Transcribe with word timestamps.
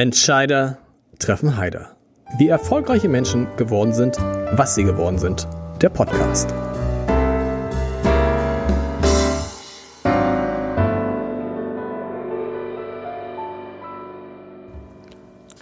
Entscheider 0.00 0.78
treffen 1.18 1.58
Heider. 1.58 1.94
Wie 2.38 2.48
erfolgreiche 2.48 3.10
Menschen 3.10 3.46
geworden 3.58 3.92
sind, 3.92 4.16
was 4.16 4.74
sie 4.74 4.84
geworden 4.84 5.18
sind. 5.18 5.46
Der 5.82 5.90
Podcast. 5.90 6.48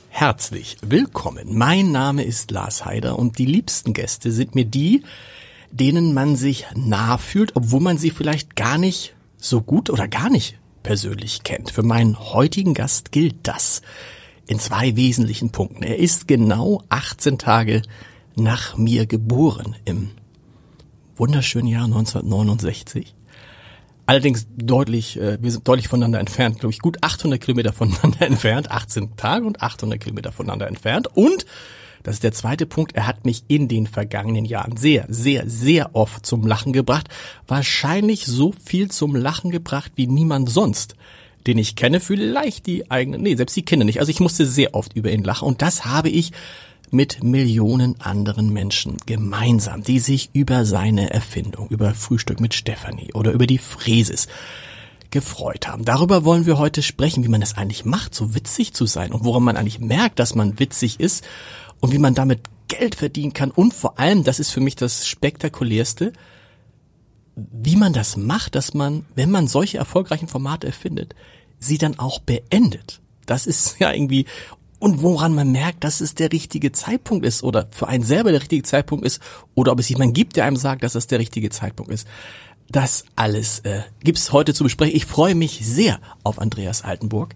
Herzlich 0.09 0.77
willkommen. 0.82 1.59
Mein 1.59 1.91
Name 1.91 2.23
ist 2.23 2.52
Lars 2.52 2.84
Heider 2.84 3.18
und 3.18 3.39
die 3.39 3.46
liebsten 3.46 3.93
Gäste 3.93 4.30
sind 4.30 4.55
mir 4.55 4.66
die, 4.66 5.02
denen 5.73 6.14
man 6.14 6.36
sich 6.36 6.64
nah 6.77 7.18
fühlt, 7.18 7.57
obwohl 7.57 7.80
man 7.80 7.98
sie 7.98 8.11
vielleicht 8.11 8.55
gar 8.55 8.79
nicht 8.79 9.16
so 9.36 9.62
gut 9.62 9.91
oder 9.91 10.07
gar 10.07 10.30
nicht 10.30 10.61
persönlich 10.84 11.43
kennt. 11.43 11.73
Für 11.73 11.82
meinen 11.82 12.16
heutigen 12.32 12.75
Gast 12.75 13.11
gilt 13.11 13.34
das 13.43 13.82
in 14.48 14.58
zwei 14.58 14.96
wesentlichen 14.96 15.50
Punkten. 15.50 15.82
Er 15.84 15.98
ist 15.98 16.26
genau 16.26 16.82
18 16.89 17.39
Tage 17.39 17.82
nach 18.34 18.76
mir 18.76 19.06
geboren 19.06 19.76
im 19.84 20.11
wunderschönen 21.16 21.68
Jahr 21.68 21.84
1969. 21.84 23.14
Allerdings 24.06 24.46
deutlich, 24.56 25.20
äh, 25.20 25.36
wir 25.42 25.50
sind 25.50 25.68
deutlich 25.68 25.89
voneinander 25.89 26.18
entfernt, 26.18 26.61
glaube 26.61 26.72
ich, 26.72 26.79
gut 26.79 27.03
800 27.03 27.39
Kilometer 27.40 27.75
voneinander 27.75 28.22
entfernt, 28.26 28.70
18 28.70 29.16
Tage 29.16 29.44
und 29.44 29.62
800 29.62 30.00
Kilometer 30.00 30.32
voneinander 30.32 30.67
entfernt. 30.67 31.08
Und, 31.14 31.44
das 32.05 32.14
ist 32.14 32.22
der 32.22 32.33
zweite 32.33 32.64
Punkt, 32.64 32.92
er 32.97 33.06
hat 33.06 33.27
mich 33.27 33.44
in 33.48 33.69
den 33.69 33.86
vergangenen 33.86 34.47
Jahren 34.47 34.78
sehr, 34.78 35.05
sehr, 35.11 35.47
sehr 35.47 35.94
oft 35.94 36.25
zum 36.25 36.47
Lachen 36.47 36.72
gebracht. 36.72 37.08
Wahrscheinlich 37.47 38.25
so 38.25 38.53
viel 38.64 38.91
zum 38.91 39.14
Lachen 39.14 39.50
gebracht 39.50 39.92
wie 39.97 40.06
niemand 40.06 40.48
sonst 40.48 40.94
den 41.47 41.58
ich 41.58 41.77
kenne, 41.77 42.00
vielleicht 42.00 42.66
die 42.66 42.91
eigenen, 42.91 43.22
nee, 43.22 43.34
selbst 43.36 43.56
die 43.56 43.62
Kinder 43.62 43.84
nicht. 43.84 44.00
Also 44.00 44.10
ich 44.10 44.20
musste 44.20 44.47
sehr 44.47 44.74
oft 44.74 44.94
über 44.94 45.10
ihn 45.10 45.24
lachen 45.24 45.47
und 45.47 45.62
das 45.62 45.84
habe 45.84 46.08
ich 46.08 46.33
mit 46.91 47.22
Millionen 47.22 48.00
anderen 48.00 48.53
Menschen 48.53 48.97
gemeinsam, 49.06 49.83
die 49.83 49.98
sich 49.98 50.30
über 50.33 50.64
seine 50.64 51.11
Erfindung, 51.11 51.69
über 51.69 51.95
Frühstück 51.95 52.41
mit 52.41 52.55
Stephanie 52.55 53.12
oder 53.14 53.33
über 53.33 53.47
die 53.47 53.58
Fräses 53.58 54.28
gefreut 55.11 55.69
haben. 55.69 55.84
Darüber 55.84 56.25
wollen 56.25 56.47
wir 56.47 56.58
heute 56.58 56.83
sprechen, 56.83 57.25
wie 57.25 57.28
man 57.28 57.42
es 57.42 57.56
eigentlich 57.56 57.84
macht, 57.84 58.14
so 58.14 58.34
witzig 58.34 58.75
zu 58.75 58.86
sein 58.86 59.12
und 59.12 59.25
woran 59.25 59.42
man 59.42 59.56
eigentlich 59.56 59.80
merkt, 59.80 60.19
dass 60.19 60.34
man 60.34 60.58
witzig 60.58 61.00
ist 61.00 61.25
und 61.80 61.92
wie 61.92 61.98
man 61.98 62.14
damit 62.14 62.41
Geld 62.69 62.95
verdienen 62.95 63.33
kann 63.33 63.50
und 63.50 63.73
vor 63.73 63.98
allem, 63.98 64.25
das 64.25 64.41
ist 64.41 64.50
für 64.50 64.61
mich 64.61 64.77
das 64.77 65.06
spektakulärste, 65.06 66.12
wie 67.53 67.77
man 67.77 67.92
das 67.92 68.17
macht, 68.17 68.55
dass 68.55 68.75
man, 68.75 69.05
wenn 69.14 69.31
man 69.31 69.47
solche 69.47 69.78
erfolgreichen 69.78 70.28
Formate 70.28 70.67
erfindet, 70.67 71.14
sie 71.58 71.78
dann 71.78 71.98
auch 71.98 72.20
beendet. 72.20 73.00
Das 73.27 73.47
ist 73.47 73.77
ja 73.80 73.92
irgendwie, 73.92 74.27
und 74.78 75.03
woran 75.03 75.34
man 75.34 75.50
merkt, 75.53 75.84
dass 75.84 76.00
es 76.00 76.14
der 76.14 76.33
richtige 76.33 76.72
Zeitpunkt 76.72 77.27
ist 77.27 77.42
oder 77.42 77.69
für 77.70 77.89
einen 77.89 78.05
selber 78.05 78.30
der 78.30 78.41
richtige 78.41 78.62
Zeitpunkt 78.62 79.05
ist 79.05 79.20
oder 79.55 79.72
ob 79.72 79.80
es 79.80 79.89
jemanden 79.89 80.14
gibt, 80.14 80.36
der 80.36 80.45
einem 80.45 80.56
sagt, 80.56 80.83
dass 80.83 80.95
es 80.95 81.06
der 81.06 81.19
richtige 81.19 81.50
Zeitpunkt 81.50 81.92
ist. 81.92 82.06
Das 82.70 83.05
alles 83.17 83.61
äh, 83.61 83.83
gibt's 84.05 84.33
heute 84.33 84.52
zu 84.52 84.62
besprechen. 84.62 84.95
Ich 84.95 85.06
freue 85.06 85.34
mich 85.34 85.61
sehr 85.62 86.00
auf 86.23 86.39
Andreas 86.39 86.83
Altenburg 86.83 87.34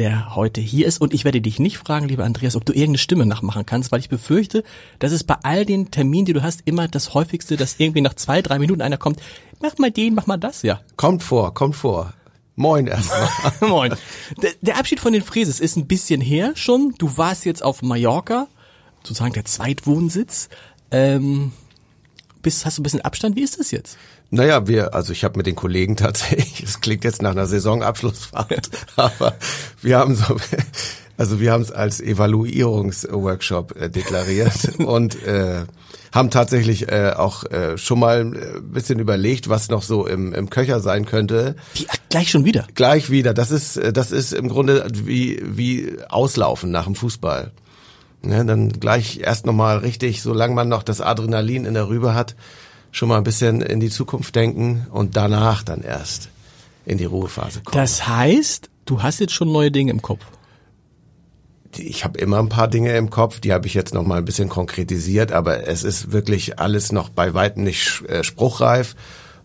der 0.00 0.34
heute 0.34 0.62
hier 0.62 0.86
ist. 0.86 1.00
Und 1.00 1.12
ich 1.12 1.24
werde 1.24 1.42
dich 1.42 1.60
nicht 1.60 1.76
fragen, 1.76 2.08
lieber 2.08 2.24
Andreas, 2.24 2.56
ob 2.56 2.64
du 2.64 2.72
irgendeine 2.72 2.98
Stimme 2.98 3.26
nachmachen 3.26 3.66
kannst, 3.66 3.92
weil 3.92 4.00
ich 4.00 4.08
befürchte, 4.08 4.64
dass 4.98 5.12
es 5.12 5.24
bei 5.24 5.36
all 5.42 5.66
den 5.66 5.90
Terminen, 5.90 6.24
die 6.24 6.32
du 6.32 6.42
hast, 6.42 6.62
immer 6.64 6.88
das 6.88 7.12
häufigste, 7.12 7.58
dass 7.58 7.76
irgendwie 7.78 8.00
nach 8.00 8.14
zwei, 8.14 8.40
drei 8.40 8.58
Minuten 8.58 8.80
einer 8.80 8.96
kommt, 8.96 9.20
mach 9.60 9.76
mal 9.76 9.90
den, 9.90 10.14
mach 10.14 10.26
mal 10.26 10.38
das, 10.38 10.62
ja. 10.62 10.80
Kommt 10.96 11.22
vor, 11.22 11.52
kommt 11.52 11.76
vor. 11.76 12.14
Moin 12.56 12.86
erstmal. 12.86 13.28
Moin. 13.68 13.94
Der, 14.42 14.52
der 14.62 14.78
Abschied 14.78 15.00
von 15.00 15.12
den 15.12 15.22
Fräses 15.22 15.60
ist 15.60 15.76
ein 15.76 15.86
bisschen 15.86 16.22
her 16.22 16.52
schon. 16.54 16.94
Du 16.96 17.18
warst 17.18 17.44
jetzt 17.44 17.62
auf 17.62 17.82
Mallorca, 17.82 18.48
sozusagen 19.04 19.34
der 19.34 19.44
Zweitwohnsitz. 19.44 20.48
Ähm, 20.90 21.52
bist, 22.40 22.64
hast 22.64 22.78
du 22.78 22.80
ein 22.80 22.84
bisschen 22.84 23.02
Abstand? 23.02 23.36
Wie 23.36 23.42
ist 23.42 23.60
das 23.60 23.70
jetzt? 23.70 23.98
Naja, 24.30 24.68
wir, 24.68 24.94
also 24.94 25.12
ich 25.12 25.24
habe 25.24 25.36
mit 25.36 25.46
den 25.46 25.56
Kollegen 25.56 25.96
tatsächlich, 25.96 26.62
es 26.64 26.80
klingt 26.80 27.04
jetzt 27.04 27.22
nach 27.22 27.32
einer 27.32 27.46
Saisonabschlussfahrt, 27.46 28.70
aber 28.96 29.34
wir 29.82 29.98
haben 29.98 30.14
so, 30.14 30.36
also 31.16 31.40
wir 31.40 31.52
haben 31.52 31.62
es 31.62 31.72
als 31.72 32.00
Evaluierungsworkshop 32.00 33.76
äh, 33.76 33.90
deklariert 33.90 34.72
und 34.78 35.22
äh, 35.24 35.64
haben 36.12 36.30
tatsächlich 36.30 36.90
äh, 36.90 37.12
auch 37.16 37.44
äh, 37.44 37.76
schon 37.76 38.00
mal 38.00 38.20
ein 38.20 38.34
äh, 38.34 38.60
bisschen 38.62 38.98
überlegt, 39.00 39.48
was 39.48 39.68
noch 39.68 39.82
so 39.82 40.06
im, 40.06 40.32
im 40.32 40.48
Köcher 40.48 40.80
sein 40.80 41.06
könnte. 41.06 41.56
Wie, 41.74 41.86
gleich 42.08 42.30
schon 42.30 42.44
wieder? 42.44 42.66
Gleich 42.74 43.10
wieder. 43.10 43.34
Das 43.34 43.50
ist, 43.50 43.76
äh, 43.76 43.92
das 43.92 44.12
ist 44.12 44.32
im 44.32 44.48
Grunde 44.48 44.86
wie, 44.92 45.40
wie 45.44 45.96
Auslaufen 46.08 46.70
nach 46.70 46.84
dem 46.84 46.94
Fußball. 46.94 47.52
Ja, 48.24 48.44
dann 48.44 48.70
gleich 48.70 49.20
erst 49.20 49.46
nochmal 49.46 49.78
richtig, 49.78 50.22
solange 50.22 50.54
man 50.54 50.68
noch 50.68 50.82
das 50.82 51.00
Adrenalin 51.00 51.64
in 51.64 51.74
der 51.74 51.88
Rübe 51.88 52.14
hat, 52.14 52.36
schon 52.92 53.08
mal 53.08 53.18
ein 53.18 53.24
bisschen 53.24 53.60
in 53.60 53.80
die 53.80 53.90
Zukunft 53.90 54.34
denken 54.34 54.86
und 54.90 55.16
danach 55.16 55.62
dann 55.62 55.82
erst 55.82 56.30
in 56.86 56.98
die 56.98 57.04
Ruhephase 57.04 57.62
kommen. 57.62 57.76
Das 57.76 58.08
heißt, 58.08 58.68
du 58.84 59.02
hast 59.02 59.20
jetzt 59.20 59.32
schon 59.32 59.52
neue 59.52 59.70
Dinge 59.70 59.90
im 59.90 60.02
Kopf. 60.02 60.24
Ich 61.76 62.04
habe 62.04 62.18
immer 62.18 62.40
ein 62.40 62.48
paar 62.48 62.66
Dinge 62.66 62.96
im 62.96 63.10
Kopf, 63.10 63.38
die 63.38 63.52
habe 63.52 63.66
ich 63.68 63.74
jetzt 63.74 63.94
noch 63.94 64.02
mal 64.04 64.18
ein 64.18 64.24
bisschen 64.24 64.48
konkretisiert, 64.48 65.30
aber 65.30 65.68
es 65.68 65.84
ist 65.84 66.10
wirklich 66.10 66.58
alles 66.58 66.90
noch 66.90 67.10
bei 67.10 67.32
weitem 67.32 67.62
nicht 67.62 68.02
äh, 68.08 68.24
spruchreif 68.24 68.96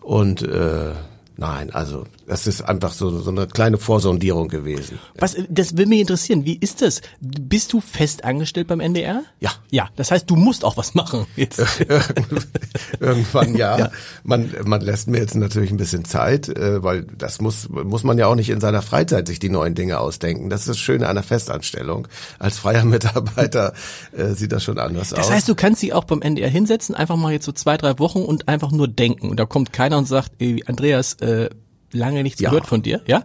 und 0.01 0.41
äh, 0.41 0.93
Nein, 1.37 1.69
also 1.71 2.05
das 2.27 2.47
ist 2.47 2.61
einfach 2.61 2.93
so, 2.93 3.19
so 3.19 3.29
eine 3.29 3.47
kleine 3.47 3.77
Vorsondierung 3.77 4.47
gewesen. 4.47 4.99
Was, 5.17 5.35
das 5.49 5.77
will 5.77 5.85
mich 5.85 5.99
interessieren. 5.99 6.45
Wie 6.45 6.57
ist 6.57 6.81
das? 6.81 7.01
Bist 7.19 7.71
du 7.73 7.81
fest 7.81 8.23
angestellt 8.23 8.67
beim 8.67 8.79
NDR? 8.79 9.23
Ja. 9.39 9.51
Ja, 9.69 9.89
das 9.95 10.11
heißt, 10.11 10.29
du 10.29 10.35
musst 10.35 10.65
auch 10.65 10.77
was 10.77 10.95
machen 10.95 11.27
jetzt. 11.35 11.61
Irgendwann 12.99 13.55
ja. 13.55 13.77
ja. 13.77 13.91
Man, 14.23 14.51
man 14.65 14.81
lässt 14.81 15.07
mir 15.07 15.19
jetzt 15.19 15.35
natürlich 15.35 15.71
ein 15.71 15.77
bisschen 15.77 16.05
Zeit, 16.05 16.49
äh, 16.49 16.83
weil 16.83 17.03
das 17.03 17.41
muss, 17.41 17.69
muss 17.69 18.03
man 18.03 18.17
ja 18.17 18.27
auch 18.27 18.35
nicht 18.35 18.49
in 18.49 18.59
seiner 18.59 18.81
Freizeit 18.81 19.27
sich 19.27 19.39
die 19.39 19.49
neuen 19.49 19.75
Dinge 19.75 19.99
ausdenken. 19.99 20.49
Das 20.49 20.61
ist 20.61 20.69
das 20.69 20.79
Schöne 20.79 21.07
an 21.07 21.15
der 21.15 21.23
Festanstellung. 21.23 22.07
Als 22.39 22.57
freier 22.57 22.85
Mitarbeiter 22.85 23.73
äh, 24.11 24.29
sieht 24.33 24.51
das 24.51 24.63
schon 24.63 24.79
anders 24.79 25.09
das 25.09 25.19
aus. 25.19 25.27
Das 25.27 25.35
heißt, 25.35 25.49
du 25.49 25.55
kannst 25.55 25.81
dich 25.83 25.93
auch 25.93 26.05
beim 26.05 26.21
NDR 26.21 26.49
hinsetzen, 26.49 26.95
einfach 26.95 27.17
mal 27.17 27.31
jetzt 27.31 27.45
so 27.45 27.51
zwei, 27.51 27.77
drei 27.77 27.99
Wochen 27.99 28.23
und 28.23 28.47
einfach 28.47 28.71
nur 28.71 28.87
denken. 28.87 29.29
Und 29.29 29.39
da 29.39 29.45
kommt 29.45 29.73
keiner 29.73 29.97
und 29.97 30.07
sagt, 30.07 30.31
ey, 30.39 30.63
Andreas, 30.65 31.13
äh, 31.15 31.49
lange 31.91 32.23
nichts 32.23 32.41
ja. 32.41 32.49
gehört 32.49 32.67
von 32.67 32.81
dir, 32.81 33.01
ja? 33.07 33.23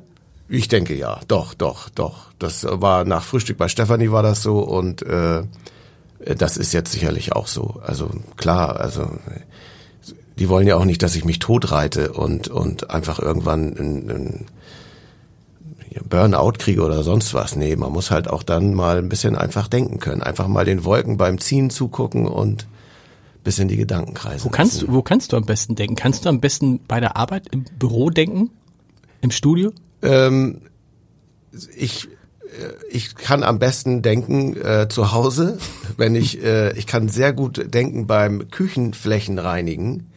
Ich 0.48 0.66
denke 0.66 0.97
ja, 0.97 1.21
doch, 1.28 1.54
doch, 1.54 1.88
doch. 1.91 2.32
Das 2.38 2.66
war 2.69 3.04
nach 3.04 3.22
Frühstück 3.22 3.56
bei 3.56 3.69
Stefanie 3.69 4.10
war 4.10 4.22
das 4.22 4.43
so 4.43 4.59
und 4.60 5.03
äh, 5.03 5.44
das 6.37 6.56
ist 6.56 6.72
jetzt 6.72 6.93
sicherlich 6.93 7.32
auch 7.32 7.47
so. 7.47 7.81
Also 7.84 8.10
klar, 8.37 8.81
also 8.81 9.09
die 10.38 10.48
wollen 10.48 10.66
ja 10.66 10.76
auch 10.76 10.84
nicht, 10.84 11.03
dass 11.03 11.15
ich 11.15 11.25
mich 11.25 11.38
totreite 11.38 12.12
und 12.12 12.48
und 12.48 12.91
einfach 12.91 13.21
irgendwann 13.21 13.76
ein, 13.76 14.10
ein 14.10 14.47
Burnout 16.09 16.53
kriege 16.59 16.82
oder 16.82 17.03
sonst 17.03 17.34
was. 17.34 17.56
Nee, 17.56 17.77
man 17.77 17.92
muss 17.92 18.10
halt 18.10 18.28
auch 18.28 18.42
dann 18.42 18.75
mal 18.75 18.98
ein 18.98 19.09
bisschen 19.09 19.37
einfach 19.37 19.69
denken 19.69 19.98
können. 19.98 20.22
Einfach 20.22 20.48
mal 20.48 20.65
den 20.65 20.84
Wolken 20.84 21.16
beim 21.16 21.38
Ziehen 21.38 21.71
zugucken 21.71 22.27
und 22.27 22.66
bisschen 23.50 23.66
die 23.66 23.77
Gedanken 23.77 24.15
kreisen. 24.15 24.44
Wo 24.44 24.49
kannst 24.49 24.83
du, 24.83 24.93
wo 24.93 25.03
kannst 25.03 25.33
du 25.33 25.37
am 25.37 25.44
besten 25.44 25.75
denken? 25.75 25.97
Kannst 25.97 26.25
du 26.25 26.28
am 26.28 26.41
besten 26.41 26.78
bei 26.87 27.00
der 27.00 27.16
Arbeit 27.16 27.49
im 27.50 27.65
Büro 27.78 28.09
denken? 28.09 28.50
Im 29.22 29.33
Studio? 29.33 29.72
Ähm, 30.03 30.62
ich 31.77 32.06
äh, 32.44 32.72
ich 32.91 33.16
kann 33.16 33.43
am 33.43 33.59
besten 33.59 34.03
denken 34.03 34.56
äh, 34.56 34.89
zu 34.89 35.10
Hause, 35.10 35.59
wenn 35.97 36.15
ich 36.15 36.43
äh, 36.44 36.72
ich 36.78 36.87
kann 36.87 37.09
sehr 37.09 37.33
gut 37.33 37.75
denken 37.75 38.06
beim 38.06 38.50
Küchenflächen 38.50 39.41
reinigen. 39.41 40.12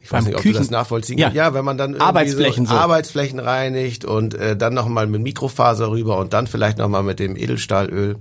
Ich 0.00 0.12
weiß 0.12 0.26
nicht, 0.26 0.36
ob 0.36 0.42
Küchen 0.42 0.52
du 0.52 0.58
das 0.58 0.70
nachvollziehen 0.70 1.18
kannst. 1.18 1.36
Ja, 1.36 1.54
wenn 1.54 1.64
man 1.64 1.78
dann 1.78 1.96
Arbeitsflächen, 1.96 2.66
so, 2.66 2.72
so. 2.72 2.78
Arbeitsflächen 2.78 3.38
reinigt 3.38 4.04
und 4.04 4.34
äh, 4.34 4.58
dann 4.58 4.74
nochmal 4.74 5.06
mit 5.06 5.22
Mikrofaser 5.22 5.90
rüber 5.90 6.18
und 6.18 6.34
dann 6.34 6.46
vielleicht 6.46 6.76
nochmal 6.76 7.02
mit 7.02 7.18
dem 7.18 7.34
Edelstahlöl. 7.34 8.16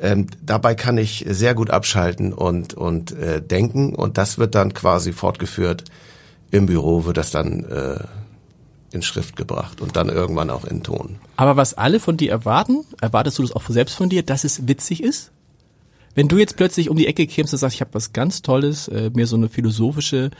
Ähm, 0.00 0.26
dabei 0.42 0.74
kann 0.74 0.96
ich 0.96 1.26
sehr 1.28 1.54
gut 1.54 1.70
abschalten 1.70 2.32
und, 2.32 2.72
und 2.72 3.12
äh, 3.12 3.42
denken 3.42 3.94
und 3.94 4.16
das 4.16 4.38
wird 4.38 4.54
dann 4.54 4.72
quasi 4.72 5.12
fortgeführt. 5.12 5.84
Im 6.50 6.66
Büro 6.66 7.04
wird 7.04 7.18
das 7.18 7.30
dann 7.30 7.64
äh, 7.64 8.04
in 8.92 9.02
Schrift 9.02 9.36
gebracht 9.36 9.82
und 9.82 9.96
dann 9.96 10.08
irgendwann 10.08 10.48
auch 10.48 10.64
in 10.64 10.82
Ton. 10.82 11.16
Aber 11.36 11.56
was 11.56 11.74
alle 11.74 12.00
von 12.00 12.16
dir 12.16 12.30
erwarten, 12.30 12.84
erwartest 13.00 13.38
du 13.38 13.42
das 13.42 13.52
auch 13.52 13.68
selbst 13.68 13.94
von 13.94 14.08
dir, 14.08 14.22
dass 14.22 14.44
es 14.44 14.66
witzig 14.66 15.02
ist? 15.02 15.32
Wenn 16.14 16.28
du 16.28 16.38
jetzt 16.38 16.56
plötzlich 16.56 16.88
um 16.88 16.96
die 16.96 17.06
Ecke 17.06 17.26
kämst 17.26 17.52
und 17.52 17.58
sagst, 17.58 17.74
ich 17.74 17.80
habe 17.82 17.94
was 17.94 18.12
ganz 18.14 18.40
Tolles, 18.40 18.88
äh, 18.88 19.10
mir 19.14 19.26
so 19.26 19.36
eine 19.36 19.50
philosophische 19.50 20.30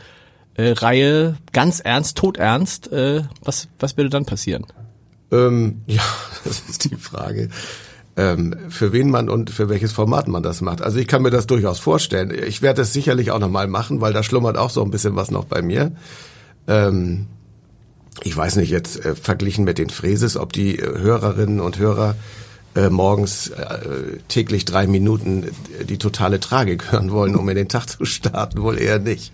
äh, 0.55 0.71
Reihe, 0.71 1.37
ganz 1.53 1.79
ernst, 1.79 2.17
todernst, 2.17 2.91
äh, 2.91 3.23
was, 3.43 3.67
was 3.79 3.95
würde 3.95 4.09
dann 4.09 4.25
passieren? 4.25 4.65
Ähm, 5.31 5.81
ja, 5.87 6.03
das 6.43 6.63
ist 6.67 6.85
die 6.85 6.95
Frage 6.95 7.49
ähm, 8.17 8.55
für 8.69 8.91
wen 8.91 9.09
man 9.09 9.29
und 9.29 9.49
für 9.49 9.69
welches 9.69 9.91
Format 9.91 10.27
man 10.27 10.43
das 10.43 10.61
macht. 10.61 10.81
Also 10.81 10.99
ich 10.99 11.07
kann 11.07 11.21
mir 11.21 11.29
das 11.29 11.47
durchaus 11.47 11.79
vorstellen. 11.79 12.31
Ich 12.31 12.61
werde 12.61 12.81
es 12.81 12.93
sicherlich 12.93 13.31
auch 13.31 13.39
nochmal 13.39 13.67
machen, 13.67 14.01
weil 14.01 14.13
da 14.13 14.23
schlummert 14.23 14.57
auch 14.57 14.69
so 14.69 14.83
ein 14.83 14.91
bisschen 14.91 15.15
was 15.15 15.31
noch 15.31 15.45
bei 15.45 15.61
mir. 15.61 15.91
Ähm, 16.67 17.27
ich 18.23 18.35
weiß 18.35 18.57
nicht 18.57 18.69
jetzt 18.69 19.03
äh, 19.05 19.15
verglichen 19.15 19.63
mit 19.63 19.77
den 19.77 19.89
Fräses, 19.89 20.37
ob 20.37 20.53
die 20.53 20.77
äh, 20.77 20.99
Hörerinnen 20.99 21.59
und 21.59 21.79
Hörer 21.79 22.15
äh, 22.75 22.89
morgens 22.89 23.49
äh, 23.49 24.19
täglich 24.27 24.65
drei 24.65 24.87
Minuten 24.87 25.47
die 25.87 25.97
totale 25.97 26.39
Tragik 26.39 26.91
hören 26.91 27.11
wollen, 27.11 27.35
um 27.35 27.47
in 27.49 27.55
den 27.55 27.69
Tag 27.69 27.87
zu 27.87 28.05
starten, 28.05 28.61
wohl 28.61 28.77
eher 28.77 28.99
nicht. 28.99 29.33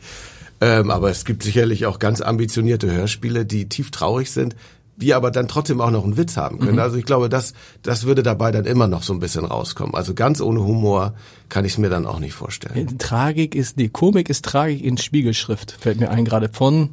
Ähm, 0.59 0.89
aber 0.89 1.11
es 1.11 1.23
gibt 1.23 1.43
sicherlich 1.43 1.85
auch 1.85 1.99
ganz 1.99 2.21
ambitionierte 2.21 2.91
Hörspiele, 2.91 3.45
die 3.45 3.69
tief 3.69 3.91
traurig 3.91 4.31
sind, 4.31 4.55
die 4.97 5.13
aber 5.13 5.31
dann 5.31 5.47
trotzdem 5.47 5.79
auch 5.79 5.91
noch 5.91 6.03
einen 6.03 6.17
Witz 6.17 6.37
haben 6.37 6.59
können. 6.59 6.73
Mhm. 6.73 6.79
Also 6.79 6.97
ich 6.97 7.05
glaube, 7.05 7.29
das, 7.29 7.53
das 7.83 8.05
würde 8.05 8.23
dabei 8.23 8.51
dann 8.51 8.65
immer 8.65 8.87
noch 8.87 9.03
so 9.03 9.13
ein 9.13 9.19
bisschen 9.19 9.45
rauskommen. 9.45 9.93
Also 9.93 10.13
ganz 10.13 10.41
ohne 10.41 10.63
Humor 10.63 11.13
kann 11.49 11.65
ich 11.65 11.73
es 11.73 11.77
mir 11.77 11.89
dann 11.89 12.05
auch 12.05 12.19
nicht 12.19 12.33
vorstellen. 12.33 12.97
Tragik 12.97 13.53
ist, 13.53 13.77
nee, 13.77 13.89
Komik 13.89 14.29
ist 14.29 14.43
Tragik 14.43 14.83
in 14.83 14.97
Spiegelschrift, 14.97 15.77
fällt 15.79 15.99
mir 15.99 16.09
ein, 16.09 16.25
gerade 16.25 16.49
von 16.49 16.89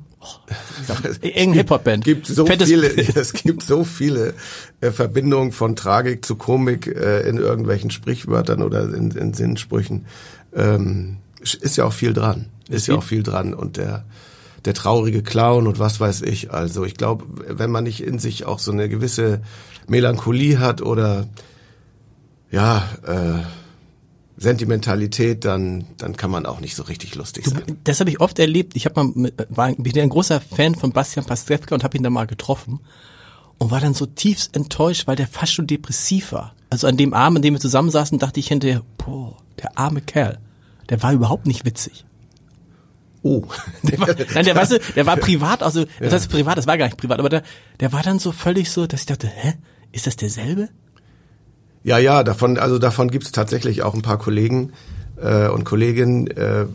Eng 1.20 1.52
Hip-Hop-Band. 1.52 2.04
Gibt 2.04 2.26
so 2.26 2.46
viele, 2.46 2.88
es 3.14 3.32
gibt 3.32 3.62
so 3.62 3.84
viele 3.84 4.34
äh, 4.80 4.90
Verbindungen 4.90 5.52
von 5.52 5.76
Tragik 5.76 6.24
zu 6.24 6.36
Komik 6.36 6.86
äh, 6.86 7.28
in 7.28 7.38
irgendwelchen 7.38 7.90
Sprichwörtern 7.90 8.62
oder 8.62 8.84
in, 8.94 9.10
in 9.10 9.34
Sinnsprüchen. 9.34 10.06
Ähm, 10.54 11.18
ist 11.40 11.76
ja 11.76 11.84
auch 11.84 11.92
viel 11.92 12.14
dran. 12.14 12.46
Ist, 12.68 12.76
ist 12.76 12.86
ja 12.88 12.94
auch 12.96 13.02
viel 13.02 13.22
dran. 13.22 13.52
Und 13.52 13.76
der, 13.76 14.04
der 14.64 14.74
traurige 14.74 15.22
Clown 15.22 15.66
und 15.66 15.78
was 15.78 16.00
weiß 16.00 16.22
ich. 16.22 16.52
Also 16.52 16.84
ich 16.84 16.94
glaube, 16.94 17.24
wenn 17.48 17.70
man 17.70 17.84
nicht 17.84 18.02
in 18.02 18.18
sich 18.18 18.46
auch 18.46 18.58
so 18.58 18.72
eine 18.72 18.88
gewisse 18.88 19.42
Melancholie 19.86 20.58
hat 20.58 20.80
oder 20.80 21.26
ja, 22.50 22.88
äh, 23.06 23.42
Sentimentalität, 24.36 25.44
dann, 25.44 25.84
dann 25.96 26.16
kann 26.16 26.30
man 26.30 26.46
auch 26.46 26.60
nicht 26.60 26.74
so 26.74 26.82
richtig 26.82 27.14
lustig 27.14 27.46
sein. 27.46 27.62
Du, 27.66 27.76
das 27.84 28.00
habe 28.00 28.10
ich 28.10 28.20
oft 28.20 28.38
erlebt. 28.38 28.74
Ich 28.74 28.86
hab 28.86 28.96
mal 28.96 29.06
mit, 29.14 29.34
war, 29.48 29.72
bin 29.72 29.98
ein 29.98 30.08
großer 30.08 30.40
Fan 30.40 30.74
von 30.74 30.92
Bastian 30.92 31.24
Pastewka 31.24 31.74
und 31.74 31.84
habe 31.84 31.96
ihn 31.96 32.02
da 32.02 32.10
mal 32.10 32.26
getroffen 32.26 32.80
und 33.58 33.70
war 33.70 33.80
dann 33.80 33.94
so 33.94 34.06
tiefst 34.06 34.56
enttäuscht, 34.56 35.06
weil 35.06 35.16
der 35.16 35.28
fast 35.28 35.52
schon 35.52 35.66
depressiv 35.66 36.32
war. 36.32 36.54
Also 36.70 36.86
an 36.86 36.96
dem 36.96 37.14
Abend, 37.14 37.38
an 37.38 37.42
dem 37.42 37.54
wir 37.54 37.60
zusammensaßen, 37.60 38.18
dachte 38.18 38.40
ich 38.40 38.48
hinterher, 38.48 38.82
boah, 38.98 39.36
der 39.62 39.78
arme 39.78 40.00
Kerl, 40.00 40.38
der 40.88 41.02
war 41.02 41.12
überhaupt 41.12 41.46
nicht 41.46 41.64
witzig. 41.64 42.04
Oh. 43.24 43.42
Der 43.82 43.98
war, 43.98 44.08
nein, 44.34 44.44
der, 44.44 44.54
weißt 44.54 44.72
du, 44.72 44.78
der 44.94 45.06
war 45.06 45.16
privat, 45.16 45.62
also, 45.62 45.86
das 45.98 46.12
heißt 46.12 46.30
privat, 46.30 46.58
das 46.58 46.66
war 46.66 46.76
gar 46.76 46.84
nicht 46.84 46.98
privat, 46.98 47.18
aber 47.18 47.30
der, 47.30 47.42
der 47.80 47.90
war 47.90 48.02
dann 48.02 48.18
so 48.18 48.32
völlig 48.32 48.70
so, 48.70 48.86
dass 48.86 49.00
ich 49.00 49.06
dachte, 49.06 49.26
hä, 49.26 49.54
ist 49.92 50.06
das 50.06 50.16
derselbe? 50.16 50.68
Ja, 51.84 51.96
ja, 51.96 52.22
davon, 52.22 52.58
also 52.58 52.78
davon 52.78 53.10
gibt's 53.10 53.32
tatsächlich 53.32 53.82
auch 53.82 53.94
ein 53.94 54.02
paar 54.02 54.18
Kollegen 54.18 54.72
äh, 55.16 55.48
und 55.48 55.64
Kolleginnen, 55.64 56.26
äh, 56.26 56.66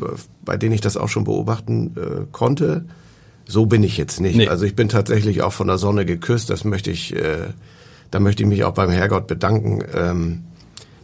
bei 0.43 0.57
denen 0.57 0.73
ich 0.73 0.81
das 0.81 0.97
auch 0.97 1.07
schon 1.07 1.23
beobachten 1.23 1.95
äh, 1.95 2.25
konnte. 2.31 2.85
So 3.47 3.67
bin 3.67 3.83
ich 3.83 3.97
jetzt 3.97 4.19
nicht. 4.19 4.35
Nee. 4.35 4.47
Also 4.47 4.65
ich 4.65 4.75
bin 4.75 4.89
tatsächlich 4.89 5.43
auch 5.43 5.53
von 5.53 5.67
der 5.67 5.77
Sonne 5.77 6.03
geküsst. 6.03 6.49
Das 6.49 6.63
möchte 6.63 6.89
ich, 6.89 7.15
äh, 7.15 7.47
da 8.09 8.19
möchte 8.19 8.41
ich 8.41 8.49
mich 8.49 8.63
auch 8.63 8.73
beim 8.73 8.89
Herrgott 8.89 9.27
bedanken. 9.27 9.83
Ähm, 9.93 10.43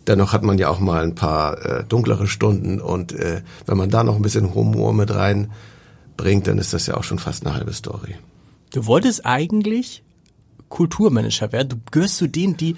dennoch 0.08 0.34
hat 0.34 0.44
man 0.44 0.58
ja 0.58 0.70
auch 0.70 0.80
mal 0.80 1.04
ein 1.04 1.16
paar 1.16 1.66
äh, 1.66 1.84
dunklere 1.84 2.28
Stunden 2.28 2.80
und 2.80 3.14
äh, 3.14 3.42
wenn 3.66 3.78
man 3.78 3.90
da 3.90 4.04
noch 4.04 4.16
ein 4.16 4.22
bisschen 4.22 4.54
Humor 4.54 4.94
mit 4.94 5.14
reinbringt, 5.14 6.48
dann 6.48 6.58
ist 6.58 6.74
das 6.74 6.88
ja 6.88 6.96
auch 6.96 7.04
schon 7.04 7.20
fast 7.20 7.46
eine 7.46 7.56
halbe 7.56 7.74
Story. 7.74 8.16
Du 8.72 8.86
wolltest 8.86 9.26
eigentlich 9.26 10.04
Kulturmanager 10.70 11.52
werden. 11.52 11.70
Du 11.70 11.76
gehörst 11.92 12.18
zu 12.18 12.28
denen, 12.28 12.58
die 12.58 12.76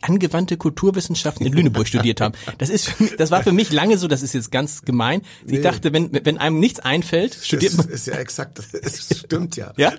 angewandte 0.00 0.56
Kulturwissenschaften 0.56 1.46
in 1.46 1.52
Lüneburg 1.52 1.86
studiert 1.86 2.20
haben. 2.20 2.34
Das 2.58 2.68
ist, 2.68 2.94
das 3.18 3.30
war 3.30 3.42
für 3.42 3.52
mich 3.52 3.72
lange 3.72 3.98
so, 3.98 4.08
das 4.08 4.22
ist 4.22 4.32
jetzt 4.32 4.50
ganz 4.50 4.82
gemein. 4.82 5.22
Ich 5.46 5.52
nee. 5.52 5.60
dachte, 5.60 5.92
wenn, 5.92 6.10
wenn 6.24 6.38
einem 6.38 6.58
nichts 6.58 6.80
einfällt, 6.80 7.34
studiert 7.34 7.76
man. 7.76 7.86
Das 7.86 7.94
ist 7.94 8.06
ja 8.06 8.14
exakt, 8.14 8.60
es 8.72 9.18
stimmt 9.18 9.56
ja. 9.56 9.72
Ja? 9.76 9.92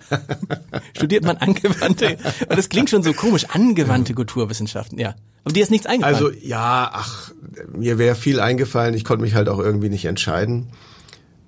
Studiert 0.95 1.23
man 1.23 1.37
angewandte, 1.37 2.17
und 2.47 2.57
das 2.57 2.69
klingt 2.69 2.89
schon 2.89 3.03
so 3.03 3.13
komisch, 3.13 3.45
angewandte 3.49 4.13
Kulturwissenschaften, 4.13 4.97
ja. 4.99 5.15
Aber 5.43 5.53
dir 5.53 5.63
ist 5.63 5.71
nichts 5.71 5.87
eingefallen. 5.87 6.15
Also, 6.15 6.31
ja, 6.31 6.89
ach, 6.93 7.31
mir 7.75 7.97
wäre 7.97 8.15
viel 8.15 8.39
eingefallen, 8.39 8.93
ich 8.93 9.03
konnte 9.03 9.23
mich 9.23 9.35
halt 9.35 9.49
auch 9.49 9.59
irgendwie 9.59 9.89
nicht 9.89 10.05
entscheiden. 10.05 10.69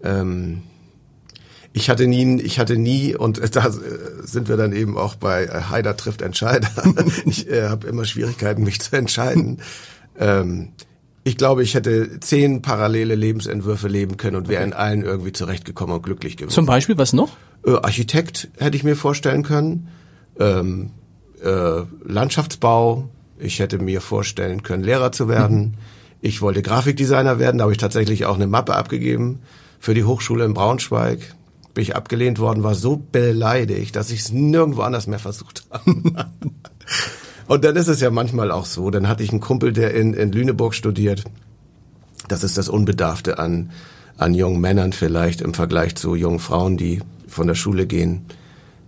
Ähm, 0.04 0.64
ich 1.74 1.90
hatte 1.90 2.06
nie, 2.06 2.40
ich 2.42 2.60
hatte 2.60 2.78
nie, 2.78 3.16
und 3.16 3.42
da 3.56 3.72
sind 4.24 4.48
wir 4.48 4.58
dann 4.58 4.74
eben 4.74 4.96
auch 4.96 5.16
bei 5.16 5.46
äh, 5.46 5.62
Haider 5.70 5.98
trifft 5.98 6.22
Entscheider. 6.22 6.70
ich 7.25 7.50
äh, 7.50 7.68
habe 7.68 7.88
immer 7.88 8.06
Schwierigkeiten, 8.06 8.64
mich 8.64 8.80
zu 8.80 8.96
entscheiden. 8.96 9.60
Ähm, 10.20 10.70
ich 11.24 11.36
glaube, 11.36 11.64
ich 11.64 11.74
hätte 11.74 12.20
zehn 12.20 12.62
parallele 12.62 13.16
Lebensentwürfe 13.16 13.88
leben 13.88 14.18
können 14.18 14.36
und 14.36 14.50
wäre 14.50 14.64
in 14.64 14.74
allen 14.74 15.02
irgendwie 15.02 15.31
zurechtgekommen 15.31 15.96
und 15.96 16.04
glücklich 16.04 16.38
gewesen. 16.38 16.54
Zum 16.54 16.68
Beispiel, 16.68 16.98
was 16.98 17.12
noch? 17.12 17.31
Äh, 17.66 17.72
Architekt 17.72 18.50
hätte 18.60 18.78
ich 18.78 18.84
mir 18.84 18.96
vorstellen 18.96 19.42
können. 19.42 19.88
Ähm, 20.40 20.92
äh, 21.44 21.81
Landschaftsbau. 22.04 23.10
Ich 23.40 23.60
hätte 23.60 23.80
mir 23.80 24.00
vorstellen 24.00 24.62
können, 24.62 24.84
Lehrer 24.84 25.12
zu 25.12 25.28
werden. 25.28 25.60
Mhm. 25.60 25.74
Ich 26.22 26.42
wollte 26.42 26.62
Grafikdesigner 26.62 27.40
werden, 27.40 27.58
da 27.58 27.64
habe 27.64 27.74
ich 27.74 27.80
tatsächlich 27.80 28.26
auch 28.26 28.36
eine 28.36 28.48
Mappe 28.48 28.76
abgegeben 28.76 29.40
für 29.80 29.94
die 29.94 30.04
Hochschule 30.04 30.46
in 30.46 30.54
Braunschweig 30.54 31.36
bin 31.74 31.81
ich 31.81 31.96
abgelehnt 31.96 32.40
worden, 32.40 32.64
war 32.64 32.75
so 32.75 32.98
beleidigt, 33.12 33.96
dass 33.96 34.12
ich 34.12 34.22
es 34.22 34.31
nirgendwo 34.31 34.81
anders 34.81 35.08
mehr 35.08 35.20
versucht 35.20 35.66
habe. 35.72 35.92
Und 37.48 37.66
dann 37.66 37.75
ist 37.75 37.88
es 37.88 38.00
ja 38.00 38.10
manchmal 38.10 38.52
auch 38.52 38.66
so. 38.66 38.90
Dann 38.90 39.08
hatte 39.08 39.24
ich 39.24 39.31
einen 39.31 39.42
Kumpel, 39.42 39.74
der 39.74 39.94
in, 39.94 40.14
in 40.14 40.31
Lüneburg 40.31 40.75
studiert. 40.75 41.24
Das 42.28 42.44
ist 42.44 42.58
das 42.58 42.70
Unbedarfte 42.70 43.38
an, 43.38 43.72
an 44.18 44.34
jungen 44.34 44.62
Männern 44.62 44.94
vielleicht 44.94 45.42
im 45.42 45.54
Vergleich 45.54 45.96
zu 45.96 46.16
jungen 46.16 46.40
Frauen, 46.40 46.78
die 46.78 47.02
von 47.28 47.48
der 47.48 47.56
Schule 47.56 47.86
gehen, 47.86 48.26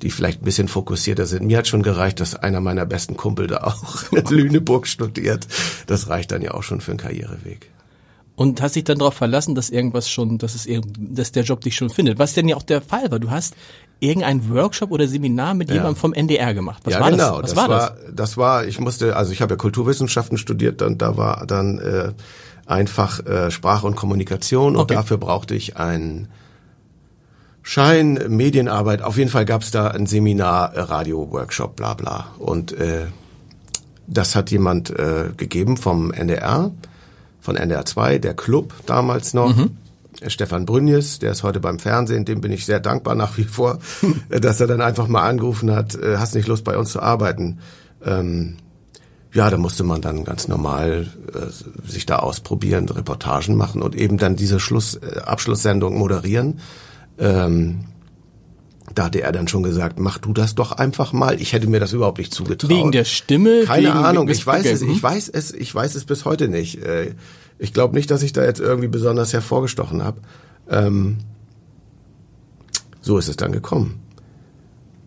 die 0.02 0.12
vielleicht 0.12 0.42
ein 0.42 0.46
bisschen 0.46 0.68
fokussierter 0.68 1.26
sind. 1.26 1.46
Mir 1.46 1.58
hat 1.58 1.68
schon 1.68 1.84
gereicht, 1.84 2.20
dass 2.20 2.36
einer 2.36 2.62
meiner 2.62 2.86
besten 2.86 3.18
Kumpel 3.18 3.48
da 3.48 3.64
auch 3.64 4.12
in 4.12 4.26
Lüneburg 4.26 4.88
studiert. 4.88 5.48
Das 5.88 6.08
reicht 6.08 6.32
dann 6.32 6.42
ja 6.42 6.54
auch 6.54 6.64
schon 6.64 6.82
für 6.82 6.92
einen 6.92 7.00
Karriereweg 7.00 7.75
und 8.36 8.62
hast 8.62 8.76
dich 8.76 8.84
dann 8.84 9.00
darauf 9.00 9.14
verlassen, 9.14 9.56
dass 9.56 9.70
irgendwas 9.70 10.10
schon, 10.10 10.38
dass 10.38 10.56
es 10.56 10.68
dass 10.98 11.32
der 11.32 11.44
Job 11.44 11.62
dich 11.62 11.76
schon 11.76 11.90
findet. 11.90 12.20
Was 12.20 12.34
denn 12.34 12.48
ja 12.48 12.56
auch 12.56 12.64
der 12.64 12.82
Fall 12.82 13.10
war. 13.12 13.20
Du 13.20 13.32
hast 13.32 13.56
irgendein 14.00 14.50
Workshop 14.50 14.92
oder 14.92 15.08
Seminar 15.08 15.54
mit 15.54 15.70
ja. 15.70 15.76
jemandem 15.76 15.96
vom 15.96 16.14
NDR 16.14 16.54
gemacht. 16.54 16.82
Was 16.84 16.96
ja, 16.96 17.00
war 17.00 17.12
genau. 17.12 17.42
das? 17.42 17.44
Was 17.44 17.50
das 17.52 17.58
war, 17.58 17.70
war 17.70 17.90
das? 17.90 18.16
Das 18.16 18.38
war, 18.38 18.66
ich 18.66 18.80
musste, 18.80 19.16
also 19.16 19.32
ich 19.32 19.42
habe 19.42 19.54
ja 19.54 19.58
Kulturwissenschaften 19.58 20.38
studiert 20.38 20.82
und 20.82 21.02
da 21.02 21.16
war 21.16 21.46
dann 21.48 21.80
äh, 21.80 22.12
einfach 22.66 23.26
äh, 23.26 23.52
Sprache 23.52 23.88
und 23.88 23.96
Kommunikation 23.96 24.76
und 24.76 24.82
okay. 24.82 24.96
dafür 24.96 25.18
brauchte 25.18 25.56
ich 25.56 25.78
einen 25.78 26.28
Schein, 27.62 28.20
Medienarbeit. 28.28 29.02
Auf 29.02 29.18
jeden 29.18 29.32
Fall 29.32 29.46
gab 29.46 29.62
es 29.62 29.72
da 29.72 29.88
ein 29.88 30.06
Seminar, 30.06 30.76
äh, 30.76 30.82
Radio-Workshop, 30.82 31.76
bla 31.76 31.94
bla. 31.94 32.28
Und 32.38 32.74
äh, 32.74 33.08
das 34.08 34.36
hat 34.36 34.52
jemand 34.52 34.92
äh, 34.92 35.32
gegeben 35.36 35.78
vom 35.78 36.12
NDR 36.12 36.72
von 37.46 37.56
NDR 37.56 37.86
2, 37.86 38.18
der 38.18 38.34
Club 38.34 38.74
damals 38.86 39.34
noch. 39.34 39.56
Mhm. 39.56 39.78
Stefan 40.28 40.66
Brünjes, 40.66 41.20
der 41.20 41.32
ist 41.32 41.44
heute 41.44 41.60
beim 41.60 41.78
Fernsehen, 41.78 42.26
dem 42.26 42.42
bin 42.42 42.52
ich 42.52 42.66
sehr 42.66 42.80
dankbar 42.80 43.16
nach 43.16 43.38
wie 43.38 43.44
vor, 43.44 43.80
dass 44.30 44.60
er 44.60 44.68
dann 44.68 44.82
einfach 44.82 45.08
mal 45.08 45.28
angerufen 45.28 45.72
hat, 45.72 45.96
äh, 45.96 46.18
hast 46.18 46.36
nicht 46.36 46.48
Lust 46.48 46.64
bei 46.64 46.78
uns 46.78 46.92
zu 46.92 47.02
arbeiten. 47.02 47.60
Ähm, 48.04 48.58
ja, 49.34 49.50
da 49.50 49.58
musste 49.58 49.84
man 49.84 50.02
dann 50.02 50.24
ganz 50.24 50.48
normal 50.48 51.08
äh, 51.34 51.90
sich 51.90 52.06
da 52.06 52.18
ausprobieren, 52.20 52.88
Reportagen 52.88 53.56
machen 53.56 53.82
und 53.82 53.94
eben 53.94 54.18
dann 54.18 54.38
diese 54.38 54.60
Schluss, 54.62 54.96
äh, 54.96 55.20
Abschlusssendung 55.20 55.98
moderieren. 55.98 56.60
Ähm, 57.20 57.82
da 58.94 59.06
hatte 59.06 59.22
er 59.22 59.32
dann 59.32 59.48
schon 59.48 59.64
gesagt, 59.64 60.00
mach 60.00 60.20
du 60.20 60.32
das 60.32 60.56
doch 60.56 60.72
einfach 60.72 61.12
mal. 61.12 61.42
Ich 61.42 61.54
hätte 61.54 61.68
mir 61.68 61.80
das 61.80 61.94
überhaupt 61.94 62.20
nicht 62.20 62.34
zugetraut. 62.34 62.70
Wegen 62.70 62.92
der 62.92 63.06
Stimme? 63.06 63.64
Keine 63.66 63.94
Ahnung. 63.94 64.30
Ich 64.30 64.46
weiß 64.46 64.66
es, 64.66 64.82
ich 64.82 65.02
weiß 65.02 65.30
es, 65.30 65.54
ich 65.54 65.74
weiß 65.74 65.96
es 65.96 66.06
bis 66.06 66.26
heute 66.26 66.48
nicht. 66.48 66.84
Äh, 66.84 67.16
ich 67.58 67.74
glaube 67.74 67.96
nicht, 67.96 68.12
dass 68.12 68.22
ich 68.22 68.34
da 68.34 68.44
jetzt 68.44 68.60
irgendwie 68.60 68.88
besonders 68.88 69.34
hervorgestochen 69.34 70.04
habe. 70.04 70.22
Ähm, 70.70 71.18
so 73.02 73.18
ist 73.18 73.28
es 73.28 73.38
dann 73.38 73.52
gekommen. 73.52 74.02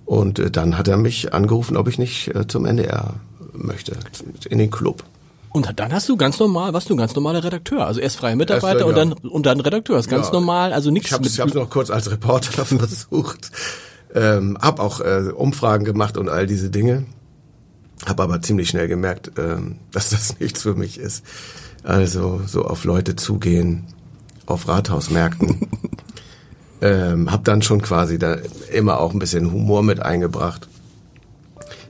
Und 0.04 0.38
äh, 0.38 0.50
dann 0.50 0.76
hat 0.78 0.88
er 0.88 0.96
mich 0.96 1.32
angerufen, 1.32 1.76
ob 1.76 1.88
ich 1.88 1.98
nicht 1.98 2.34
äh, 2.34 2.46
zum 2.48 2.64
NDR 2.64 3.14
möchte, 3.52 3.96
in 4.48 4.58
den 4.58 4.70
Club. 4.70 5.04
Und 5.50 5.78
dann 5.78 5.92
hast 5.92 6.08
du 6.08 6.16
ganz 6.16 6.38
normal, 6.38 6.72
warst 6.74 6.90
du 6.90 6.94
ein 6.94 6.98
ganz 6.98 7.14
normaler 7.14 7.42
Redakteur. 7.42 7.86
Also 7.86 8.00
erst 8.00 8.16
freie 8.16 8.36
Mitarbeiter 8.36 8.80
erst, 8.80 8.80
ja. 8.80 8.86
und 8.86 8.96
dann 8.96 9.12
und 9.12 9.46
dann 9.46 9.60
Redakteur. 9.60 9.96
Das 9.96 10.06
ist 10.06 10.10
ganz 10.10 10.26
ja. 10.26 10.32
normal, 10.34 10.72
also 10.72 10.90
nichts. 10.90 11.08
Ich 11.08 11.12
habe 11.40 11.48
es 11.48 11.54
noch 11.54 11.70
kurz 11.70 11.90
als 11.90 12.10
Reporter 12.10 12.64
versucht. 12.64 13.50
Ähm, 14.14 14.58
hab 14.60 14.80
auch 14.80 15.00
äh, 15.00 15.30
Umfragen 15.34 15.84
gemacht 15.84 16.16
und 16.16 16.28
all 16.28 16.46
diese 16.46 16.70
Dinge. 16.70 17.06
Hab 18.06 18.20
aber 18.20 18.40
ziemlich 18.42 18.68
schnell 18.68 18.88
gemerkt, 18.88 19.32
ähm, 19.38 19.76
dass 19.92 20.10
das 20.10 20.38
nichts 20.38 20.62
für 20.62 20.74
mich 20.74 20.98
ist. 20.98 21.24
Also 21.82 22.42
so 22.46 22.64
auf 22.64 22.84
Leute 22.84 23.16
zugehen, 23.16 23.86
auf 24.46 24.68
Rathausmärkten. 24.68 25.68
ähm, 26.80 27.30
hab 27.30 27.44
dann 27.44 27.62
schon 27.62 27.80
quasi 27.80 28.18
da 28.18 28.36
immer 28.72 29.00
auch 29.00 29.12
ein 29.12 29.18
bisschen 29.18 29.50
Humor 29.50 29.82
mit 29.82 30.00
eingebracht. 30.00 30.68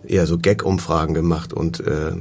Eher 0.07 0.27
so 0.27 0.38
Gag-Umfragen 0.38 1.15
gemacht 1.15 1.53
und 1.53 1.81
äh, 1.81 2.12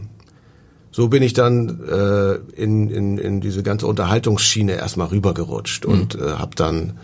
so 0.98 1.10
bin 1.10 1.22
ich 1.22 1.34
dann 1.34 1.80
äh, 1.88 2.38
in, 2.60 2.90
in, 2.90 3.20
in 3.20 3.40
diese 3.40 3.62
ganze 3.62 3.86
Unterhaltungsschiene 3.86 4.74
erstmal 4.74 5.10
rübergerutscht 5.10 5.86
mhm. 5.86 5.94
und 5.94 6.16
äh, 6.16 6.32
habe 6.40 6.56
dann 6.56 6.98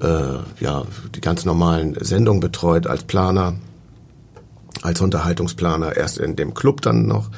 äh, 0.00 0.36
ja 0.60 0.84
die 1.12 1.20
ganz 1.20 1.44
normalen 1.44 1.96
Sendungen 1.98 2.38
betreut 2.38 2.86
als 2.86 3.02
Planer, 3.02 3.54
als 4.82 5.00
Unterhaltungsplaner, 5.00 5.96
erst 5.96 6.18
in 6.18 6.36
dem 6.36 6.54
Club 6.54 6.80
dann 6.82 7.08
noch 7.08 7.30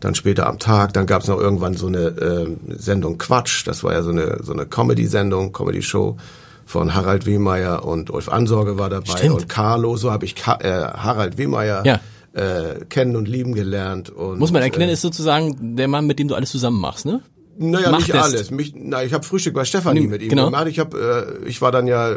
dann 0.00 0.14
später 0.14 0.46
am 0.46 0.58
Tag, 0.58 0.92
dann 0.92 1.06
gab 1.06 1.22
es 1.22 1.28
noch 1.28 1.40
irgendwann 1.40 1.72
so 1.72 1.86
eine 1.86 2.08
äh, 2.08 2.56
Sendung 2.76 3.16
Quatsch, 3.16 3.66
das 3.66 3.82
war 3.84 3.94
ja 3.94 4.02
so 4.02 4.10
eine 4.10 4.40
so 4.42 4.52
eine 4.52 4.66
Comedy-Sendung, 4.66 5.50
Comedy-Show 5.50 6.18
von 6.66 6.94
Harald 6.94 7.24
Wehmeier 7.24 7.86
und 7.86 8.10
Ulf 8.10 8.28
Ansorge 8.28 8.78
war 8.78 8.90
dabei 8.90 9.16
Stimmt. 9.16 9.34
und 9.34 9.48
Carlo, 9.48 9.96
so 9.96 10.12
habe 10.12 10.26
ich 10.26 10.34
Ka 10.34 10.58
äh, 10.60 10.92
Harald 10.92 11.38
Wehmeier 11.38 11.86
Ja. 11.86 12.00
Äh, 12.36 12.84
kennen 12.88 13.16
und 13.16 13.26
lieben 13.28 13.54
gelernt. 13.54 14.10
Und, 14.10 14.38
Muss 14.38 14.52
man 14.52 14.62
erkennen, 14.62 14.90
äh, 14.90 14.92
ist 14.92 15.02
sozusagen 15.02 15.76
der 15.76 15.88
Mann, 15.88 16.06
mit 16.06 16.18
dem 16.18 16.28
du 16.28 16.34
alles 16.34 16.50
zusammen 16.50 16.80
machst, 16.80 17.06
ne? 17.06 17.20
naja, 17.58 17.90
Macht 17.90 18.00
nicht 18.02 18.14
es. 18.14 18.22
alles. 18.22 18.50
Mich, 18.50 18.74
na, 18.76 19.02
ich 19.02 19.14
habe 19.14 19.24
Frühstück 19.24 19.54
bei 19.54 19.64
Stefanie 19.64 20.00
Nee, 20.00 20.06
mit 20.08 20.20
ihm 20.22 20.28
genau. 20.28 20.44
gemacht. 20.46 20.66
Ich 20.68 20.78
habe, 20.78 21.38
äh, 21.42 21.48
ich 21.48 21.62
war 21.62 21.72
dann 21.72 21.86
ja 21.86 22.16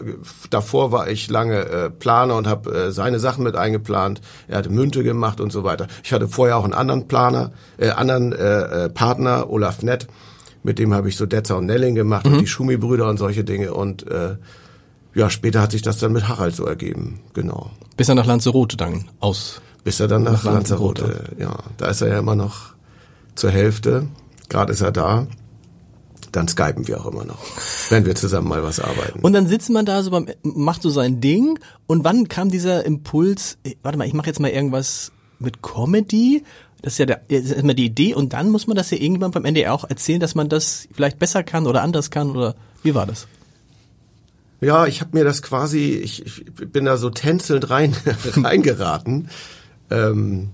davor 0.49 0.91
war 0.91 1.09
ich 1.09 1.29
lange 1.29 1.59
äh, 1.65 1.89
Planer 1.89 2.35
und 2.35 2.45
habe 2.45 2.69
äh, 2.87 2.91
seine 2.91 3.19
Sachen 3.19 3.45
mit 3.45 3.55
eingeplant. 3.55 4.19
Er 4.49 4.57
hatte 4.57 4.69
Münte 4.69 5.01
gemacht 5.01 5.39
und 5.39 5.53
so 5.53 5.63
weiter. 5.63 5.87
Ich 6.03 6.11
hatte 6.11 6.27
vorher 6.27 6.57
auch 6.57 6.65
einen 6.65 6.73
anderen 6.73 7.07
Planer, 7.07 7.51
äh, 7.77 7.89
anderen 7.91 8.33
äh, 8.33 8.85
äh, 8.85 8.89
Partner, 8.89 9.49
Olaf 9.49 9.81
Nett. 9.81 10.07
Mit 10.61 10.77
dem 10.77 10.93
habe 10.93 11.07
ich 11.07 11.15
so 11.15 11.25
Detzer 11.25 11.55
und 11.55 11.67
Nelling 11.67 11.95
gemacht 11.95 12.25
Mhm. 12.25 12.33
und 12.33 12.41
die 12.41 12.47
Schumi-Brüder 12.47 13.07
und 13.09 13.15
solche 13.17 13.45
Dinge. 13.45 13.73
Und 13.73 14.05
äh, 14.11 14.35
ja, 15.15 15.29
später 15.29 15.61
hat 15.61 15.71
sich 15.71 15.81
das 15.83 15.99
dann 15.99 16.11
mit 16.11 16.27
Harald 16.27 16.53
so 16.53 16.65
ergeben. 16.65 17.21
Genau. 17.33 17.71
Bis 17.95 18.09
er 18.09 18.15
nach 18.15 18.25
Lanzarote 18.25 18.75
dann 18.75 19.05
aus. 19.21 19.61
Bis 19.83 19.99
er 19.99 20.07
dann 20.07 20.23
nach, 20.23 20.43
Nach 20.43 20.53
Lanzarote. 20.53 21.03
Lanzarote, 21.03 21.35
ja. 21.39 21.57
Da 21.77 21.87
ist 21.87 22.01
er 22.01 22.09
ja 22.09 22.19
immer 22.19 22.35
noch 22.35 22.73
zur 23.35 23.51
Hälfte. 23.51 24.07
Gerade 24.49 24.73
ist 24.73 24.81
er 24.81 24.91
da. 24.91 25.27
Dann 26.31 26.47
skypen 26.47 26.87
wir 26.87 27.01
auch 27.01 27.07
immer 27.07 27.25
noch, 27.25 27.39
wenn 27.89 28.05
wir 28.05 28.13
zusammen 28.13 28.49
mal 28.49 28.61
was 28.61 28.79
arbeiten. 28.79 29.19
Und 29.19 29.33
dann 29.33 29.47
sitzt 29.47 29.69
man 29.71 29.85
da 29.85 30.03
so 30.03 30.11
beim, 30.11 30.27
macht 30.43 30.83
so 30.83 30.89
sein 30.89 31.21
Ding. 31.21 31.59
Und 31.87 32.03
wann 32.03 32.27
kam 32.27 32.51
dieser 32.51 32.85
Impuls, 32.85 33.57
eh, 33.63 33.75
warte 33.81 33.97
mal, 33.97 34.05
ich 34.05 34.13
mache 34.13 34.27
jetzt 34.27 34.39
mal 34.39 34.49
irgendwas 34.49 35.11
mit 35.39 35.63
Comedy? 35.63 36.43
Das 36.81 36.93
ist 36.93 36.99
ja 36.99 37.05
der, 37.07 37.21
ist 37.29 37.51
immer 37.51 37.73
die 37.73 37.85
Idee. 37.85 38.13
Und 38.13 38.33
dann 38.33 38.49
muss 38.49 38.67
man 38.67 38.77
das 38.77 38.91
ja 38.91 38.97
irgendwann 38.97 39.31
beim 39.31 39.45
NDR 39.45 39.73
auch 39.73 39.85
erzählen, 39.89 40.19
dass 40.19 40.35
man 40.35 40.49
das 40.49 40.87
vielleicht 40.93 41.17
besser 41.17 41.43
kann 41.43 41.65
oder 41.65 41.81
anders 41.81 42.11
kann 42.11 42.31
oder 42.31 42.55
wie 42.83 42.93
war 42.93 43.07
das? 43.07 43.27
Ja, 44.61 44.85
ich 44.85 45.01
habe 45.01 45.17
mir 45.17 45.23
das 45.23 45.41
quasi, 45.41 45.99
ich, 46.03 46.25
ich 46.25 46.45
bin 46.71 46.85
da 46.85 46.97
so 46.97 47.09
tänzelnd 47.09 47.69
rein 47.69 47.95
reingeraten. 48.35 49.29
Ähm, 49.91 50.49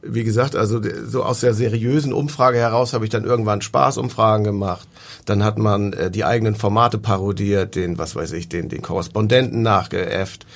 wie 0.00 0.24
gesagt, 0.24 0.54
also 0.54 0.80
so 1.06 1.24
aus 1.24 1.40
der 1.40 1.54
seriösen 1.54 2.12
Umfrage 2.12 2.58
heraus 2.58 2.92
habe 2.92 3.04
ich 3.04 3.10
dann 3.10 3.24
irgendwann 3.24 3.62
Spaßumfragen 3.62 4.44
gemacht. 4.44 4.88
Dann 5.24 5.44
hat 5.44 5.58
man 5.58 5.92
äh, 5.92 6.10
die 6.10 6.24
eigenen 6.24 6.54
Formate 6.54 6.98
parodiert, 6.98 7.74
den, 7.74 7.98
was 7.98 8.14
weiß 8.14 8.32
ich, 8.32 8.48
den, 8.48 8.68
den 8.68 8.82
Korrespondenten 8.82 9.62
nachgeäfft 9.62 10.46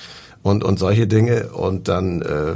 und, 0.43 0.63
und 0.63 0.79
solche 0.79 1.07
Dinge. 1.07 1.49
Und 1.49 1.87
dann, 1.87 2.21
äh, 2.21 2.53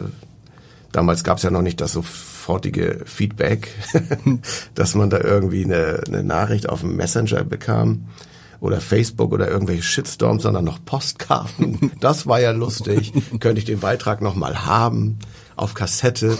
damals 0.91 1.23
gab 1.23 1.37
es 1.37 1.43
ja 1.43 1.51
noch 1.51 1.61
nicht 1.61 1.81
das 1.81 1.93
sofortige 1.93 3.01
Feedback, 3.05 3.69
dass 4.75 4.95
man 4.95 5.09
da 5.09 5.19
irgendwie 5.19 5.65
eine, 5.65 6.01
eine 6.07 6.23
Nachricht 6.23 6.69
auf 6.69 6.81
dem 6.81 6.95
Messenger 6.95 7.43
bekam 7.43 8.05
oder 8.59 8.81
Facebook 8.81 9.31
oder 9.31 9.49
irgendwelche 9.49 9.83
Shitstorms, 9.83 10.43
sondern 10.43 10.65
noch 10.65 10.83
Postkarten. 10.83 11.91
Das 11.99 12.27
war 12.27 12.39
ja 12.39 12.51
lustig. 12.51 13.11
Könnte 13.39 13.59
ich 13.59 13.65
den 13.65 13.79
Beitrag 13.79 14.21
noch 14.21 14.35
mal 14.35 14.65
haben 14.65 15.19
auf 15.55 15.73
Kassette. 15.73 16.37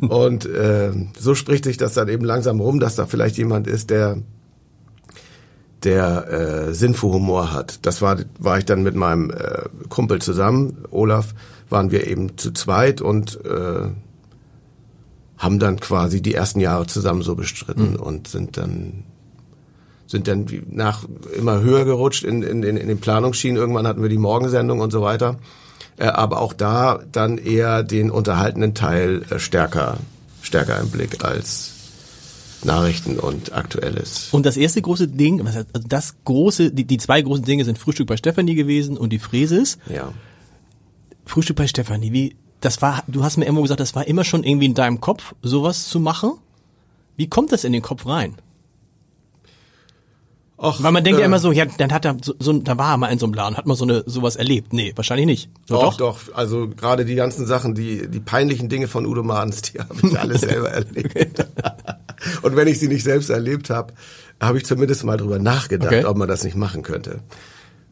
Und 0.00 0.46
äh, 0.46 0.92
so 1.18 1.34
spricht 1.34 1.64
sich 1.64 1.76
das 1.76 1.94
dann 1.94 2.08
eben 2.08 2.24
langsam 2.24 2.60
rum, 2.60 2.80
dass 2.80 2.94
da 2.94 3.06
vielleicht 3.06 3.36
jemand 3.36 3.66
ist, 3.66 3.90
der 3.90 4.18
der 5.82 6.28
äh, 6.30 6.72
Sinn 6.72 6.94
für 6.94 7.08
Humor 7.08 7.52
hat. 7.52 7.84
Das 7.84 8.00
war 8.00 8.18
war 8.38 8.58
ich 8.58 8.64
dann 8.64 8.82
mit 8.82 8.94
meinem 8.94 9.30
äh, 9.30 9.64
Kumpel 9.88 10.20
zusammen, 10.22 10.84
Olaf, 10.90 11.34
waren 11.68 11.90
wir 11.90 12.06
eben 12.06 12.38
zu 12.38 12.52
zweit 12.52 13.00
und 13.02 13.44
äh, 13.44 13.88
haben 15.36 15.58
dann 15.58 15.80
quasi 15.80 16.22
die 16.22 16.34
ersten 16.34 16.60
Jahre 16.60 16.86
zusammen 16.86 17.22
so 17.22 17.34
bestritten 17.34 17.96
und 17.96 18.28
sind 18.28 18.56
dann 18.56 19.04
sind 20.06 20.28
dann 20.28 20.46
nach 20.70 21.04
immer 21.36 21.60
höher 21.60 21.84
gerutscht 21.84 22.24
in, 22.24 22.42
in, 22.42 22.62
in, 22.62 22.88
den 22.88 22.98
Planungsschienen. 22.98 23.56
Irgendwann 23.56 23.86
hatten 23.86 24.02
wir 24.02 24.08
die 24.08 24.18
Morgensendung 24.18 24.80
und 24.80 24.90
so 24.90 25.02
weiter. 25.02 25.38
Äh, 25.96 26.06
aber 26.06 26.40
auch 26.40 26.52
da 26.52 27.00
dann 27.12 27.38
eher 27.38 27.82
den 27.82 28.10
unterhaltenden 28.10 28.74
Teil 28.74 29.22
äh, 29.30 29.38
stärker, 29.38 29.98
stärker 30.42 30.80
im 30.80 30.90
Blick 30.90 31.24
als 31.24 31.72
Nachrichten 32.64 33.18
und 33.18 33.52
Aktuelles. 33.52 34.28
Und 34.32 34.46
das 34.46 34.56
erste 34.56 34.82
große 34.82 35.08
Ding, 35.08 35.46
also 35.46 35.62
das 35.86 36.16
große, 36.24 36.72
die, 36.72 36.84
die 36.84 36.98
zwei 36.98 37.22
großen 37.22 37.44
Dinge 37.44 37.64
sind 37.64 37.78
Frühstück 37.78 38.06
bei 38.06 38.16
Stefanie 38.16 38.54
gewesen 38.54 38.96
und 38.96 39.10
die 39.10 39.18
Fräses. 39.18 39.78
Ja. 39.88 40.12
Frühstück 41.26 41.56
bei 41.56 41.66
Stefanie, 41.66 42.12
wie, 42.12 42.36
das 42.60 42.82
war, 42.82 43.04
du 43.06 43.22
hast 43.22 43.36
mir 43.36 43.44
irgendwo 43.44 43.62
gesagt, 43.62 43.80
das 43.80 43.94
war 43.94 44.06
immer 44.06 44.24
schon 44.24 44.44
irgendwie 44.44 44.66
in 44.66 44.74
deinem 44.74 45.00
Kopf, 45.00 45.34
sowas 45.42 45.88
zu 45.88 46.00
machen. 46.00 46.32
Wie 47.16 47.28
kommt 47.28 47.52
das 47.52 47.64
in 47.64 47.72
den 47.72 47.82
Kopf 47.82 48.06
rein? 48.06 48.36
Och, 50.56 50.82
Weil 50.82 50.92
man 50.92 51.02
denkt 51.02 51.18
ja 51.18 51.24
äh, 51.24 51.26
immer 51.26 51.40
so, 51.40 51.50
ja, 51.50 51.64
dann 51.66 51.92
hat 51.92 52.04
er 52.04 52.16
so, 52.22 52.32
so 52.38 52.52
da 52.52 52.78
war 52.78 52.92
er 52.92 52.96
mal 52.96 53.08
in 53.08 53.18
so 53.18 53.26
einem 53.26 53.34
Laden, 53.34 53.56
hat 53.56 53.66
man 53.66 53.76
so 53.76 53.84
eine 53.84 54.04
sowas 54.06 54.36
erlebt. 54.36 54.72
Nee, 54.72 54.92
wahrscheinlich 54.94 55.26
nicht. 55.26 55.50
So, 55.68 55.80
Doch, 55.80 55.96
doch. 55.96 56.20
Also 56.32 56.68
gerade 56.68 57.04
die 57.04 57.16
ganzen 57.16 57.44
Sachen, 57.44 57.74
die 57.74 58.08
die 58.08 58.20
peinlichen 58.20 58.68
Dinge 58.68 58.86
von 58.86 59.04
Udo 59.04 59.24
Madens, 59.24 59.62
die 59.62 59.78
habe 59.80 59.94
ich 60.06 60.18
alle 60.18 60.38
selber 60.38 60.70
erlebt. 60.70 61.44
Und 62.42 62.54
wenn 62.54 62.68
ich 62.68 62.78
sie 62.78 62.86
nicht 62.88 63.02
selbst 63.02 63.30
erlebt 63.30 63.68
habe, 63.68 63.94
habe 64.40 64.58
ich 64.58 64.64
zumindest 64.64 65.02
mal 65.04 65.16
drüber 65.16 65.38
nachgedacht, 65.40 65.92
Okay. 65.92 66.04
ob 66.04 66.16
man 66.16 66.28
das 66.28 66.44
nicht 66.44 66.56
machen 66.56 66.82
könnte. 66.82 67.20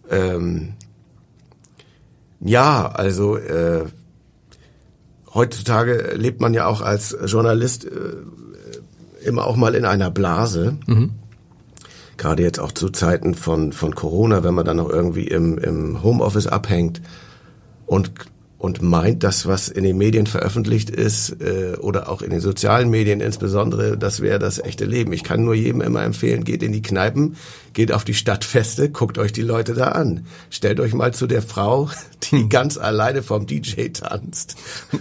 Ähm, 0.09 0.75
ja, 2.40 2.87
also 2.92 3.37
äh, 3.37 3.87
heutzutage 5.35 6.14
lebt 6.16 6.40
man 6.40 6.54
ja 6.54 6.66
auch 6.66 6.81
als 6.81 7.16
Journalist 7.26 7.85
äh, 7.87 7.88
immer 9.25 9.47
auch 9.47 9.57
mal 9.57 9.75
in 9.75 9.85
einer 9.85 10.11
Blase. 10.11 10.78
Gerade 12.16 12.42
jetzt 12.42 12.61
auch 12.61 12.73
zu 12.73 12.90
Zeiten 12.90 13.35
von, 13.35 13.73
von 13.73 13.95
Corona, 13.95 14.45
wenn 14.45 14.54
man 14.54 14.64
dann 14.64 14.76
noch 14.76 14.90
irgendwie 14.90 15.26
im, 15.26 15.59
im 15.59 16.02
Homeoffice 16.02 16.47
abhängt 16.47 17.00
und, 17.87 18.12
und 18.62 18.81
meint, 18.81 19.25
dass 19.25 19.45
was 19.47 19.69
in 19.69 19.83
den 19.83 19.99
Medien 19.99 20.28
veröffentlicht 20.28 20.88
ist 20.88 21.31
äh, 21.40 21.75
oder 21.81 22.09
auch 22.09 22.23
in 22.23 22.31
den 22.31 22.38
sozialen 22.38 22.90
Medien 22.90 23.21
insbesondere, 23.21 23.99
das 23.99 24.21
wäre 24.21 24.38
das 24.38 24.61
echte 24.61 24.85
Leben. 24.85 25.12
Ich 25.12 25.25
kann 25.25 25.45
nur 25.45 25.54
jedem 25.54 25.81
immer 25.81 26.04
empfehlen, 26.04 26.45
geht 26.45 26.62
in 26.62 26.71
die 26.71 26.81
Kneipen, 26.81 27.35
geht 27.73 27.90
auf 27.90 28.04
die 28.04 28.14
Stadtfeste, 28.14 28.88
guckt 28.88 29.19
euch 29.19 29.33
die 29.33 29.42
Leute 29.42 29.75
da 29.75 29.88
an. 29.88 30.26
Stellt 30.49 30.78
euch 30.78 30.95
mal 30.95 31.12
zu 31.12 31.26
der 31.26 31.42
Frau, 31.42 31.90
die 32.31 32.49
ganz 32.49 32.78
alleine 32.78 33.25
vom 33.25 33.49
DJ 33.49 33.88
tanzt, 33.88 34.54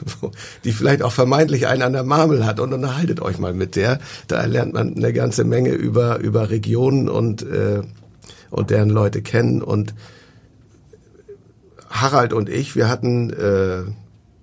die 0.63 0.71
vielleicht 0.71 1.03
auch 1.03 1.13
vermeintlich 1.13 1.67
einen 1.67 1.83
an 1.83 1.93
der 1.93 2.03
Marmel 2.03 2.47
hat 2.47 2.59
und 2.59 2.73
unterhaltet 2.73 3.19
euch 3.19 3.37
mal 3.37 3.53
mit 3.53 3.75
der. 3.75 3.99
Da 4.27 4.43
lernt 4.43 4.73
man 4.73 4.95
eine 4.95 5.13
ganze 5.13 5.43
Menge 5.43 5.69
über, 5.69 6.17
über 6.17 6.49
Regionen 6.49 7.07
und, 7.07 7.43
äh, 7.43 7.83
und 8.49 8.71
deren 8.71 8.89
Leute 8.89 9.21
kennen 9.21 9.61
und 9.61 9.93
Harald 11.91 12.33
und 12.33 12.49
ich, 12.49 12.75
wir 12.75 12.89
hatten 12.89 13.29
äh, 13.31 13.83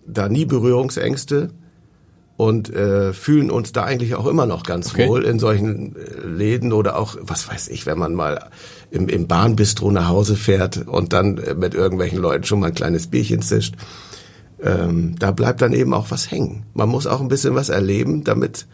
da 0.07 0.29
nie 0.29 0.45
Berührungsängste 0.45 1.51
und 2.37 2.73
äh, 2.73 3.13
fühlen 3.13 3.51
uns 3.51 3.73
da 3.73 3.83
eigentlich 3.83 4.15
auch 4.15 4.27
immer 4.27 4.47
noch 4.47 4.63
ganz 4.63 4.91
Okay. 4.91 5.09
wohl 5.09 5.25
in 5.25 5.41
solchen 5.41 5.97
äh, 5.97 6.27
Läden 6.27 6.73
oder 6.73 6.97
auch, 6.97 7.17
was 7.21 7.49
weiß 7.49 7.69
ich, 7.69 7.85
wenn 7.87 7.99
man 7.99 8.15
mal 8.15 8.49
im, 8.91 9.09
im 9.09 9.27
Bahnbistro 9.27 9.91
nach 9.91 10.09
Hause 10.09 10.37
fährt 10.37 10.87
und 10.87 11.13
dann 11.13 11.39
äh, 11.39 11.55
mit 11.55 11.75
irgendwelchen 11.75 12.21
Leuten 12.21 12.45
schon 12.45 12.61
mal 12.61 12.69
ein 12.69 12.75
kleines 12.75 13.09
Bierchen 13.09 13.43
zischt. 13.43 13.75
Ähm, 14.63 15.17
da 15.19 15.33
bleibt 15.33 15.63
dann 15.63 15.73
eben 15.73 15.93
auch 15.95 16.11
was 16.11 16.31
hängen. 16.31 16.65
Man 16.75 16.89
muss 16.89 17.07
auch 17.07 17.21
ein 17.21 17.29
bisschen 17.29 17.55
was 17.55 17.71
erleben, 17.71 18.25
damit 18.25 18.67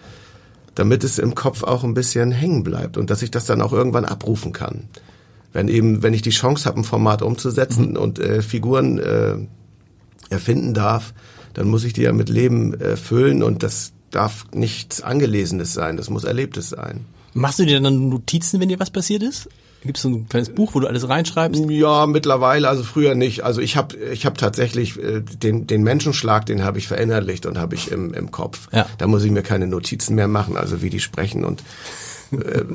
damit 0.75 1.05
es 1.05 1.19
im 1.19 1.35
Kopf 1.35 1.63
auch 1.63 1.85
ein 1.85 1.95
bisschen 1.95 2.33
hängen 2.33 2.65
bleibt 2.65 2.97
und 2.97 3.11
dass 3.11 3.23
ich 3.23 3.31
das 3.31 3.47
dann 3.47 3.63
auch 3.63 3.73
irgendwann 3.73 4.05
abrufen 4.05 4.53
kann. 4.53 4.89
Wenn 5.55 5.69
eben, 5.69 6.03
wenn 6.03 6.13
ich 6.13 6.21
die 6.21 6.31
Chance 6.31 6.67
habe, 6.67 6.81
ein 6.81 6.85
Format 6.85 7.23
umzusetzen 7.23 7.97
und 7.97 8.19
äh, 8.19 8.43
Figuren 8.43 8.99
äh, 8.99 9.37
erfinden 10.29 10.75
darf, 10.75 11.15
dann 11.55 11.69
muss 11.69 11.85
ich 11.85 11.95
die 11.95 12.03
ja 12.03 12.13
mit 12.13 12.29
Leben 12.29 12.75
äh, 12.75 12.97
füllen 12.97 13.43
und 13.43 13.63
das 13.63 13.93
darf 14.11 14.47
nichts 14.53 15.01
Angelesenes 15.01 15.73
sein, 15.73 15.97
das 15.97 16.11
muss 16.11 16.25
Erlebtes 16.25 16.69
sein. 16.69 17.07
Machst 17.33 17.59
du 17.61 17.65
dir 17.65 17.81
dann 17.81 18.09
Notizen, 18.11 18.61
wenn 18.61 18.69
dir 18.69 18.79
was 18.79 18.91
passiert 18.91 19.23
ist? 19.23 19.49
Gibt 19.83 19.99
es 19.99 20.03
so 20.03 20.09
ein 20.09 20.29
kleines 20.29 20.49
Buch, 20.49 20.75
wo 20.75 20.81
du 20.81 20.87
alles 20.87 21.09
reinschreibst? 21.09 21.63
Ja, 21.69 22.07
mittlerweile, 22.07 22.69
also 22.69 22.83
früher 22.83 23.15
nicht. 23.15 23.45
Also 23.45 23.61
ich 23.61 23.77
habe 23.77 23.95
ich 23.97 24.25
hab 24.25 24.39
tatsächlich 24.39 24.99
äh, 24.99 25.21
den, 25.21 25.67
den 25.67 25.83
Menschenschlag, 25.83 26.47
den 26.47 26.65
habe 26.65 26.79
ich 26.79 26.89
verinnerlicht 26.89 27.45
und 27.45 27.59
habe 27.59 27.75
ich 27.75 27.93
im, 27.93 28.15
im 28.15 28.31
Kopf. 28.31 28.69
Ja. 28.73 28.87
Da 28.97 29.07
muss 29.07 29.25
ich 29.25 29.31
mir 29.31 29.43
keine 29.43 29.67
Notizen 29.67 30.15
mehr 30.15 30.29
machen, 30.29 30.57
also 30.57 30.81
wie 30.81 30.89
die 30.89 31.01
sprechen. 31.01 31.45
Und 31.45 31.63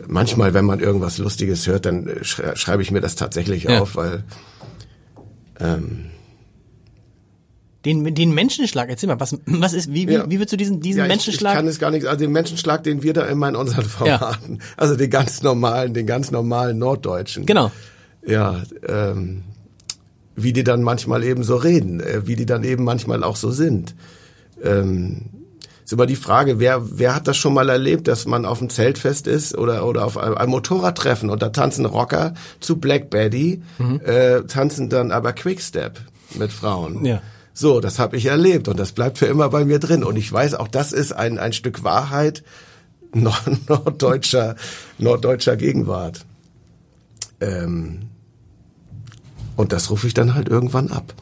manchmal, 0.07 0.53
wenn 0.53 0.65
man 0.65 0.79
irgendwas 0.79 1.17
Lustiges 1.17 1.67
hört, 1.67 1.85
dann 1.85 2.07
äh, 2.07 2.23
schrei 2.23 2.55
schreibe 2.55 2.81
ich 2.83 2.91
mir 2.91 3.01
das 3.01 3.15
tatsächlich 3.15 3.63
Ja. 3.63 3.81
auf, 3.81 3.95
weil 3.95 4.23
Den, 7.85 8.13
den 8.13 8.33
Menschenschlag, 8.33 8.89
erzähl 8.89 9.07
mal, 9.07 9.19
was, 9.21 9.37
was 9.45 9.73
ist, 9.73 9.93
wie, 9.93 10.07
wie, 10.09 10.13
Ja. 10.13 10.25
wie 10.29 10.35
würdest 10.37 10.51
du 10.51 10.57
diesen, 10.57 10.81
diesen 10.81 10.99
ja, 10.99 11.05
ich, 11.05 11.11
ich 11.11 11.15
Menschenschlag? 11.17 11.55
kann 11.55 11.67
es 11.67 11.79
gar 11.79 11.91
nicht, 11.91 12.05
also 12.05 12.19
den 12.19 12.31
Menschenschlag, 12.33 12.83
den 12.83 13.03
wir 13.03 13.13
da 13.13 13.25
immer 13.25 13.47
in 13.47 13.55
unseren 13.55 13.85
Formaten, 13.85 14.59
also 14.75 14.95
den 14.97 15.09
ganz 15.09 15.41
normalen, 15.43 15.93
den 15.93 16.05
ganz 16.05 16.29
normalen 16.31 16.77
Norddeutschen. 16.77 17.45
genau. 17.45 17.71
Ja, 18.25 18.61
ähm, 18.85 19.43
wie 20.35 20.51
die 20.51 20.65
dann 20.65 20.83
manchmal 20.83 21.23
eben 21.23 21.43
so 21.43 21.55
reden, 21.55 22.01
äh, 22.01 22.27
wie 22.27 22.35
die 22.35 22.45
dann 22.45 22.65
eben 22.65 22.83
manchmal 22.83 23.23
auch 23.23 23.37
so 23.37 23.49
sind. 23.51 23.95
Ähm, 24.61 25.21
ist 25.89 25.93
immer 25.93 26.05
die 26.05 26.15
Frage, 26.15 26.59
wer, 26.59 26.99
wer 26.99 27.15
hat 27.15 27.27
das 27.27 27.35
schon 27.35 27.55
mal 27.55 27.67
erlebt, 27.67 28.07
dass 28.07 28.27
man 28.27 28.45
auf 28.45 28.59
einem 28.59 28.69
Zeltfest 28.69 29.25
ist 29.25 29.57
oder, 29.57 29.87
oder 29.87 30.05
auf 30.05 30.19
einem, 30.19 30.37
einem 30.37 30.51
Motorradtreffen 30.51 31.31
und 31.31 31.41
da 31.41 31.49
tanzen 31.49 31.87
Rocker 31.87 32.35
zu 32.59 32.77
Black 32.77 33.09
Betty, 33.09 33.63
mhm. 33.79 33.99
äh, 34.05 34.41
tanzen 34.43 34.89
dann 34.89 35.11
aber 35.11 35.33
Quickstep 35.33 35.99
mit 36.35 36.53
Frauen. 36.53 37.03
Ja. 37.05 37.23
So, 37.55 37.79
das 37.79 37.97
habe 37.97 38.17
ich 38.17 38.27
erlebt 38.27 38.67
und 38.67 38.79
das 38.79 38.91
bleibt 38.91 39.17
für 39.17 39.25
immer 39.25 39.49
bei 39.49 39.65
mir 39.65 39.79
drin. 39.79 40.03
Und 40.03 40.15
ich 40.15 40.31
weiß, 40.31 40.53
auch 40.53 40.67
das 40.67 40.93
ist 40.93 41.11
ein, 41.11 41.39
ein 41.39 41.53
Stück 41.53 41.83
Wahrheit 41.83 42.43
nord 43.15 43.67
norddeutscher, 43.67 44.57
norddeutscher 44.99 45.57
Gegenwart. 45.57 46.23
Ähm, 47.41 48.09
und 49.55 49.73
das 49.73 49.89
rufe 49.89 50.05
ich 50.05 50.13
dann 50.13 50.35
halt 50.35 50.49
irgendwann 50.49 50.91
ab. 50.91 51.15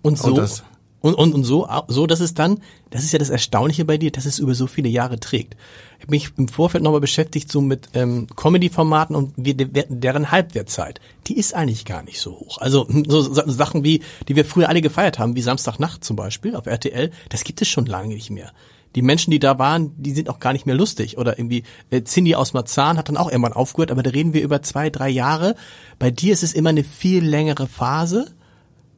Und 0.00 0.16
so, 0.16 0.28
und, 0.28 0.38
das, 0.38 0.62
und, 1.06 1.14
und, 1.14 1.34
und 1.34 1.44
so, 1.44 1.68
so, 1.88 2.06
dass 2.06 2.20
es 2.20 2.34
dann, 2.34 2.60
das 2.90 3.02
ist 3.02 3.12
ja 3.12 3.18
das 3.18 3.30
Erstaunliche 3.30 3.84
bei 3.84 3.98
dir, 3.98 4.10
dass 4.10 4.26
es 4.26 4.38
über 4.38 4.54
so 4.54 4.66
viele 4.66 4.88
Jahre 4.88 5.18
trägt. 5.18 5.56
Ich 5.98 6.02
habe 6.02 6.10
mich 6.10 6.30
im 6.36 6.48
Vorfeld 6.48 6.84
nochmal 6.84 7.00
beschäftigt 7.00 7.50
so 7.50 7.60
mit 7.60 7.88
ähm, 7.94 8.26
Comedy-Formaten 8.36 9.16
und 9.16 9.32
wie, 9.36 9.54
deren 9.54 10.30
Halbwertzeit. 10.30 11.00
Die 11.26 11.38
ist 11.38 11.54
eigentlich 11.54 11.84
gar 11.84 12.02
nicht 12.02 12.20
so 12.20 12.32
hoch. 12.32 12.58
Also 12.58 12.86
hm, 12.88 13.04
so 13.08 13.22
Sachen 13.22 13.84
wie, 13.84 14.02
die 14.28 14.36
wir 14.36 14.44
früher 14.44 14.68
alle 14.68 14.82
gefeiert 14.82 15.18
haben, 15.18 15.36
wie 15.36 15.42
Samstagnacht 15.42 16.04
zum 16.04 16.16
Beispiel 16.16 16.54
auf 16.54 16.66
RTL, 16.66 17.10
das 17.28 17.44
gibt 17.44 17.62
es 17.62 17.68
schon 17.68 17.86
lange 17.86 18.14
nicht 18.14 18.30
mehr 18.30 18.52
die 18.96 19.02
Menschen, 19.02 19.30
die 19.30 19.38
da 19.38 19.58
waren, 19.58 19.92
die 20.02 20.12
sind 20.12 20.30
auch 20.30 20.40
gar 20.40 20.54
nicht 20.54 20.64
mehr 20.64 20.74
lustig. 20.74 21.18
Oder 21.18 21.38
irgendwie 21.38 21.64
äh, 21.90 22.02
Cindy 22.02 22.34
aus 22.34 22.54
Marzahn 22.54 22.96
hat 22.96 23.10
dann 23.10 23.18
auch 23.18 23.30
irgendwann 23.30 23.52
aufgehört, 23.52 23.90
aber 23.90 24.02
da 24.02 24.10
reden 24.10 24.32
wir 24.32 24.42
über 24.42 24.62
zwei, 24.62 24.88
drei 24.88 25.10
Jahre. 25.10 25.54
Bei 25.98 26.10
dir 26.10 26.32
ist 26.32 26.42
es 26.42 26.54
immer 26.54 26.70
eine 26.70 26.82
viel 26.82 27.22
längere 27.22 27.66
Phase. 27.66 28.32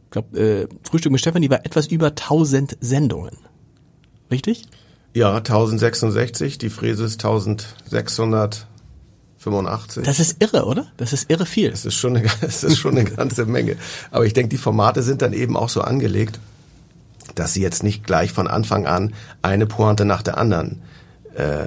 Ich 0.08 0.12
glaube, 0.12 0.40
äh, 0.40 0.66
Frühstück 0.88 1.12
mit 1.12 1.20
Stefan, 1.20 1.42
die 1.42 1.50
war 1.50 1.66
etwas 1.66 1.88
über 1.88 2.06
1000 2.06 2.78
Sendungen. 2.80 3.36
Richtig? 4.30 4.64
Ja, 5.12 5.36
1066, 5.36 6.56
die 6.56 6.70
Fräse 6.70 7.04
ist 7.04 7.22
1685. 7.22 10.04
Das 10.04 10.18
ist 10.18 10.42
irre, 10.42 10.64
oder? 10.64 10.86
Das 10.96 11.12
ist 11.12 11.30
irre 11.30 11.44
viel. 11.44 11.72
Das 11.72 11.84
ist 11.84 11.96
schon 11.96 12.16
eine, 12.16 12.26
das 12.40 12.64
ist 12.64 12.78
schon 12.78 12.96
eine 12.96 13.04
ganze 13.10 13.44
Menge. 13.44 13.76
Aber 14.10 14.24
ich 14.24 14.32
denke, 14.32 14.48
die 14.48 14.56
Formate 14.56 15.02
sind 15.02 15.20
dann 15.20 15.34
eben 15.34 15.58
auch 15.58 15.68
so 15.68 15.82
angelegt, 15.82 16.40
dass 17.34 17.52
sie 17.52 17.60
jetzt 17.60 17.82
nicht 17.82 18.04
gleich 18.04 18.32
von 18.32 18.48
Anfang 18.48 18.86
an 18.86 19.12
eine 19.42 19.66
Pointe 19.66 20.06
nach 20.06 20.22
der 20.22 20.38
anderen 20.38 20.80
äh, 21.34 21.66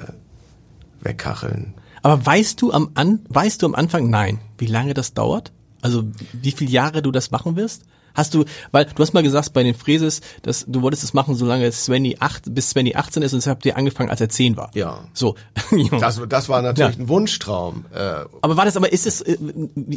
wegkacheln. 1.00 1.74
Aber 2.02 2.26
weißt 2.26 2.60
du 2.60 2.72
am 2.72 2.90
an, 2.94 3.20
weißt 3.28 3.62
du 3.62 3.66
am 3.66 3.76
Anfang, 3.76 4.10
nein, 4.10 4.40
wie 4.58 4.66
lange 4.66 4.94
das 4.94 5.14
dauert? 5.14 5.52
Also 5.80 6.02
wie 6.32 6.50
viele 6.50 6.72
Jahre 6.72 7.02
du 7.02 7.12
das 7.12 7.30
machen 7.30 7.54
wirst? 7.54 7.84
Hast 8.14 8.34
du, 8.34 8.44
weil 8.70 8.84
du 8.86 9.02
hast 9.02 9.12
mal 9.14 9.22
gesagt 9.22 9.52
bei 9.52 9.62
den 9.62 9.74
Fräses, 9.74 10.20
dass 10.42 10.64
du 10.66 10.82
wolltest 10.82 11.04
es 11.04 11.14
machen, 11.14 11.34
solange 11.34 11.70
Svenny 11.72 12.16
8 12.20 12.54
bis 12.54 12.70
Svenny 12.70 12.94
18 12.94 13.22
ist 13.22 13.32
und 13.32 13.38
deshalb 13.38 13.58
habt 13.58 13.66
ihr 13.66 13.76
angefangen, 13.76 14.10
als 14.10 14.20
er 14.20 14.28
10 14.28 14.56
war. 14.56 14.70
Ja. 14.74 15.04
So. 15.12 15.36
das, 16.00 16.20
das 16.28 16.48
war 16.48 16.62
natürlich 16.62 16.96
ja. 16.96 17.02
ein 17.02 17.08
Wunschtraum. 17.08 17.84
Äh, 17.92 18.24
aber 18.42 18.56
war 18.56 18.64
das, 18.64 18.76
aber 18.76 18.92
ist 18.92 19.06
es, 19.06 19.20
äh, 19.22 19.36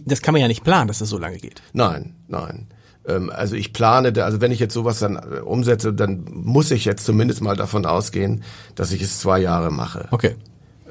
das 0.05 0.21
kann 0.21 0.33
man 0.33 0.41
ja 0.41 0.47
nicht 0.47 0.63
planen, 0.63 0.87
dass 0.87 0.99
das 0.99 1.09
so 1.09 1.17
lange 1.17 1.37
geht. 1.37 1.61
Nein, 1.73 2.15
nein. 2.27 2.67
Ähm, 3.07 3.31
also 3.33 3.55
ich 3.55 3.73
plane, 3.73 4.13
also 4.23 4.41
wenn 4.41 4.51
ich 4.51 4.59
jetzt 4.59 4.73
sowas 4.73 4.99
dann 4.99 5.15
äh, 5.15 5.39
umsetze, 5.39 5.93
dann 5.93 6.25
muss 6.31 6.71
ich 6.71 6.85
jetzt 6.85 7.05
zumindest 7.05 7.41
mal 7.41 7.55
davon 7.55 7.85
ausgehen, 7.85 8.43
dass 8.75 8.91
ich 8.91 9.01
es 9.01 9.19
zwei 9.19 9.39
Jahre 9.39 9.71
mache. 9.71 10.07
Okay. 10.11 10.35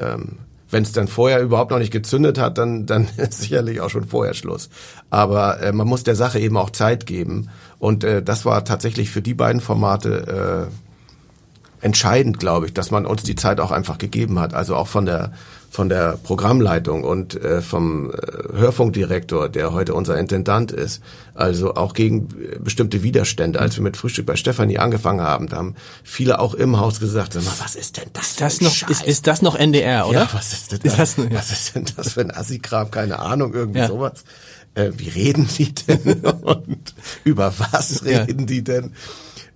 Ähm, 0.00 0.38
wenn 0.74 0.82
es 0.82 0.90
dann 0.90 1.06
vorher 1.06 1.40
überhaupt 1.40 1.70
noch 1.70 1.78
nicht 1.78 1.92
gezündet 1.92 2.36
hat, 2.36 2.58
dann, 2.58 2.84
dann 2.84 3.08
ist 3.16 3.40
sicherlich 3.40 3.80
auch 3.80 3.90
schon 3.90 4.04
vorher 4.04 4.34
Schluss. 4.34 4.70
Aber 5.08 5.60
äh, 5.62 5.72
man 5.72 5.86
muss 5.86 6.02
der 6.02 6.16
Sache 6.16 6.40
eben 6.40 6.56
auch 6.56 6.70
Zeit 6.70 7.06
geben. 7.06 7.48
Und 7.78 8.02
äh, 8.02 8.24
das 8.24 8.44
war 8.44 8.64
tatsächlich 8.64 9.08
für 9.08 9.22
die 9.22 9.34
beiden 9.34 9.60
Formate 9.60 10.68
äh, 10.68 10.83
entscheidend, 11.84 12.40
glaube 12.40 12.66
ich, 12.66 12.74
dass 12.74 12.90
man 12.90 13.06
uns 13.06 13.22
die 13.22 13.36
Zeit 13.36 13.60
auch 13.60 13.70
einfach 13.70 13.98
gegeben 13.98 14.40
hat. 14.40 14.54
Also 14.54 14.74
auch 14.74 14.88
von 14.88 15.06
der 15.06 15.32
von 15.70 15.88
der 15.88 16.16
Programmleitung 16.22 17.02
und 17.02 17.34
äh, 17.34 17.60
vom 17.60 18.12
äh, 18.12 18.14
Hörfunkdirektor, 18.56 19.48
der 19.48 19.72
heute 19.72 19.92
unser 19.94 20.16
Intendant 20.16 20.70
ist, 20.70 21.02
also 21.35 21.74
auch 21.74 21.94
gegen 21.94 22.28
äh, 22.40 22.61
bestimmte 22.61 23.02
Widerstände. 23.02 23.59
Als 23.59 23.74
wir 23.76 23.82
mit 23.82 23.96
Frühstück 23.96 24.24
bei 24.24 24.37
Stefanie 24.37 24.78
angefangen 24.78 25.20
haben, 25.20 25.48
da 25.48 25.56
haben 25.56 25.74
viele 26.04 26.38
auch 26.38 26.54
im 26.54 26.78
Haus 26.78 27.00
gesagt, 27.00 27.35
was 27.35 27.74
ist 27.74 27.96
denn 27.96 28.09
das? 28.12 28.30
Ist 28.30 28.40
das 28.40 28.61
noch, 28.61 28.88
ist, 28.88 29.02
ist 29.02 29.26
das 29.26 29.42
noch 29.42 29.56
NDR, 29.56 30.06
oder? 30.06 30.20
Ja, 30.20 30.28
was 30.32 30.52
ist 30.52 30.70
denn 30.70 30.78
das? 30.85 31.18
Ist 31.18 31.18
das. 31.18 31.32
Was 31.32 31.50
ist 31.50 31.74
denn 31.74 31.87
das 31.96 32.12
für 32.12 32.20
ein 32.20 32.30
Assi-Kram? 32.30 32.92
Keine 32.92 33.18
Ahnung, 33.18 33.52
irgendwie 33.52 33.80
ja. 33.80 33.88
sowas. 33.88 34.22
Äh, 34.74 34.92
wie 34.96 35.09
reden 35.09 35.48
die 35.59 35.74
denn? 35.74 36.12
und 36.42 36.94
über 37.24 37.52
was 37.59 38.04
reden 38.04 38.40
ja. 38.40 38.46
die 38.46 38.62
denn? 38.62 38.92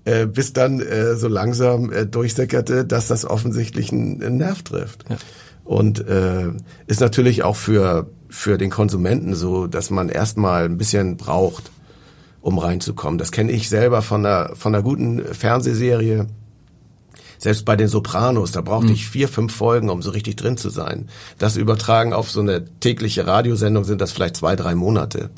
Äh, 0.08 0.26
bis 0.26 0.54
dann 0.54 0.80
äh, 0.80 1.16
so 1.16 1.28
langsam 1.28 1.92
äh, 1.92 2.06
durchsickerte, 2.06 2.86
dass 2.86 3.08
das 3.08 3.26
offensichtlich 3.26 3.92
einen, 3.92 4.38
Nerv 4.38 4.62
trifft. 4.62 5.04
Ja. 5.10 5.16
Und 5.64 6.00
äh, 6.08 6.48
ist 6.86 7.02
natürlich 7.02 7.42
auch 7.42 7.56
für, 7.56 8.08
für 8.30 8.56
den 8.56 8.70
Konsumenten 8.70 9.34
so, 9.34 9.66
dass 9.66 9.90
man 9.90 10.08
erstmal 10.08 10.64
ein 10.64 10.78
bisschen 10.78 11.18
braucht, 11.18 11.70
um 12.40 12.58
reinzukommen. 12.58 13.18
Das 13.18 13.32
kenne 13.32 13.52
ich 13.52 13.68
selber 13.68 14.00
von 14.00 14.24
einer, 14.24 14.56
von 14.56 14.74
einer 14.74 14.82
guten 14.82 15.22
Fernsehserie. 15.22 16.26
Selbst 17.36 17.66
bei 17.66 17.76
den 17.76 17.88
Sopranos, 17.88 18.50
da 18.50 18.62
brauchte 18.62 18.86
mhm. 18.86 18.94
ich 18.94 19.10
vier, 19.10 19.28
fünf 19.28 19.54
Folgen, 19.54 19.90
um 19.90 20.00
so 20.00 20.10
richtig 20.10 20.36
drin 20.36 20.56
zu 20.56 20.70
sein. 20.70 21.10
Das 21.36 21.58
übertragen 21.58 22.14
auf 22.14 22.30
so 22.30 22.40
eine 22.40 22.64
tägliche 22.80 23.26
Radiosendung 23.26 23.84
sind 23.84 24.00
das 24.00 24.12
vielleicht 24.12 24.36
zwei, 24.36 24.56
drei 24.56 24.74
Monate 24.74 25.28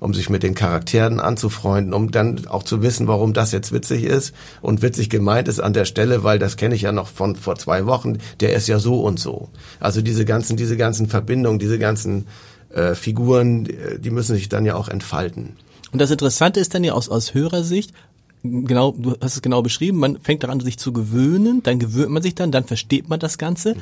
um 0.00 0.14
sich 0.14 0.30
mit 0.30 0.42
den 0.42 0.54
Charakteren 0.54 1.20
anzufreunden, 1.20 1.94
um 1.94 2.10
dann 2.10 2.46
auch 2.48 2.62
zu 2.62 2.82
wissen, 2.82 3.06
warum 3.06 3.32
das 3.34 3.52
jetzt 3.52 3.70
witzig 3.70 4.04
ist 4.04 4.34
und 4.62 4.82
witzig 4.82 5.10
gemeint 5.10 5.46
ist 5.46 5.60
an 5.60 5.74
der 5.74 5.84
Stelle, 5.84 6.24
weil 6.24 6.38
das 6.38 6.56
kenne 6.56 6.74
ich 6.74 6.82
ja 6.82 6.92
noch 6.92 7.06
von 7.06 7.36
vor 7.36 7.56
zwei 7.56 7.86
Wochen, 7.86 8.18
der 8.40 8.54
ist 8.54 8.66
ja 8.66 8.78
so 8.78 9.00
und 9.02 9.20
so. 9.20 9.50
Also 9.78 10.02
diese 10.02 10.24
ganzen, 10.24 10.56
diese 10.56 10.76
ganzen 10.76 11.06
Verbindungen, 11.06 11.58
diese 11.58 11.78
ganzen 11.78 12.26
äh, 12.70 12.94
Figuren, 12.94 13.68
die 13.98 14.10
müssen 14.10 14.34
sich 14.34 14.48
dann 14.48 14.64
ja 14.64 14.74
auch 14.74 14.88
entfalten. 14.88 15.56
Und 15.92 16.00
das 16.00 16.10
Interessante 16.10 16.60
ist 16.60 16.74
dann 16.74 16.84
ja 16.84 16.94
aus, 16.94 17.08
aus 17.08 17.34
Hörersicht, 17.34 17.92
genau, 18.42 18.92
du 18.96 19.16
hast 19.20 19.36
es 19.36 19.42
genau 19.42 19.62
beschrieben, 19.62 19.98
man 19.98 20.18
fängt 20.20 20.42
daran, 20.42 20.60
sich 20.60 20.78
zu 20.78 20.92
gewöhnen, 20.92 21.62
dann 21.62 21.78
gewöhnt 21.78 22.10
man 22.10 22.22
sich 22.22 22.34
dann, 22.34 22.52
dann 22.52 22.64
versteht 22.64 23.08
man 23.08 23.20
das 23.20 23.38
Ganze. 23.38 23.76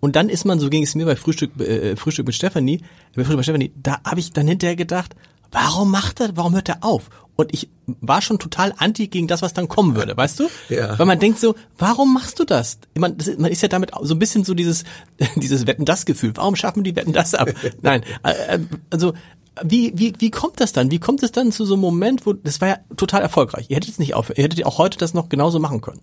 Und 0.00 0.16
dann 0.16 0.28
ist 0.28 0.44
man, 0.44 0.58
so 0.58 0.68
ging 0.68 0.82
es 0.82 0.96
mir 0.96 1.06
bei 1.06 1.14
Frühstück, 1.14 1.58
äh, 1.60 1.94
Frühstück 1.96 2.26
mit 2.26 2.34
Stefanie, 2.34 2.80
bei 3.14 3.22
Frühstück 3.22 3.36
mit 3.36 3.44
Stefanie, 3.44 3.72
da 3.80 4.00
habe 4.04 4.20
ich 4.20 4.32
dann 4.32 4.48
hinterher 4.48 4.76
gedacht, 4.76 5.14
warum 5.52 5.90
macht 5.90 6.20
er, 6.20 6.36
warum 6.36 6.54
hört 6.54 6.68
er 6.68 6.78
auf? 6.82 7.10
Und 7.36 7.54
ich 7.54 7.68
war 7.86 8.20
schon 8.20 8.38
total 8.38 8.74
anti 8.76 9.08
gegen 9.08 9.26
das, 9.26 9.42
was 9.42 9.54
dann 9.54 9.68
kommen 9.68 9.96
würde, 9.96 10.16
weißt 10.16 10.40
du? 10.40 10.48
Ja. 10.68 10.98
Weil 10.98 11.06
man 11.06 11.18
denkt 11.18 11.38
so, 11.38 11.54
warum 11.78 12.12
machst 12.12 12.38
du 12.38 12.44
das? 12.44 12.78
Man, 12.94 13.16
das, 13.16 13.38
man 13.38 13.50
ist 13.50 13.62
ja 13.62 13.68
damit 13.68 13.92
so 14.02 14.14
ein 14.14 14.18
bisschen 14.18 14.44
so 14.44 14.54
dieses, 14.54 14.84
dieses 15.36 15.66
Wetten-das-Gefühl. 15.66 16.32
Warum 16.34 16.56
schaffen 16.56 16.84
die 16.84 16.94
Wetten-das 16.94 17.34
ab? 17.34 17.50
Nein, 17.82 18.02
äh, 18.22 18.56
äh, 18.56 18.58
also 18.90 19.14
wie, 19.62 19.92
wie, 19.96 20.14
wie 20.18 20.30
kommt 20.30 20.60
das 20.60 20.72
dann? 20.72 20.90
Wie 20.90 20.98
kommt 20.98 21.22
es 21.22 21.32
dann 21.32 21.52
zu 21.52 21.64
so 21.64 21.74
einem 21.74 21.82
Moment, 21.82 22.26
wo, 22.26 22.32
das 22.32 22.60
war 22.60 22.68
ja 22.68 22.76
total 22.96 23.22
erfolgreich. 23.22 23.66
Ihr 23.68 23.76
hättet 23.76 23.90
es 23.90 23.98
nicht 23.98 24.14
aufhören, 24.14 24.36
ihr 24.38 24.44
hättet 24.44 24.64
auch 24.64 24.78
heute 24.78 24.98
das 24.98 25.14
noch 25.14 25.28
genauso 25.28 25.58
machen 25.58 25.80
können. 25.80 26.00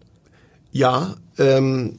Ja, 0.71 1.15
ähm, 1.37 1.97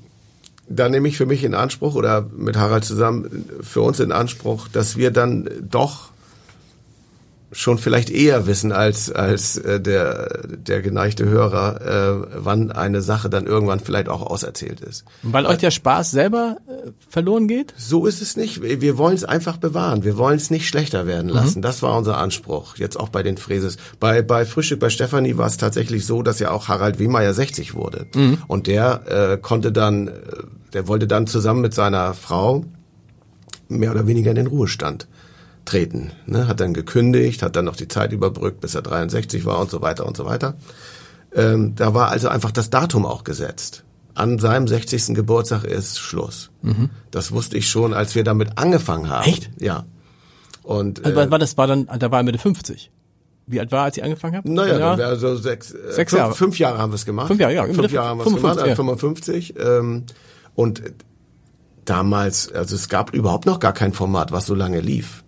da 0.68 0.88
nehme 0.88 1.08
ich 1.08 1.16
für 1.16 1.26
mich 1.26 1.42
in 1.42 1.54
Anspruch 1.54 1.96
oder 1.96 2.22
mit 2.36 2.56
Harald 2.56 2.84
zusammen 2.84 3.48
für 3.62 3.82
uns 3.82 3.98
in 3.98 4.12
Anspruch, 4.12 4.68
dass 4.68 4.96
wir 4.96 5.10
dann 5.10 5.48
doch 5.68 6.10
schon 7.52 7.78
vielleicht 7.78 8.10
eher 8.10 8.46
wissen 8.46 8.72
als 8.72 9.10
als 9.10 9.56
äh, 9.56 9.80
der 9.80 10.46
der 10.46 10.82
geneigte 10.82 11.24
Hörer, 11.24 11.80
äh, 11.80 12.26
wann 12.36 12.70
eine 12.70 13.02
Sache 13.02 13.28
dann 13.28 13.46
irgendwann 13.46 13.80
vielleicht 13.80 14.08
auch 14.08 14.22
auserzählt 14.22 14.80
ist. 14.80 15.04
Weil 15.22 15.46
euch 15.46 15.58
der 15.58 15.70
Spaß 15.70 16.10
selber 16.10 16.58
äh, 16.68 16.90
verloren 17.08 17.48
geht? 17.48 17.74
So 17.76 18.06
ist 18.06 18.22
es 18.22 18.36
nicht. 18.36 18.62
Wir 18.62 18.98
wollen 18.98 19.14
es 19.14 19.24
einfach 19.24 19.56
bewahren. 19.56 20.04
Wir 20.04 20.16
wollen 20.16 20.36
es 20.36 20.50
nicht 20.50 20.68
schlechter 20.68 21.06
werden 21.06 21.28
lassen. 21.28 21.58
Mhm. 21.58 21.62
Das 21.62 21.82
war 21.82 21.96
unser 21.96 22.18
Anspruch. 22.18 22.76
Jetzt 22.76 22.98
auch 22.98 23.08
bei 23.08 23.22
den 23.22 23.36
Fräses. 23.36 23.78
Bei 23.98 24.22
bei 24.22 24.44
Frühstück 24.44 24.78
bei 24.80 24.90
Stefanie 24.90 25.36
war 25.36 25.46
es 25.46 25.56
tatsächlich 25.56 26.06
so, 26.06 26.22
dass 26.22 26.38
ja 26.38 26.50
auch 26.52 26.68
Harald 26.68 26.98
Wehmeier 26.98 27.34
60 27.34 27.74
wurde 27.74 28.06
mhm. 28.14 28.38
und 28.46 28.66
der 28.66 29.32
äh, 29.32 29.38
konnte 29.38 29.72
dann, 29.72 30.08
äh, 30.08 30.12
der 30.72 30.86
wollte 30.86 31.06
dann 31.08 31.26
zusammen 31.26 31.62
mit 31.62 31.74
seiner 31.74 32.14
Frau 32.14 32.64
mehr 33.68 33.90
oder 33.90 34.06
weniger 34.06 34.30
in 34.30 34.36
den 34.36 34.46
Ruhestand 34.46 35.08
treten. 35.70 36.12
Ne? 36.26 36.48
Hat 36.48 36.60
dann 36.60 36.74
gekündigt, 36.74 37.42
hat 37.42 37.56
dann 37.56 37.64
noch 37.64 37.76
die 37.76 37.88
Zeit 37.88 38.12
überbrückt, 38.12 38.60
bis 38.60 38.74
er 38.74 38.82
63 38.82 39.44
war 39.44 39.60
und 39.60 39.70
so 39.70 39.80
weiter 39.80 40.06
und 40.06 40.16
so 40.16 40.24
weiter. 40.24 40.54
Ähm, 41.34 41.74
da 41.76 41.94
war 41.94 42.10
also 42.10 42.28
einfach 42.28 42.50
das 42.50 42.70
Datum 42.70 43.06
auch 43.06 43.24
gesetzt. 43.24 43.84
An 44.14 44.38
seinem 44.38 44.66
60. 44.66 45.14
Geburtstag 45.14 45.64
ist 45.64 45.98
Schluss. 45.98 46.50
Mhm. 46.62 46.90
Das 47.10 47.30
wusste 47.30 47.56
ich 47.56 47.68
schon, 47.68 47.94
als 47.94 48.14
wir 48.14 48.24
damit 48.24 48.58
angefangen 48.58 49.08
haben. 49.08 49.28
Echt? 49.28 49.50
Ja. 49.60 49.84
Und 50.62 51.04
also, 51.04 51.20
äh, 51.20 51.30
war 51.30 51.38
das 51.38 51.56
war 51.56 51.66
dann, 51.66 51.86
da 51.86 52.10
war 52.10 52.20
er 52.20 52.22
Mitte 52.24 52.38
50. 52.38 52.90
Wie 53.46 53.60
alt 53.60 53.70
war 53.72 53.80
er, 53.80 53.84
als 53.84 53.96
ihr 53.96 54.04
angefangen 54.04 54.36
habt? 54.36 54.48
Naja, 54.48 54.78
dann 54.78 54.98
wäre 54.98 55.16
so 55.16 55.36
sechs, 55.36 55.72
äh, 55.72 55.92
sechs 55.92 56.12
Jahre. 56.12 56.34
Fünf, 56.34 56.58
Jahre 56.58 56.78
haben 56.78 56.90
wir 56.90 56.96
es 56.96 57.06
gemacht. 57.06 57.28
Fünf 57.28 57.40
Jahre, 57.40 57.54
ja. 57.54 57.64
Fünf 57.66 57.92
Jahre 57.92 58.08
haben 58.08 58.18
wir 58.18 58.26
es 58.26 58.34
gemacht, 58.34 58.66
ja. 58.66 58.74
55. 58.74 59.54
Ähm, 59.58 60.04
und 60.54 60.82
damals, 61.84 62.52
also 62.52 62.74
es 62.74 62.88
gab 62.88 63.14
überhaupt 63.14 63.46
noch 63.46 63.60
gar 63.60 63.72
kein 63.72 63.92
Format, 63.92 64.32
was 64.32 64.46
so 64.46 64.54
lange 64.54 64.80
lief. 64.80 65.24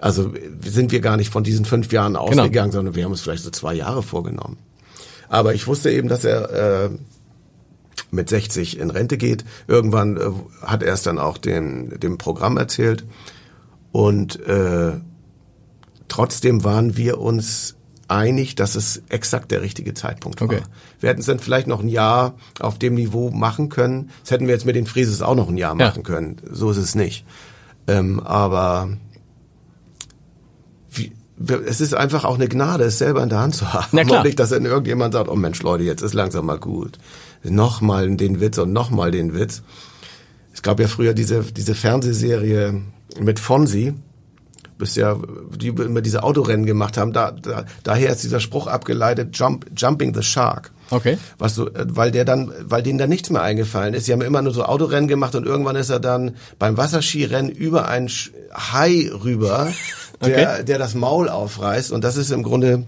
Also 0.00 0.32
sind 0.64 0.92
wir 0.92 1.00
gar 1.00 1.16
nicht 1.16 1.30
von 1.30 1.44
diesen 1.44 1.64
fünf 1.64 1.92
Jahren 1.92 2.14
genau. 2.14 2.24
ausgegangen, 2.24 2.50
genau. 2.52 2.70
sondern 2.70 2.94
wir 2.94 3.04
haben 3.04 3.12
uns 3.12 3.20
vielleicht 3.20 3.44
so 3.44 3.50
zwei 3.50 3.74
Jahre 3.74 4.02
vorgenommen. 4.02 4.56
Aber 5.28 5.54
ich 5.54 5.66
wusste 5.66 5.90
eben, 5.90 6.08
dass 6.08 6.24
er 6.24 6.86
äh, 6.86 6.90
mit 8.10 8.28
60 8.28 8.78
in 8.78 8.90
Rente 8.90 9.16
geht. 9.16 9.44
Irgendwann 9.68 10.16
äh, 10.16 10.30
hat 10.62 10.82
er 10.82 10.94
es 10.94 11.02
dann 11.02 11.18
auch 11.18 11.38
dem, 11.38 12.00
dem 12.00 12.18
Programm 12.18 12.56
erzählt. 12.56 13.04
Und 13.92 14.40
äh, 14.46 14.92
trotzdem 16.08 16.64
waren 16.64 16.96
wir 16.96 17.20
uns 17.20 17.76
einig, 18.08 18.56
dass 18.56 18.74
es 18.74 19.02
exakt 19.08 19.52
der 19.52 19.62
richtige 19.62 19.94
Zeitpunkt 19.94 20.42
Okay. 20.42 20.56
war. 20.56 20.62
Wir 20.98 21.10
hätten 21.10 21.20
es 21.20 21.26
dann 21.26 21.38
vielleicht 21.38 21.68
noch 21.68 21.80
ein 21.80 21.88
Jahr 21.88 22.34
auf 22.58 22.78
dem 22.78 22.94
Niveau 22.94 23.30
machen 23.30 23.68
können. 23.68 24.10
Das 24.22 24.32
hätten 24.32 24.46
wir 24.46 24.54
jetzt 24.54 24.66
mit 24.66 24.74
den 24.76 24.86
Frieses 24.86 25.22
auch 25.22 25.36
noch 25.36 25.48
ein 25.48 25.56
Jahr 25.56 25.78
Ja. 25.78 25.86
machen 25.86 26.02
können. 26.02 26.36
So 26.50 26.70
ist 26.70 26.76
es 26.78 26.94
nicht. 26.94 27.24
Ähm, 27.86 28.18
aber 28.20 28.90
es 31.66 31.80
ist 31.80 31.94
einfach 31.94 32.24
auch 32.24 32.34
eine 32.34 32.48
Gnade, 32.48 32.84
es 32.84 32.98
selber 32.98 33.22
in 33.22 33.28
der 33.28 33.38
Hand 33.40 33.54
zu 33.54 33.72
haben. 33.72 33.86
Na 33.92 34.04
klar. 34.04 34.20
Und 34.20 34.26
nicht, 34.26 34.38
dass 34.38 34.50
dann 34.50 34.64
irgendjemand 34.64 35.14
sagt, 35.14 35.28
oh 35.28 35.36
Mensch, 35.36 35.62
Leute, 35.62 35.84
jetzt 35.84 36.02
ist 36.02 36.14
langsam 36.14 36.46
mal 36.46 36.58
gut. 36.58 36.98
Nochmal 37.42 38.14
den 38.16 38.40
Witz 38.40 38.58
und 38.58 38.72
nochmal 38.72 39.10
den 39.10 39.34
Witz. 39.34 39.62
Es 40.52 40.62
gab 40.62 40.80
ja 40.80 40.88
früher 40.88 41.14
diese, 41.14 41.42
diese 41.44 41.74
Fernsehserie 41.74 42.82
mit 43.18 43.38
Fonsi, 43.40 43.94
bist 44.76 44.96
ja, 44.96 45.16
die 45.56 45.68
immer 45.68 46.00
diese 46.00 46.22
Autorennen 46.22 46.66
gemacht 46.66 46.96
haben, 46.96 47.12
da, 47.12 47.30
da, 47.32 47.64
daher 47.82 48.10
ist 48.10 48.22
dieser 48.24 48.40
Spruch 48.40 48.66
abgeleitet, 48.66 49.36
Jump, 49.38 49.66
Jumping 49.76 50.14
the 50.14 50.22
Shark. 50.22 50.70
Okay. 50.90 51.18
Was 51.38 51.54
so, 51.54 51.68
äh, 51.68 51.84
weil 51.88 52.10
der 52.10 52.24
dann, 52.24 52.52
weil 52.64 52.82
denen 52.82 52.98
dann 52.98 53.10
nichts 53.10 53.30
mehr 53.30 53.42
eingefallen 53.42 53.94
ist. 53.94 54.06
Sie 54.06 54.12
haben 54.12 54.22
immer 54.22 54.42
nur 54.42 54.52
so 54.52 54.64
Autorennen 54.64 55.06
gemacht 55.06 55.34
und 55.34 55.46
irgendwann 55.46 55.76
ist 55.76 55.90
er 55.90 56.00
dann 56.00 56.34
beim 56.58 56.76
Wasserskirennen 56.76 57.50
über 57.50 57.88
einen 57.88 58.08
Sch- 58.08 58.30
Hai 58.52 59.10
rüber, 59.22 59.68
der, 60.22 60.54
Okay. 60.54 60.64
der 60.64 60.78
das 60.78 60.94
Maul 60.94 61.28
aufreißt. 61.28 61.92
Und 61.92 62.04
das 62.04 62.16
ist 62.16 62.30
im 62.30 62.42
Grunde 62.42 62.84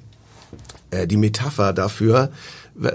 äh, 0.91 1.07
die 1.07 1.17
Metapher 1.17 1.73
dafür, 1.73 2.31
äh, 2.83 2.89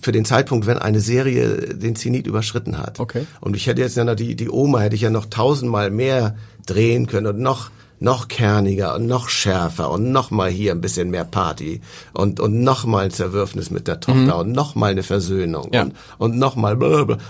für 0.00 0.12
den 0.12 0.24
Zeitpunkt, 0.24 0.66
wenn 0.66 0.78
eine 0.78 1.00
Serie 1.00 1.74
den 1.74 1.96
Zenit 1.96 2.26
überschritten 2.26 2.78
hat. 2.78 3.00
Okay. 3.00 3.26
Und 3.40 3.56
ich 3.56 3.66
hätte 3.66 3.80
jetzt 3.82 3.96
ja 3.96 4.04
noch 4.04 4.14
die, 4.14 4.34
die 4.34 4.48
Oma 4.48 4.80
hätte 4.80 4.94
ich 4.94 5.02
ja 5.02 5.10
noch 5.10 5.26
tausendmal 5.26 5.90
mehr 5.90 6.36
drehen 6.66 7.06
können 7.06 7.26
und 7.26 7.38
noch 7.40 7.70
noch 8.00 8.28
kerniger 8.28 8.94
und 8.96 9.06
noch 9.06 9.28
schärfer 9.28 9.90
und 9.90 10.10
noch 10.10 10.30
mal 10.30 10.50
hier 10.50 10.72
ein 10.72 10.80
bisschen 10.80 11.10
mehr 11.10 11.24
Party 11.24 11.80
und 12.14 12.40
und 12.40 12.62
noch 12.62 12.84
mal 12.86 13.04
ein 13.04 13.10
Zerwürfnis 13.10 13.70
mit 13.70 13.86
der 13.86 14.00
Tochter 14.00 14.38
und 14.38 14.52
noch 14.52 14.74
mal 14.74 14.90
eine 14.90 15.02
Versöhnung 15.02 15.68
Ja. 15.72 15.82
und 15.82 15.94
und 16.18 16.38
noch 16.38 16.56
mal 16.56 16.76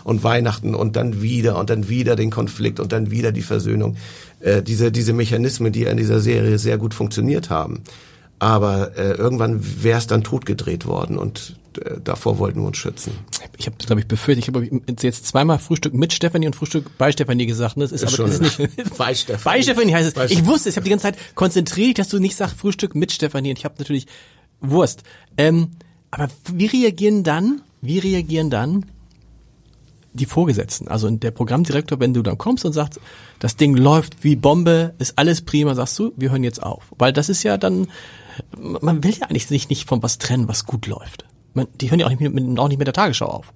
und 0.05 0.23
Weihnachten 0.25 0.75
und 0.75 0.97
dann 0.97 1.21
wieder 1.21 1.59
und 1.59 1.71
dann 1.71 1.89
wieder 1.89 2.15
den 2.17 2.31
Konflikt 2.31 2.81
und 2.81 2.93
dann 2.93 3.11
wieder 3.11 3.33
die 3.33 3.43
Versöhnung. 3.43 3.97
Äh, 4.41 4.63
diese 4.63 4.91
diese 4.93 5.13
Mechanismen, 5.13 5.73
die 5.73 5.83
in 5.85 5.97
dieser 5.97 6.21
Serie 6.21 6.59
sehr 6.59 6.79
gut 6.79 6.95
funktioniert 6.95 7.51
haben. 7.51 7.83
Aber 8.39 8.97
äh, 8.97 9.11
irgendwann 9.13 9.61
wäre 9.83 9.99
es 9.99 10.07
dann 10.07 10.23
totgedreht 10.25 10.87
worden 10.87 11.19
und 11.19 11.57
davor 12.03 12.39
wollten 12.39 12.61
wir 12.61 12.67
uns 12.67 12.79
schützen. 12.79 13.13
Ich 13.59 13.67
habe, 13.67 13.77
glaube 13.79 14.01
ich, 14.01 14.07
befürchtet. 14.09 14.49
Ich 14.49 14.55
habe 14.55 14.69
jetzt 15.03 15.27
zweimal 15.27 15.59
Frühstück 15.59 15.95
mit 15.95 16.13
Stefanie 16.13 16.47
und 16.47 16.57
Frühstück 16.57 16.97
bei 16.99 17.13
Stefanie 17.13 17.47
gesagt. 17.47 17.77
ne? 17.77 17.85
Das 17.85 17.93
ist, 17.93 18.03
Ist 18.03 18.09
aber 18.09 18.17
schon 18.17 18.27
das 18.27 18.59
ist 18.59 18.59
nicht. 18.59 18.97
bei 18.99 19.15
Stefanie. 19.15 19.57
Bei 19.57 19.63
Stefanie 19.63 19.95
heißt 19.95 20.09
es. 20.09 20.15
Bei 20.15 20.27
ich 20.27 20.47
wusste, 20.47 20.69
es. 20.69 20.75
ich 20.75 20.77
habe 20.77 20.85
die 20.85 20.91
ganze 20.91 21.05
Zeit 21.05 21.17
konzentriert, 21.35 21.99
dass 21.99 22.09
du 22.09 22.19
nicht 22.19 22.37
sagst 22.37 22.57
Frühstück 22.57 22.95
mit 22.95 23.13
Stefanie. 23.13 23.51
Und 23.51 23.59
ich 23.59 23.65
habe 23.65 23.75
natürlich 23.79 24.07
Wurst. 24.61 25.03
Ähm, 25.37 25.71
aber 26.11 26.29
wie 26.53 26.67
reagieren 26.67 27.23
dann? 27.23 27.63
Wie 27.81 27.99
reagieren 27.99 28.51
dann 28.51 28.87
die 30.13 30.27
Vorgesetzten? 30.27 30.89
Also 30.89 31.09
der 31.11 31.31
Programmdirektor, 31.31 32.01
wenn 32.01 32.15
du 32.15 32.23
dann 32.23 32.37
kommst 32.39 32.65
und 32.65 32.73
sagst, 32.73 33.01
das 33.39 33.57
Ding 33.57 33.77
läuft 33.77 34.23
wie 34.25 34.37
Bombe, 34.37 34.95
ist 34.99 35.19
alles 35.19 35.43
prima, 35.43 35.75
sagst 35.75 35.99
du, 35.99 36.13
wir 36.17 36.31
hören 36.31 36.45
jetzt 36.45 36.63
auf. 36.63 36.93
Weil 36.99 37.13
das 37.13 37.29
ist 37.29 37.43
ja 37.43 37.57
dann, 37.57 37.87
man 38.59 39.03
will 39.05 39.15
ja 39.19 39.27
eigentlich 39.29 39.47
sich 39.47 39.69
nicht 39.69 39.89
von 39.89 40.03
was 40.03 40.19
trennen, 40.19 40.49
was 40.49 40.67
gut 40.67 40.87
läuft. 40.87 41.25
Man, 41.55 41.67
die 41.81 41.91
hören 41.91 42.01
ja 42.01 42.07
auch 42.07 42.11
nicht, 42.11 42.21
mit, 42.21 42.59
auch 42.59 42.69
nicht 42.69 42.79
mit 42.79 42.87
der 42.87 42.95
Tagesschau 42.95 43.27
auf. 43.27 43.53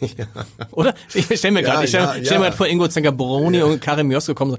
Oder? 0.72 0.94
Ich 1.14 1.26
stell 1.38 1.50
mir 1.52 1.62
Ja, 1.62 1.70
gerade, 1.70 1.84
ich 1.84 1.90
stell, 1.90 2.02
ja, 2.02 2.12
stell 2.14 2.24
ja. 2.24 2.38
mir 2.38 2.44
gerade 2.46 2.56
vor 2.56 2.66
Ingo 2.66 2.88
Zangabroni 2.88 3.62
und 3.62 3.80
Karim 3.80 4.10
Josko 4.10 4.34
kommen 4.34 4.52
so, 4.52 4.58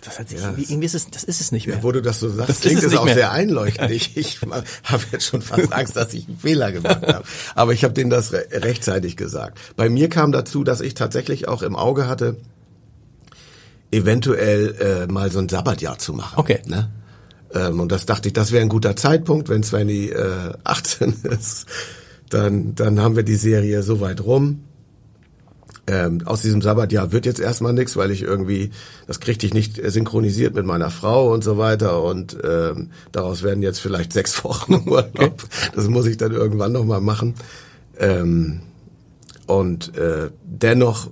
das 0.00 0.18
hat 0.18 0.28
sich, 0.28 0.38
irgendwie, 0.40 0.62
irgendwie 0.62 0.86
ist 0.86 0.94
es, 0.94 1.10
das 1.10 1.24
ist 1.24 1.40
es 1.40 1.52
nicht 1.52 1.66
mehr. 1.66 1.76
Ja, 1.76 1.82
wo 1.82 1.92
du 1.92 2.00
das 2.00 2.20
so 2.20 2.28
sagst, 2.28 2.48
Das 2.48 2.60
klingt 2.60 2.82
es 2.82 2.96
auch 2.96 3.04
mehr. 3.04 3.14
sehr 3.14 3.32
einleuchtend. 3.32 3.90
Ich, 3.90 4.16
ich 4.16 4.38
habe 4.84 5.02
jetzt 5.12 5.26
schon 5.26 5.42
fast 5.42 5.72
Angst, 5.72 5.96
dass 5.96 6.14
ich 6.14 6.28
einen 6.28 6.38
Fehler 6.38 6.70
gemacht 6.72 7.02
habe. 7.02 7.24
Aber 7.54 7.72
ich 7.72 7.82
habe 7.84 7.92
denen 7.94 8.08
das 8.08 8.32
re 8.32 8.46
rechtzeitig 8.52 9.16
gesagt. 9.16 9.58
Bei 9.76 9.88
mir 9.90 10.08
kam 10.08 10.30
dazu, 10.32 10.62
dass 10.64 10.80
ich 10.80 10.94
tatsächlich 10.94 11.48
auch 11.48 11.62
im 11.62 11.74
Auge 11.76 12.06
hatte, 12.06 12.36
eventuell 13.90 15.06
äh, 15.08 15.12
mal 15.12 15.30
so 15.30 15.40
ein 15.40 15.48
Sabbatjahr 15.48 15.98
zu 15.98 16.12
machen. 16.12 16.38
Okay. 16.38 16.60
Ne? 16.66 16.90
Ähm, 17.54 17.80
und 17.80 17.92
das 17.92 18.06
dachte 18.06 18.28
ich, 18.28 18.34
das 18.34 18.52
wäre 18.52 18.62
ein 18.62 18.68
guter 18.68 18.96
Zeitpunkt, 18.96 19.48
wenn 19.48 19.62
Svenny 19.62 20.06
äh, 20.06 20.52
18 20.64 21.14
ist. 21.24 21.66
Dann, 22.30 22.74
dann 22.74 23.00
haben 23.00 23.16
wir 23.16 23.22
die 23.22 23.36
Serie 23.36 23.82
so 23.82 24.00
weit 24.00 24.22
rum. 24.22 24.64
Ähm, 25.86 26.20
aus 26.26 26.42
diesem 26.42 26.60
Sabbatjahr 26.60 27.12
wird 27.12 27.24
jetzt 27.24 27.40
erstmal 27.40 27.72
nichts, 27.72 27.96
weil 27.96 28.10
ich 28.10 28.20
irgendwie, 28.20 28.70
das 29.06 29.20
kriegte 29.20 29.46
ich 29.46 29.54
nicht 29.54 29.80
synchronisiert 29.82 30.54
mit 30.54 30.66
meiner 30.66 30.90
Frau 30.90 31.32
und 31.32 31.42
so 31.42 31.56
weiter 31.56 32.02
und 32.02 32.36
ähm, 32.44 32.90
daraus 33.10 33.42
werden 33.42 33.62
jetzt 33.62 33.80
vielleicht 33.80 34.12
sechs 34.12 34.44
Wochen 34.44 34.82
Urlaub. 34.86 35.44
Das 35.74 35.88
muss 35.88 36.04
ich 36.04 36.18
dann 36.18 36.32
irgendwann 36.32 36.72
nochmal 36.72 37.00
machen. 37.00 37.34
Ähm, 37.98 38.60
und 39.46 39.96
äh, 39.96 40.28
dennoch 40.44 41.08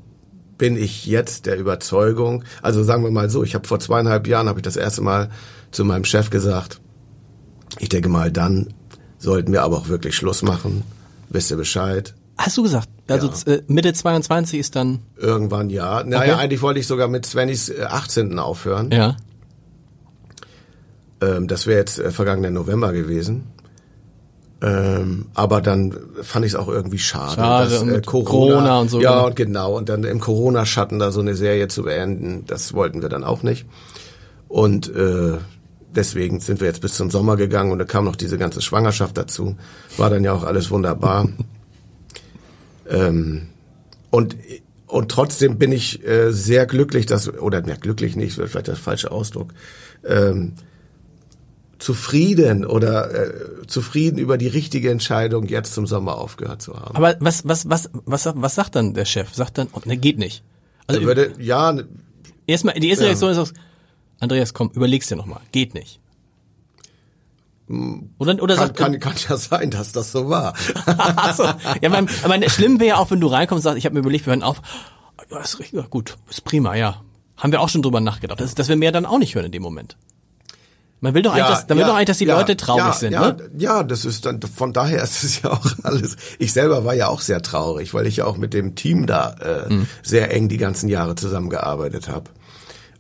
bin 0.59 0.77
ich 0.77 1.07
jetzt 1.07 1.46
der 1.46 1.59
Überzeugung, 1.59 2.44
also 2.61 2.83
sagen 2.83 3.03
wir 3.03 3.11
mal 3.11 3.31
so, 3.31 3.42
ich 3.44 3.55
habe 3.55 3.66
vor 3.66 3.81
zweieinhalb 3.81 4.27
Jahren 4.27 4.49
habe 4.49 4.59
ich 4.59 4.64
das 4.64 4.77
erste 4.77 5.01
Mal 5.01 5.31
zu 5.70 5.85
meinem 5.85 6.05
Chef 6.05 6.31
gesagt, 6.31 6.81
ich 7.79 7.88
denke 7.88 8.09
mal, 8.09 8.31
dann 8.33 8.72
sollten 9.18 9.52
wir 9.52 9.62
aber 9.62 9.76
auch 9.79 9.88
wirklich 9.88 10.16
Schluss 10.16 10.42
machen. 10.42 10.83
Wisst 11.29 11.50
ihr 11.50 11.57
Bescheid? 11.57 12.14
Hast 12.38 12.57
du 12.57 12.62
gesagt? 12.62 12.88
Also 13.09 13.31
äh, 13.50 13.62
Mitte 13.68 13.92
22 13.92 14.59
ist 14.61 14.76
dann, 14.76 15.00
Irgendwann 15.16 15.70
ja. 15.70 16.02
Naja, 16.05 16.33
Okay. 16.35 16.42
eigentlich 16.42 16.62
wollte 16.62 16.81
ich 16.81 16.87
sogar 16.87 17.09
mit 17.09 17.24
Svennys 17.26 17.68
äh, 17.68 17.83
18. 17.83 18.38
aufhören. 18.38 18.90
ja. 18.90 19.16
Ähm, 21.20 21.46
das 21.48 21.66
wäre 21.66 21.79
jetzt 21.79 21.98
äh, 21.98 22.11
vergangenen 22.11 22.55
November 22.55 22.92
gewesen. 22.92 23.44
Ähm, 24.62 25.26
aber 25.35 25.61
dann 25.61 25.94
fand 26.22 26.46
ich 26.46 26.52
es 26.52 26.57
auch 26.57 26.68
irgendwie 26.68 26.98
schade, 26.98 27.35
Schade, 27.37 27.70
dass 27.70 27.83
äh, 27.83 27.85
mit 27.87 28.07
Corona, 28.07 28.31
Corona 28.55 28.79
und 28.81 28.90
so, 28.90 29.00
Ja, 29.00 29.11
genau. 29.12 29.26
und 29.29 29.37
genau. 29.37 29.76
Und 29.76 29.88
dann 29.88 30.05
im 30.05 30.20
Corona-Schatten 30.20 30.98
da 30.98 31.11
so 31.12 31.20
eine 31.20 31.35
Serie 31.35 31.68
zu 31.68 31.83
beenden, 31.85 32.44
das 32.46 32.72
wollten 32.74 33.02
wir 33.02 33.09
dann 33.09 33.22
auch 33.24 33.42
nicht. 33.42 33.66
Und 34.48 34.94
äh, 34.94 35.38
deswegen 35.94 36.40
sind 36.40 36.61
wir 36.61 36.66
jetzt 36.66 36.81
bis 36.81 36.94
zum 36.94 37.11
Sommer 37.11 37.37
gegangen 37.37 37.72
und 37.72 37.79
da 37.79 37.85
kam 37.85 38.05
noch 38.05 38.16
diese 38.16 38.38
ganze 38.38 38.61
Schwangerschaft 38.61 39.16
dazu. 39.16 39.57
War 39.96 40.11
dann 40.11 40.25
ja 40.25 40.33
auch 40.33 40.44
alles 40.44 40.70
wunderbar. 40.70 41.29
ähm, 42.88 43.49
und 44.11 44.37
und 44.87 45.11
trotzdem 45.11 45.59
bin 45.59 45.72
ich 45.72 46.07
äh, 46.07 46.33
sehr 46.33 46.64
glücklich, 46.66 47.07
dass 47.07 47.29
oder 47.29 47.66
ja, 47.66 47.75
glücklich 47.75 48.14
nicht, 48.14 48.35
vielleicht 48.35 48.68
der 48.68 48.77
falsche 48.77 49.11
Ausdruck. 49.11 49.53
Ähm, 50.05 50.53
zufrieden 51.79 52.64
oder 52.64 53.12
äh, 53.12 53.66
zufrieden 53.66 54.18
über 54.18 54.38
die 54.38 54.49
richtige 54.49 54.90
Entscheidung, 54.90 55.46
jetzt 55.46 55.75
zum 55.75 55.87
Sommer 55.87 56.16
aufgehört 56.16 56.62
zu 56.62 56.75
haben. 56.75 56.96
Aber 56.96 57.16
was, 57.20 57.46
was, 57.46 57.68
was, 57.68 57.90
was, 57.92 58.33
was 58.35 58.55
sagt 58.55 58.77
dann 58.77 58.94
der 58.94 59.05
Chef? 59.05 59.35
Sagt 59.35 59.59
dann, 59.59 59.68
oh, 59.72 59.81
ne, 59.85 59.96
geht 59.96 60.18
nicht. 60.18 60.42
Also 60.87 61.03
würde 61.03 61.33
ja 61.38 61.77
erstmal, 62.46 62.75
die 62.75 62.88
erste 62.88 63.05
Ja. 63.05 63.09
Reaktion 63.09 63.33
ist 63.33 63.38
auch, 63.38 63.51
Andreas, 64.20 64.55
komm, 64.55 64.70
überleg's 64.70 65.09
dir 65.09 65.16
nochmal. 65.16 65.40
Geht 65.52 65.74
nicht. 65.74 66.00
Oder, 68.18 68.40
oder 68.40 68.55
kann, 68.55 68.66
sagt 68.66 68.76
kann, 68.76 69.00
kann 69.00 69.14
ja 69.29 69.37
sein, 69.37 69.70
dass 69.70 69.90
das 69.92 70.12
so 70.12 70.29
war. 70.29 70.55
So. 71.37 71.44
Ja, 71.81 71.88
mein, 71.88 72.09
mein, 72.26 72.48
schlimm 72.48 72.79
wäre 72.79 72.88
ja 72.90 72.96
auch, 72.98 73.11
wenn 73.11 73.20
du 73.20 73.26
reinkommst 73.26 73.66
und 73.66 73.70
sagst, 73.70 73.79
ich 73.79 73.85
habe 73.85 73.94
mir 73.94 74.00
überlegt, 74.00 74.26
wir 74.26 74.31
hören 74.31 74.44
auf. 74.44 74.62
Ja, 75.31 75.40
ist 75.40 75.59
richtig, 75.59 75.79
ja, 75.79 75.87
gut, 75.88 76.16
ist 76.31 76.44
prima, 76.44 76.76
ja. 76.76 77.02
Haben 77.37 77.52
wir 77.52 77.61
auch 77.61 77.68
schon 77.68 77.83
drüber 77.83 78.00
nachgedacht. 78.00 78.40
Das, 78.40 78.55
das 78.55 78.68
wir 78.68 78.76
mehr 78.76 78.92
dann 78.92 79.05
auch 79.05 79.18
nicht 79.18 79.35
hören 79.35 79.46
in 79.46 79.52
dem 79.52 79.62
Moment. 79.62 79.96
Man 81.00 81.12
will 81.12 81.22
doch 81.22 81.35
eigentlich, 81.35 81.48
dass, 81.48 81.66
dann 81.66 81.76
will 81.76 81.85
doch 81.85 81.94
eigentlich, 81.94 82.07
dass 82.07 82.18
die 82.18 82.24
ja, 82.24 82.38
Leute 82.38 82.57
traurig 82.57 82.85
ja, 82.85 82.92
sind, 82.92 83.12
ja, 83.12 83.33
ne? 83.33 83.50
Ja, 83.59 83.83
das 83.83 84.05
ist 84.07 84.24
dann, 84.24 84.40
von 84.40 84.72
daher 84.72 85.02
ist 85.02 85.24
es 85.24 85.42
ja 85.42 85.50
auch 85.52 85.66
alles. 85.83 86.16
Ich 86.38 86.52
selber 86.52 86.85
war 86.85 86.94
ja 86.94 87.09
auch 87.09 87.20
sehr 87.20 87.42
traurig, 87.42 87.92
weil 87.92 88.07
ich 88.07 88.16
ja 88.16 88.24
auch 88.24 88.38
mit 88.38 88.55
dem 88.55 88.76
Team 88.76 89.07
da 89.07 89.35
äh, 89.40 89.72
Mhm. 89.72 89.87
sehr 90.02 90.33
eng 90.33 90.48
die 90.48 90.57
ganzen 90.57 90.88
Jahre 90.88 91.14
zusammengearbeitet 91.16 92.09
habe. 92.09 92.31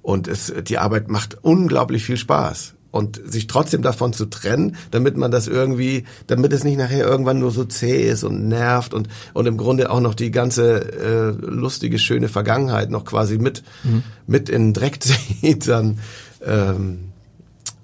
Und 0.06 0.28
es, 0.28 0.52
die 0.68 0.78
Arbeit 0.78 1.08
macht 1.08 1.38
unglaublich 1.42 2.04
viel 2.04 2.16
Spaß. 2.16 2.74
Und 2.92 3.20
sich 3.28 3.48
trotzdem 3.48 3.82
davon 3.82 4.12
zu 4.12 4.26
trennen, 4.26 4.76
damit 4.92 5.16
man 5.16 5.32
das 5.32 5.48
irgendwie, 5.48 6.04
damit 6.28 6.52
es 6.52 6.62
nicht 6.62 6.78
nachher 6.78 7.04
irgendwann 7.04 7.40
nur 7.40 7.50
so 7.50 7.64
zäh 7.64 8.08
ist 8.08 8.22
und 8.22 8.46
nervt 8.46 8.94
und, 8.94 9.08
und 9.34 9.46
im 9.46 9.56
Grunde 9.56 9.90
auch 9.90 9.98
noch 9.98 10.14
die 10.14 10.30
ganze 10.30 10.92
äh, 10.92 11.30
lustige, 11.44 11.98
schöne 11.98 12.28
Vergangenheit 12.28 12.88
noch 12.88 13.04
quasi 13.04 13.36
mit, 13.36 13.64
Mhm. 13.82 14.04
mit 14.28 14.48
in 14.48 14.66
den 14.66 14.74
Dreck 14.74 15.02
zieht, 15.02 15.66
dann 15.66 15.98
ähm, 16.44 17.10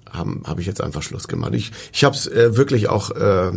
habe 0.09 0.39
hab 0.45 0.59
ich 0.59 0.65
jetzt 0.65 0.79
einfach 0.79 1.03
Schluss 1.03 1.27
gemacht. 1.27 1.53
Ich, 1.55 1.73
ich 1.91 2.05
habe 2.05 2.15
es 2.15 2.25
äh, 2.27 2.55
wirklich 2.55 2.87
auch 2.87 3.11
äh, 3.11 3.51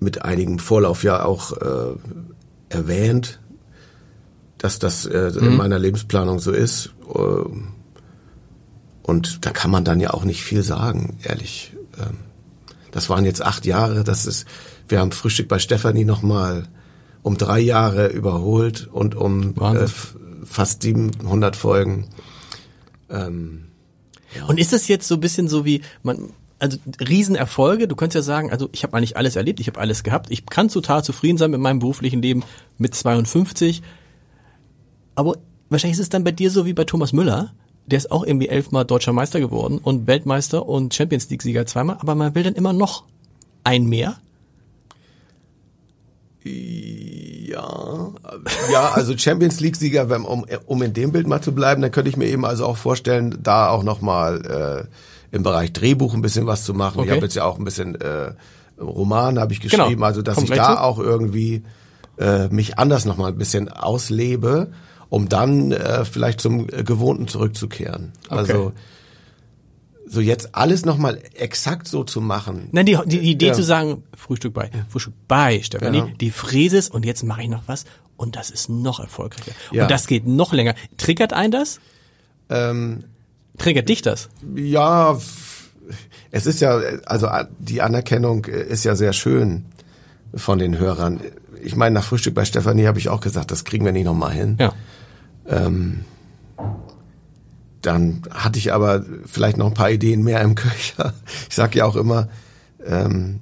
mit 0.00 0.24
einigem 0.24 0.58
Vorlauf 0.58 1.04
ja 1.04 1.22
auch 1.22 1.52
äh, 1.52 1.96
erwähnt, 2.70 3.40
dass 4.56 4.78
das 4.78 5.04
äh, 5.04 5.28
in 5.38 5.58
meiner 5.58 5.78
Lebensplanung 5.78 6.38
so 6.38 6.50
ist. 6.50 6.93
Äh, 7.08 7.50
und 9.02 9.44
da 9.44 9.50
kann 9.50 9.70
man 9.70 9.84
dann 9.84 10.00
ja 10.00 10.10
auch 10.14 10.24
nicht 10.24 10.42
viel 10.42 10.62
sagen, 10.62 11.18
ehrlich. 11.22 11.72
Ähm, 11.98 12.18
das 12.90 13.10
waren 13.10 13.24
jetzt 13.24 13.42
acht 13.42 13.66
Jahre, 13.66 14.04
das 14.04 14.24
ist, 14.24 14.46
wir 14.88 15.00
haben 15.00 15.12
Frühstück 15.12 15.48
bei 15.48 15.58
Stefanie 15.58 16.04
nochmal 16.04 16.68
um 17.22 17.36
drei 17.36 17.58
Jahre 17.58 18.08
überholt 18.08 18.88
und 18.92 19.14
um 19.14 19.54
äh, 19.60 19.86
fast 20.44 20.82
700 20.82 21.56
Folgen. 21.56 22.08
Ähm, 23.10 23.64
ja. 24.36 24.44
Und 24.46 24.58
ist 24.58 24.72
das 24.72 24.88
jetzt 24.88 25.08
so 25.08 25.16
ein 25.16 25.20
bisschen 25.20 25.48
so 25.48 25.64
wie, 25.64 25.82
man, 26.02 26.30
also 26.58 26.78
Riesenerfolge, 27.00 27.88
du 27.88 27.96
könntest 27.96 28.14
ja 28.16 28.22
sagen, 28.22 28.50
also 28.50 28.68
ich 28.72 28.84
habe 28.84 28.96
eigentlich 28.96 29.16
alles 29.16 29.36
erlebt, 29.36 29.60
ich 29.60 29.66
habe 29.66 29.80
alles 29.80 30.02
gehabt, 30.02 30.30
ich 30.30 30.46
kann 30.46 30.68
total 30.68 31.02
zufrieden 31.02 31.38
sein 31.38 31.50
mit 31.50 31.60
meinem 31.60 31.78
beruflichen 31.78 32.22
Leben 32.22 32.42
mit 32.78 32.94
52, 32.94 33.82
aber 35.14 35.36
wahrscheinlich 35.74 35.98
ist 35.98 36.04
es 36.04 36.08
dann 36.08 36.24
bei 36.24 36.32
dir 36.32 36.50
so 36.50 36.64
wie 36.66 36.72
bei 36.72 36.84
Thomas 36.84 37.12
Müller, 37.12 37.52
der 37.86 37.98
ist 37.98 38.10
auch 38.10 38.24
irgendwie 38.24 38.48
elfmal 38.48 38.84
deutscher 38.84 39.12
Meister 39.12 39.40
geworden 39.40 39.78
und 39.78 40.06
Weltmeister 40.06 40.66
und 40.66 40.94
Champions 40.94 41.28
League 41.28 41.42
Sieger 41.42 41.66
zweimal, 41.66 41.98
aber 42.00 42.14
man 42.14 42.34
will 42.34 42.42
dann 42.42 42.54
immer 42.54 42.72
noch 42.72 43.04
ein 43.62 43.84
mehr. 43.86 44.16
Ja, 46.44 48.10
ja, 48.70 48.90
also 48.92 49.16
Champions 49.16 49.60
League 49.60 49.76
Sieger, 49.76 50.10
um, 50.28 50.44
um 50.66 50.82
in 50.82 50.92
dem 50.92 51.12
Bild 51.12 51.26
mal 51.26 51.40
zu 51.40 51.52
bleiben, 51.52 51.80
dann 51.80 51.90
könnte 51.90 52.10
ich 52.10 52.16
mir 52.16 52.26
eben 52.26 52.44
also 52.44 52.66
auch 52.66 52.76
vorstellen, 52.76 53.38
da 53.42 53.68
auch 53.70 53.82
noch 53.82 54.00
mal 54.00 54.88
äh, 55.32 55.34
im 55.34 55.42
Bereich 55.42 55.72
Drehbuch 55.72 56.12
ein 56.14 56.20
bisschen 56.22 56.46
was 56.46 56.64
zu 56.64 56.74
machen. 56.74 56.98
Okay. 56.98 57.08
Ich 57.08 57.14
habe 57.14 57.24
jetzt 57.24 57.34
ja 57.34 57.44
auch 57.44 57.58
ein 57.58 57.64
bisschen 57.64 57.94
äh, 58.00 58.32
Roman 58.78 59.38
habe 59.38 59.52
ich 59.52 59.60
genau. 59.60 59.84
geschrieben, 59.84 59.96
genau. 59.96 60.06
also 60.06 60.22
dass 60.22 60.36
Kommt 60.36 60.50
ich 60.50 60.56
da 60.56 60.76
zu. 60.76 60.82
auch 60.82 60.98
irgendwie 60.98 61.62
äh, 62.18 62.48
mich 62.48 62.78
anders 62.78 63.04
noch 63.04 63.16
mal 63.16 63.28
ein 63.28 63.38
bisschen 63.38 63.68
auslebe 63.68 64.70
um 65.14 65.28
dann 65.28 65.70
äh, 65.70 66.04
vielleicht 66.04 66.40
zum 66.40 66.68
äh, 66.68 66.82
Gewohnten 66.82 67.28
zurückzukehren. 67.28 68.12
Okay. 68.26 68.34
Also 68.36 68.72
so 70.06 70.20
jetzt 70.20 70.56
alles 70.56 70.84
nochmal 70.84 71.20
exakt 71.34 71.86
so 71.86 72.02
zu 72.02 72.20
machen. 72.20 72.68
Nein, 72.72 72.84
die, 72.84 72.98
die 73.06 73.20
Idee 73.20 73.48
ja. 73.48 73.52
zu 73.52 73.62
sagen, 73.62 74.02
Frühstück 74.16 74.52
bei, 74.54 74.70
Frühstück 74.88 75.14
bei, 75.28 75.62
Stefanie, 75.62 75.98
ja. 75.98 76.08
die 76.20 76.32
Fräses 76.32 76.88
und 76.88 77.06
jetzt 77.06 77.22
mache 77.22 77.42
ich 77.42 77.48
noch 77.48 77.62
was 77.66 77.84
und 78.16 78.34
das 78.34 78.50
ist 78.50 78.68
noch 78.68 78.98
erfolgreicher. 78.98 79.52
Ja. 79.70 79.84
Und 79.84 79.90
das 79.92 80.08
geht 80.08 80.26
noch 80.26 80.52
länger. 80.52 80.74
Triggert 80.96 81.32
ein 81.32 81.52
das? 81.52 81.78
Ähm, 82.50 83.04
Triggert 83.56 83.88
dich 83.88 84.02
das? 84.02 84.28
Ja, 84.56 85.16
es 86.32 86.46
ist 86.46 86.60
ja, 86.60 86.76
also 87.06 87.28
die 87.60 87.82
Anerkennung 87.82 88.46
ist 88.46 88.84
ja 88.84 88.96
sehr 88.96 89.12
schön 89.12 89.66
von 90.34 90.58
den 90.58 90.76
Hörern. 90.76 91.20
Ich 91.62 91.76
meine, 91.76 91.94
nach 91.94 92.04
Frühstück 92.04 92.34
bei 92.34 92.44
Stefanie 92.44 92.86
habe 92.88 92.98
ich 92.98 93.08
auch 93.08 93.20
gesagt, 93.20 93.52
das 93.52 93.64
kriegen 93.64 93.84
wir 93.84 93.92
nicht 93.92 94.06
nochmal 94.06 94.32
hin. 94.32 94.56
Ja. 94.58 94.74
Ähm, 95.48 96.04
dann 97.82 98.22
hatte 98.30 98.58
ich 98.58 98.72
aber 98.72 99.04
vielleicht 99.26 99.56
noch 99.56 99.66
ein 99.66 99.74
paar 99.74 99.90
Ideen 99.90 100.22
mehr 100.22 100.40
im 100.40 100.54
Köcher. 100.54 101.12
Ich 101.48 101.54
sage 101.54 101.78
ja 101.78 101.84
auch 101.84 101.96
immer, 101.96 102.28
ähm, 102.84 103.40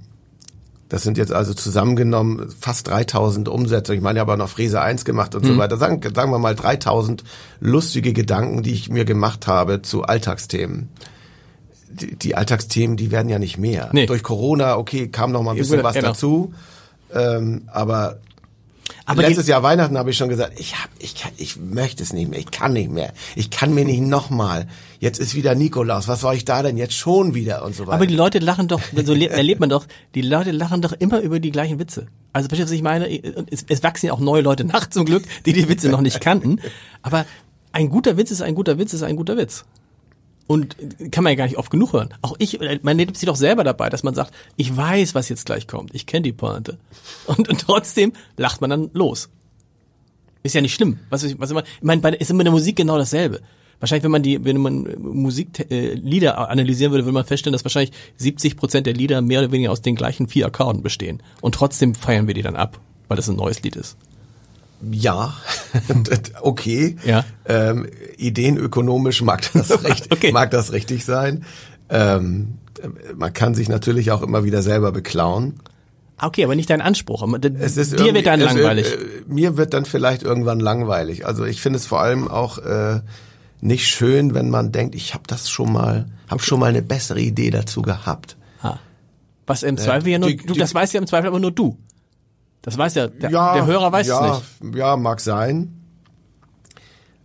das 0.89 1.03
sind 1.03 1.17
jetzt 1.17 1.33
also 1.33 1.55
zusammengenommen 1.55 2.53
fast 2.61 2.89
3000 2.89 3.49
Umsätze. 3.49 3.95
Ich 3.95 4.03
meine, 4.03 4.19
ich 4.19 4.21
habe 4.21 4.37
noch 4.37 4.51
Fräse 4.51 4.83
1 4.83 5.07
gemacht 5.07 5.35
und 5.35 5.45
mhm. 5.45 5.49
so 5.49 5.57
weiter. 5.57 5.79
Sagen, 5.79 6.03
sagen 6.15 6.31
wir 6.31 6.39
mal 6.39 6.55
3000 6.55 7.25
lustige 7.61 8.13
Gedanken, 8.13 8.63
die 8.63 8.73
ich 8.73 8.91
mir 8.91 9.07
gemacht 9.07 9.47
habe 9.47 9.81
zu 9.81 10.03
Alltagsthemen. 10.03 10.91
Die, 11.89 12.17
die 12.17 12.35
Alltagsthemen, 12.35 12.99
die 12.99 13.11
werden 13.11 13.31
ja 13.31 13.39
nicht 13.39 13.57
mehr. 13.57 13.89
Nee. 13.93 14.05
Durch 14.05 14.23
Corona, 14.23 14.77
okay, 14.77 15.09
kam 15.09 15.33
noch 15.33 15.43
mal 15.43 15.53
ein 15.53 15.57
bisschen 15.57 15.83
was 15.83 15.95
genau. 15.95 16.09
dazu. 16.09 16.55
Ähm, 17.15 17.63
aber 17.69 18.19
aber 19.05 19.23
Letztes 19.23 19.47
Jahr 19.47 19.63
Weihnachten 19.63 19.99
habe 19.99 20.11
ich 20.11 20.17
schon 20.17 20.29
gesagt, 20.29 20.59
ich 20.59 20.75
hab, 20.77 20.91
ich 20.99 21.15
kann, 21.15 21.33
ich 21.37 21.57
möchte 21.57 22.03
es 22.03 22.13
nicht 22.13 22.31
mehr, 22.31 22.39
ich 22.39 22.51
kann 22.51 22.73
nicht 22.73 22.91
mehr, 22.91 23.13
ich 23.35 23.51
kann 23.51 23.75
mir 23.75 23.85
nicht 23.85 24.01
nochmal. 24.01 24.67
Jetzt 25.01 25.19
ist 25.19 25.35
wieder 25.35 25.55
Nikolaus, 25.55 26.09
was 26.09 26.21
soll 26.21 26.35
ich 26.35 26.45
da 26.45 26.63
denn 26.63 26.77
jetzt 26.77 26.95
schon 26.95 27.35
wieder 27.35 27.65
und 27.65 27.75
so 27.75 27.87
weiter. 27.87 27.95
Aber 27.95 28.07
die 28.07 28.15
Leute 28.15 28.39
lachen 28.39 28.69
doch, 28.69 28.81
so 29.05 29.15
erlebt 29.15 29.61
man 29.61 29.69
doch, 29.69 29.87
die 30.15 30.23
Leute 30.23 30.53
lachen 30.53 30.83
doch 30.83 30.93
immer 30.93 31.21
über 31.21 31.41
die 31.41 31.51
gleichen 31.51 31.79
Witze. 31.79 32.07
Also 32.33 32.49
verstehst 32.49 32.69
du, 32.69 32.73
was 32.73 32.77
ich 32.77 32.83
meine? 32.83 33.09
Es, 33.51 33.65
es 33.69 33.83
wachsen 33.83 34.07
ja 34.07 34.13
auch 34.13 34.21
neue 34.21 34.43
Leute 34.43 34.65
nach 34.65 34.89
zum 34.89 35.05
Glück, 35.05 35.25
die 35.47 35.53
die 35.53 35.69
Witze 35.69 35.89
noch 35.89 36.01
nicht 36.01 36.21
kannten. 36.21 36.61
Aber 37.03 37.27
ein 37.73 37.89
guter 37.89 38.17
Witz 38.17 38.31
ist 38.31 38.43
ein 38.43 38.55
guter 38.55 38.79
Witz 38.79 38.93
ist 38.93 39.03
ein 39.03 39.17
guter 39.17 39.37
Witz. 39.37 39.65
Und 40.47 40.77
kann 41.13 41.25
man 41.25 41.33
ja 41.33 41.37
gar 41.37 41.45
nicht 41.47 41.57
oft 41.57 41.71
genug 41.71 41.93
hören. 41.93 42.13
Auch 42.21 42.35
ich, 42.39 42.59
man 42.61 42.99
erlebt 42.99 43.17
sich 43.17 43.27
doch 43.27 43.37
selber 43.37 43.65
dabei, 43.65 43.89
dass 43.89 44.03
man 44.03 44.15
sagt, 44.15 44.35
ich 44.57 44.77
weiß, 44.77 45.15
was 45.15 45.29
jetzt 45.29 45.47
gleich 45.47 45.67
kommt. 45.67 45.95
Ich 45.95 46.07
kenne 46.07 46.23
die 46.23 46.33
Pointe. 46.33 46.79
Und, 47.27 47.49
und 47.49 47.61
trotzdem 47.61 48.13
lacht 48.37 48.61
man 48.61 48.71
dann 48.71 48.91
los. 48.93 49.31
Ist 50.43 50.55
ja 50.55 50.61
nicht 50.61 50.75
schlimm. 50.75 50.99
Was, 51.09 51.23
was 51.39 51.51
immer, 51.51 51.63
ich 51.63 51.83
meine, 51.83 52.01
bei, 52.01 52.11
ist 52.11 52.31
immer 52.31 52.41
in 52.41 52.47
der 52.47 52.53
Musik 52.53 52.77
genau 52.77 52.99
dasselbe. 52.99 53.41
Wahrscheinlich, 53.79 54.05
wenn 54.05 54.11
man 54.13 54.23
die, 54.23 54.45
wenn 54.45 54.59
man 54.59 54.95
Musiklieder 55.01 56.33
äh, 56.33 56.37
analysieren 56.37 56.93
würde, 56.93 57.05
würde 57.05 57.15
man 57.15 57.25
feststellen, 57.25 57.53
dass 57.53 57.65
wahrscheinlich 57.65 57.93
70 58.17 58.57
Prozent 58.57 58.87
der 58.87 58.95
Lieder 58.95 59.21
mehr 59.23 59.41
oder 59.41 59.51
weniger 59.51 59.73
aus 59.73 59.83
den 59.83 59.97
gleichen 59.97 60.29
vier 60.29 60.47
Akkorden 60.47 60.83
bestehen. 60.83 61.23
Und 61.41 61.57
trotzdem 61.57 61.95
feiern 61.95 62.29
wir 62.29 62.35
die 62.35 62.43
dann 62.43 62.57
ab, 62.57 62.79
weil 63.09 63.17
das 63.17 63.29
ein 63.29 63.37
neues 63.37 63.63
Lied 63.63 63.77
ist. 63.77 63.97
Ja, 64.91 65.35
okay. 66.41 66.97
Ja. 67.05 67.25
Ähm, 67.47 67.87
ideenökonomisch 68.17 69.23
mag 69.23 69.43
das, 69.53 69.85
recht, 69.85 70.13
okay. 70.13 70.33
mag 70.33 70.51
das 70.51 70.73
richtig 70.73 71.05
sein. 71.05 71.45
Ähm, 71.89 72.59
man 73.15 73.33
kann 73.33 73.55
sich 73.55 73.69
natürlich 73.69 74.11
auch 74.11 74.23
immer 74.23 74.45
wieder 74.45 74.63
selber 74.63 74.93
beklauen. 74.93 75.61
Ah, 76.17 76.27
okay, 76.27 76.45
aber 76.45 76.55
nicht 76.55 76.71
dein 76.71 76.81
Anspruch. 76.81 77.23
Ist 77.33 77.99
Dir 77.99 78.15
wird 78.15 78.27
dann 78.27 78.41
langweilig. 78.41 78.91
Wird, 78.91 79.01
äh, 79.01 79.23
mir 79.27 79.57
wird 79.57 79.75
dann 79.75 79.85
vielleicht 79.85 80.23
irgendwann 80.23 80.61
langweilig. 80.61 81.27
Also 81.27 81.45
ich 81.45 81.61
finde 81.61 81.79
es 81.79 81.87
vor 81.87 82.01
allem 82.01 82.29
auch 82.29 82.59
äh, 82.59 83.01
nicht 83.61 83.87
schön, 83.87 84.35
wenn 84.35 84.51
man 84.51 84.73
denkt, 84.73 84.95
ich 84.95 85.15
habe 85.15 85.25
das 85.27 85.49
schon 85.49 85.73
mal, 85.73 86.07
habe 86.29 86.43
schon 86.43 86.61
mal 86.61 86.67
eine 86.67 86.83
bessere 86.83 87.21
Idee 87.21 87.51
dazu 87.51 87.83
gehabt. 87.83 88.37
Ha. 88.63 88.79
Was 89.47 89.63
im 89.63 89.77
Zweifel 89.77 90.11
ja 90.11 90.19
nur, 90.19 90.31
die, 90.31 90.37
du, 90.37 90.55
das 90.55 90.75
weißt 90.75 90.95
ja 90.95 91.01
im 91.01 91.07
Zweifel 91.07 91.29
aber 91.29 91.41
nur 91.41 91.53
du. 91.53 91.79
Das 92.63 92.79
weiß 92.79 92.95
ja, 92.95 93.09
der, 93.09 93.31
ja, 93.31 93.55
der 93.55 93.67
Hörer 93.67 93.93
weiß 93.93 94.07
ja, 94.07 94.37
es 94.39 94.43
nicht. 94.61 94.77
Ja, 94.77 94.97
mag 94.97 95.21
sein. 95.21 95.83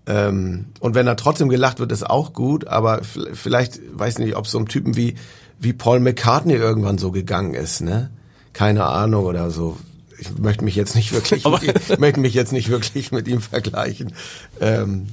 Ähm, 0.08 0.68
und 0.80 0.96
wenn 0.96 1.06
er 1.06 1.16
trotzdem 1.16 1.50
gelacht 1.50 1.80
wird, 1.80 1.92
ist 1.92 2.10
auch 2.10 2.34
gut, 2.34 2.68
aber 2.68 3.02
vielleicht, 3.04 3.80
weiß 3.94 4.20
nicht, 4.20 4.36
ob 4.36 4.48
so 4.48 4.58
ein 4.58 4.66
Typen 4.66 4.96
wie, 4.96 5.16
wie 5.60 5.74
Paul 5.74 6.00
McCartney 6.00 6.54
irgendwann 6.54 6.98
so 6.98 7.12
gegangen 7.12 7.54
ist, 7.54 7.82
ne? 7.82 8.10
Keine 8.54 8.86
Ahnung 8.86 9.26
oder 9.26 9.52
so. 9.52 9.78
Ich 10.18 10.36
möchte 10.40 10.64
mich 10.64 10.76
jetzt 10.76 10.96
nicht 10.96 11.12
wirklich, 11.12 11.44
mit 11.44 11.62
ihm, 11.62 11.74
möchte 12.00 12.20
mich 12.20 12.34
jetzt 12.34 12.52
nicht 12.52 12.70
wirklich 12.70 13.12
mit 13.12 13.28
ihm 13.28 13.42
vergleichen. 13.42 14.14
Ähm, 14.60 15.08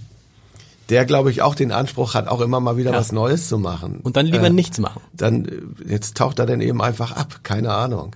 der, 0.88 1.04
glaube 1.04 1.30
ich, 1.30 1.42
auch 1.42 1.54
den 1.54 1.72
Anspruch 1.72 2.14
hat, 2.14 2.28
auch 2.28 2.40
immer 2.40 2.60
mal 2.60 2.76
wieder 2.76 2.92
ja. 2.92 2.96
was 2.96 3.10
Neues 3.10 3.48
zu 3.48 3.58
machen. 3.58 4.00
Und 4.02 4.16
dann 4.16 4.26
lieber 4.26 4.46
äh, 4.46 4.50
nichts 4.50 4.78
machen. 4.78 5.02
Dann, 5.12 5.74
jetzt 5.86 6.16
taucht 6.16 6.38
er 6.38 6.46
dann 6.46 6.60
eben 6.60 6.80
einfach 6.80 7.12
ab, 7.12 7.40
keine 7.42 7.72
Ahnung. 7.72 8.14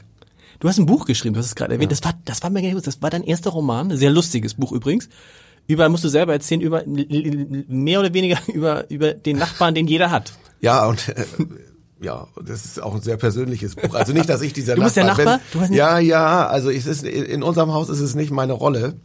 Du 0.60 0.68
hast 0.68 0.78
ein 0.78 0.86
Buch 0.86 1.06
geschrieben, 1.06 1.34
du 1.34 1.40
hast 1.40 1.46
es 1.46 1.54
gerade 1.54 1.74
erwähnt. 1.74 1.92
Ja. 1.92 1.98
Das 1.98 2.04
war, 2.04 2.18
das 2.24 2.42
war 2.42 2.50
mir 2.50 2.62
gar 2.62 2.72
nicht 2.72 2.86
Das 2.86 3.00
war 3.00 3.10
dein 3.10 3.22
erster 3.22 3.50
Roman, 3.50 3.96
sehr 3.96 4.10
lustiges 4.10 4.54
Buch 4.54 4.72
übrigens. 4.72 5.08
Über, 5.66 5.88
musst 5.88 6.04
du 6.04 6.08
selber 6.08 6.32
erzählen, 6.32 6.62
über, 6.62 6.82
mehr 6.86 8.00
oder 8.00 8.14
weniger 8.14 8.38
über, 8.52 8.90
über 8.90 9.12
den 9.12 9.36
Nachbarn, 9.36 9.74
den 9.74 9.86
jeder 9.86 10.10
hat. 10.10 10.32
Ja, 10.60 10.86
und, 10.86 11.08
äh, 11.10 11.24
ja, 12.00 12.26
das 12.42 12.64
ist 12.64 12.82
auch 12.82 12.94
ein 12.94 13.02
sehr 13.02 13.16
persönliches 13.16 13.74
Buch. 13.76 13.94
Also 13.94 14.12
nicht, 14.12 14.28
dass 14.28 14.40
ich 14.40 14.52
dieser 14.52 14.74
du 14.76 14.82
bist 14.82 14.96
Nachbar, 14.96 15.16
der 15.16 15.24
Nachbar? 15.24 15.38
bin. 15.38 15.46
Du 15.52 15.60
hast 15.60 15.74
ja, 15.74 15.98
ja, 15.98 16.46
also 16.46 16.70
es 16.70 16.86
ist, 16.86 17.04
in 17.04 17.42
unserem 17.42 17.72
Haus 17.72 17.88
ist 17.88 18.00
es 18.00 18.14
nicht 18.14 18.30
meine 18.30 18.54
Rolle. 18.54 18.96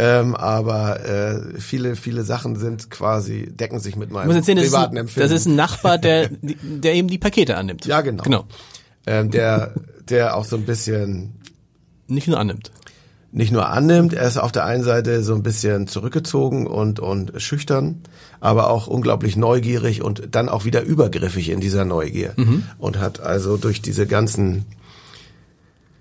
Ähm, 0.00 0.36
aber 0.36 1.04
äh, 1.04 1.58
viele, 1.58 1.96
viele 1.96 2.22
Sachen 2.22 2.54
sind 2.54 2.88
quasi, 2.88 3.48
decken 3.50 3.80
sich 3.80 3.96
mit 3.96 4.12
meinem 4.12 4.30
erzählen, 4.30 4.58
privaten 4.58 4.94
das 4.94 5.00
Empfinden. 5.00 5.28
Das 5.28 5.40
ist 5.40 5.46
ein 5.46 5.56
Nachbar, 5.56 5.98
der, 5.98 6.28
der 6.40 6.94
eben 6.94 7.08
die 7.08 7.18
Pakete 7.18 7.56
annimmt. 7.56 7.84
Ja, 7.84 8.00
genau. 8.00 8.22
genau. 8.22 8.44
Ähm, 9.08 9.30
der, 9.30 9.72
der 10.10 10.36
auch 10.36 10.44
so 10.44 10.56
ein 10.56 10.64
bisschen 10.64 11.32
nicht 12.08 12.28
nur 12.28 12.38
annimmt. 12.38 12.70
Nicht 13.32 13.52
nur 13.52 13.68
annimmt, 13.68 14.12
er 14.12 14.26
ist 14.26 14.36
auf 14.38 14.52
der 14.52 14.64
einen 14.64 14.82
Seite 14.82 15.22
so 15.22 15.34
ein 15.34 15.42
bisschen 15.42 15.86
zurückgezogen 15.86 16.66
und, 16.66 17.00
und 17.00 17.40
schüchtern, 17.40 18.02
aber 18.40 18.70
auch 18.70 18.86
unglaublich 18.86 19.36
neugierig 19.36 20.02
und 20.02 20.28
dann 20.32 20.48
auch 20.48 20.64
wieder 20.64 20.82
übergriffig 20.82 21.48
in 21.48 21.60
dieser 21.60 21.84
Neugier. 21.84 22.34
Mhm. 22.36 22.64
Und 22.78 22.98
hat 22.98 23.20
also 23.20 23.56
durch 23.56 23.80
diese 23.82 24.06
ganzen 24.06 24.66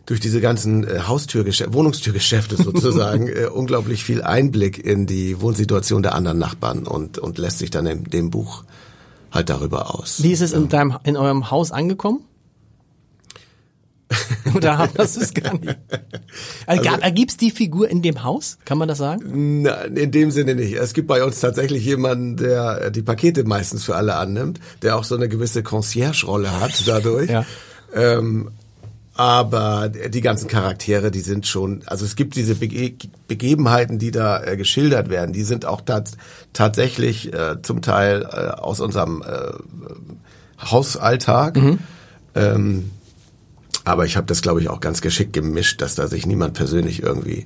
durch 0.05 0.21
diese 0.21 0.39
ganzen 0.39 0.85
äh, 0.85 1.01
Haustürgeschäfte, 1.07 1.73
Wohnungstürgeschäfte 1.73 2.55
sozusagen 2.61 3.27
äh, 3.27 3.45
unglaublich 3.45 4.03
viel 4.03 4.21
Einblick 4.21 4.83
in 4.83 5.05
die 5.05 5.39
Wohnsituation 5.41 6.01
der 6.01 6.15
anderen 6.15 6.39
Nachbarn 6.39 6.87
und, 6.87 7.19
und 7.19 7.37
lässt 7.37 7.59
sich 7.59 7.71
dann 7.71 7.85
in 7.85 8.05
dem 8.05 8.31
Buch 8.31 8.63
halt 9.31 9.49
darüber 9.49 9.93
aus. 9.95 10.23
Wie 10.23 10.31
ist 10.31 10.41
es 10.41 10.53
in 10.53 10.69
deinem, 10.69 10.97
in 11.03 11.17
eurem 11.17 11.51
Haus 11.51 11.71
angekommen? 11.71 12.21
Oder 14.55 14.89
hast 14.97 15.17
du 15.17 15.21
es 15.21 15.33
gar 15.33 15.53
nicht? 15.53 15.77
Also, 16.65 16.89
also, 16.89 17.01
Ergibt's 17.01 17.37
die 17.37 17.51
Figur 17.51 17.89
in 17.89 18.01
dem 18.01 18.23
Haus? 18.23 18.57
Kann 18.65 18.77
man 18.77 18.87
das 18.87 18.97
sagen? 18.97 19.61
Nein, 19.61 19.95
in 19.95 20.11
dem 20.11 20.29
Sinne 20.29 20.55
nicht. 20.55 20.73
Es 20.73 20.93
gibt 20.93 21.07
bei 21.07 21.23
uns 21.23 21.39
tatsächlich 21.39 21.85
jemanden, 21.85 22.35
der 22.35 22.91
die 22.91 23.01
Pakete 23.01 23.43
meistens 23.45 23.85
für 23.85 23.95
alle 23.95 24.15
annimmt, 24.15 24.59
der 24.81 24.97
auch 24.97 25.03
so 25.03 25.15
eine 25.15 25.29
gewisse 25.29 25.63
Concierge-Rolle 25.63 26.59
hat 26.59 26.83
dadurch. 26.85 27.29
ja. 27.29 27.45
ähm, 27.93 28.51
aber 29.15 29.89
die 29.89 30.21
ganzen 30.21 30.47
Charaktere, 30.47 31.09
die 31.09 31.21
sind 31.21 31.47
schon, 31.47 31.81
also 31.87 32.05
es 32.05 32.15
gibt 32.15 32.35
diese 32.35 32.55
Bege 32.55 33.09
Begebenheiten, 33.27 33.97
die 33.97 34.11
da 34.11 34.43
äh, 34.43 34.57
geschildert 34.57 35.09
werden, 35.09 35.33
die 35.33 35.41
sind 35.43 35.65
auch 35.65 35.81
tats 35.81 36.17
tatsächlich 36.53 37.33
äh, 37.33 37.61
zum 37.63 37.81
Teil 37.81 38.21
äh, 38.21 38.59
aus 38.59 38.79
unserem 38.79 39.23
äh, 39.23 39.53
Hausalltag. 40.63 41.55
Mhm. 41.55 41.79
Ähm, 42.35 42.91
Aber 43.87 44.05
ich 44.05 44.17
habe 44.17 44.27
das, 44.27 44.41
glaube 44.41 44.59
ich, 44.59 44.69
auch 44.69 44.81
ganz 44.81 44.99
geschickt 44.99 45.31
gemischt, 45.31 45.81
dass 45.81 45.95
da 45.95 46.07
sich 46.07 46.25
niemand 46.25 46.53
persönlich 46.55 47.01
irgendwie 47.01 47.45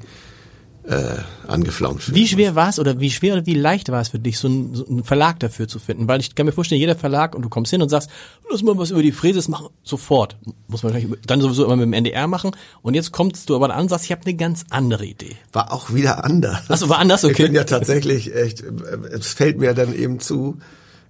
äh, 0.88 1.18
angeflaumt 1.48 2.02
fühlt. 2.02 2.18
Wie 2.18 2.28
schwer 2.28 2.56
war 2.56 2.70
es 2.70 2.80
oder 2.80 3.00
wie 3.00 3.12
schwer 3.12 3.34
oder 3.34 3.46
wie 3.46 3.54
leicht 3.54 3.92
war 3.92 4.02
es 4.02 4.10
für 4.10 4.18
dich, 4.18 4.40
so 4.40 4.48
einen, 4.48 4.74
so 4.74 4.88
einen 4.88 5.04
Verlag 5.04 5.40
dafür 5.40 5.68
zu 5.68 5.78
finden? 5.78 6.08
Weil 6.08 6.20
ich 6.20 6.34
kann 6.34 6.48
mir 6.48 6.52
vorstellen, 6.52 6.82
jeder 6.82 6.96
Verlag 6.96 7.36
und 7.36 7.44
du 7.44 7.50
kommst 7.50 7.70
hin 7.70 7.84
und 7.84 7.90
sagst, 7.90 8.10
lass 8.50 8.64
mal 8.64 8.76
was 8.76 8.90
über 8.90 9.04
die 9.04 9.12
Fräses 9.12 9.50
machen, 9.50 9.68
sofort. 9.84 10.38
Muss 10.68 10.82
man 10.82 10.94
gleich 10.94 11.06
dann 11.28 11.42
sowieso 11.42 11.64
immer 11.64 11.76
mit 11.76 11.86
dem 11.86 11.94
NDR 11.94 12.26
machen. 12.26 12.52
Und 12.82 12.96
jetzt 12.96 13.12
kommst 13.12 13.48
du 13.48 13.56
aber 13.56 13.72
an 13.72 13.82
und 13.82 13.90
sagst, 13.90 14.06
ich 14.06 14.12
habe 14.12 14.26
eine 14.26 14.34
ganz 14.34 14.66
andere 14.72 15.06
Idee. 15.06 15.36
War 15.54 15.72
auch 15.72 15.94
wieder 15.94 16.26
anders. 16.26 16.72
Achso, 16.72 16.90
war 16.90 16.98
anders, 16.98 17.24
okay. 17.24 17.34
Ich 17.34 17.46
bin 17.50 17.54
ja 17.54 17.66
tatsächlich 17.66 18.34
echt, 18.34 18.64
es 19.12 19.28
fällt 19.28 19.60
mir 19.60 19.76
dann 19.76 19.94
eben 19.94 20.20
zu, 20.20 20.58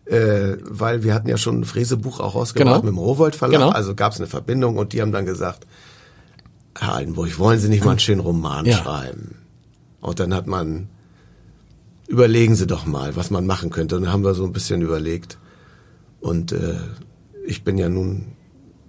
äh, 0.06 0.58
weil 0.64 1.04
wir 1.04 1.14
hatten 1.14 1.28
ja 1.30 1.38
schon 1.38 1.60
ein 1.62 1.64
Fräsebuch 1.64 2.20
auch 2.20 2.36
rausgebracht 2.36 2.82
Genau. 2.82 2.84
mit 2.84 2.94
dem 2.94 2.98
Rowold 2.98 3.36
Verlag, 3.36 3.60
Genau. 3.60 3.72
also 3.72 3.96
gab 3.96 4.14
es 4.14 4.20
eine 4.20 4.28
Verbindung 4.28 4.78
und 4.78 4.94
die 4.94 5.02
haben 5.02 5.12
dann 5.12 5.26
gesagt, 5.26 5.66
Herr 6.78 6.94
Altenburg, 6.96 7.38
wollen 7.40 7.60
Sie 7.60 7.70
nicht 7.70 7.84
mal 7.84 7.92
einen 7.92 8.00
schönen 8.00 8.22
Roman 8.22 8.66
Ja. 8.66 8.78
schreiben? 8.78 9.36
Und 10.00 10.20
dann 10.20 10.34
hat 10.34 10.48
man, 10.48 10.88
überlegen 12.08 12.56
Sie 12.56 12.66
doch 12.68 12.86
mal, 12.86 13.16
was 13.16 13.30
man 13.30 13.46
machen 13.46 13.70
könnte. 13.70 13.98
Und 13.98 14.04
dann 14.04 14.12
haben 14.14 14.24
wir 14.24 14.34
so 14.34 14.44
ein 14.46 14.54
bisschen 14.54 14.82
überlegt. 14.82 15.38
Und 16.22 16.52
äh, 16.54 16.76
ich 17.46 17.64
bin 17.64 17.78
ja 17.78 17.90
nun 17.90 18.28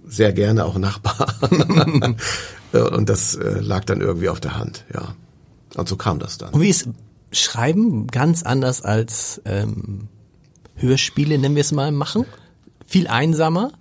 sehr 0.05 0.33
gerne 0.33 0.65
auch 0.65 0.77
Nachbar. 0.77 1.35
und 2.71 3.09
das 3.09 3.35
äh, 3.35 3.59
lag 3.59 3.83
dann 3.85 4.01
irgendwie 4.01 4.29
auf 4.29 4.39
der 4.39 4.57
Hand, 4.57 4.85
ja. 4.93 5.15
Und 5.75 5.87
so 5.89 5.95
kam 5.95 6.19
das 6.19 6.37
dann. 6.37 6.53
Und 6.53 6.61
wie 6.61 6.69
ist 6.69 6.87
Schreiben 7.31 8.07
ganz 8.07 8.43
anders 8.43 8.81
als 8.83 9.41
ähm, 9.45 10.07
Hörspiele, 10.75 11.37
nennen 11.37 11.55
wir 11.55 11.61
es 11.61 11.71
mal, 11.71 11.91
machen? 11.91 12.25
Viel 12.85 13.07
einsamer? 13.07 13.71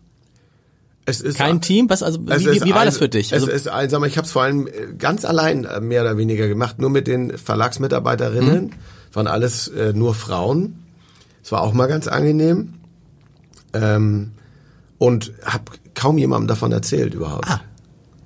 Es 1.04 1.20
ist 1.20 1.38
Kein 1.38 1.60
Team? 1.60 1.90
Was, 1.90 2.02
also, 2.02 2.20
wie, 2.24 2.32
ist 2.32 2.64
wie 2.64 2.74
war 2.74 2.84
das 2.84 2.98
für 2.98 3.08
dich? 3.08 3.32
Also, 3.34 3.48
es 3.48 3.62
ist 3.62 3.68
einsam. 3.68 4.04
Ich 4.04 4.16
habe 4.16 4.26
es 4.26 4.32
vor 4.32 4.42
allem 4.42 4.68
äh, 4.68 4.70
ganz 4.96 5.24
allein 5.24 5.64
äh, 5.64 5.80
mehr 5.80 6.02
oder 6.02 6.16
weniger 6.16 6.46
gemacht, 6.46 6.78
nur 6.78 6.90
mit 6.90 7.08
den 7.08 7.36
Verlagsmitarbeiterinnen. 7.36 8.64
Mhm. 8.66 8.70
Es 9.10 9.16
waren 9.16 9.26
alles 9.26 9.68
äh, 9.68 9.92
nur 9.92 10.14
Frauen. 10.14 10.84
Es 11.42 11.50
war 11.50 11.62
auch 11.62 11.72
mal 11.72 11.86
ganz 11.88 12.06
angenehm. 12.06 12.74
Ähm, 13.74 14.32
und 14.98 15.32
habe 15.44 15.64
kaum 15.94 16.18
jemandem 16.18 16.46
davon 16.46 16.70
erzählt 16.70 17.14
überhaupt. 17.14 17.50
Ah. 17.50 17.60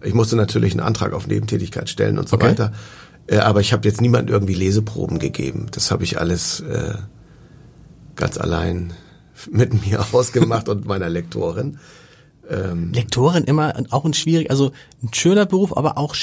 Ich 0.03 0.13
musste 0.13 0.37
natürlich 0.37 0.73
einen 0.73 0.81
Antrag 0.81 1.15
auf 1.15 1.27
Nebentätigkeit 1.27 1.89
stellen 1.89 2.19
und 2.19 2.29
so 2.29 2.37
Okay. 2.37 2.49
weiter. 2.51 2.73
Äh, 3.27 3.39
aber 3.39 3.61
ich 3.61 3.73
habe 3.73 3.89
jetzt 3.89 4.03
niemandem 4.03 4.35
irgendwie 4.35 4.55
Leseproben 4.55 5.19
gegeben. 5.19 5.67
Das 5.71 5.91
habe 5.91 6.05
ich 6.05 6.21
alles 6.21 6.61
äh, 6.61 6.95
ganz 8.17 8.39
allein 8.39 8.93
mit 9.51 9.87
mir 9.87 10.05
ausgemacht 10.13 10.69
und 10.69 10.87
meiner 10.87 11.09
Lektorin. 11.09 11.79
Lektorin 12.93 13.43
immer 13.43 13.75
auch 13.91 14.05
ein 14.05 14.15
schwierig, 14.15 14.51
also 14.53 14.71
ein 15.03 15.13
schöner 15.13 15.47
Beruf, 15.47 15.77
aber 15.77 15.99
auch 15.99 16.15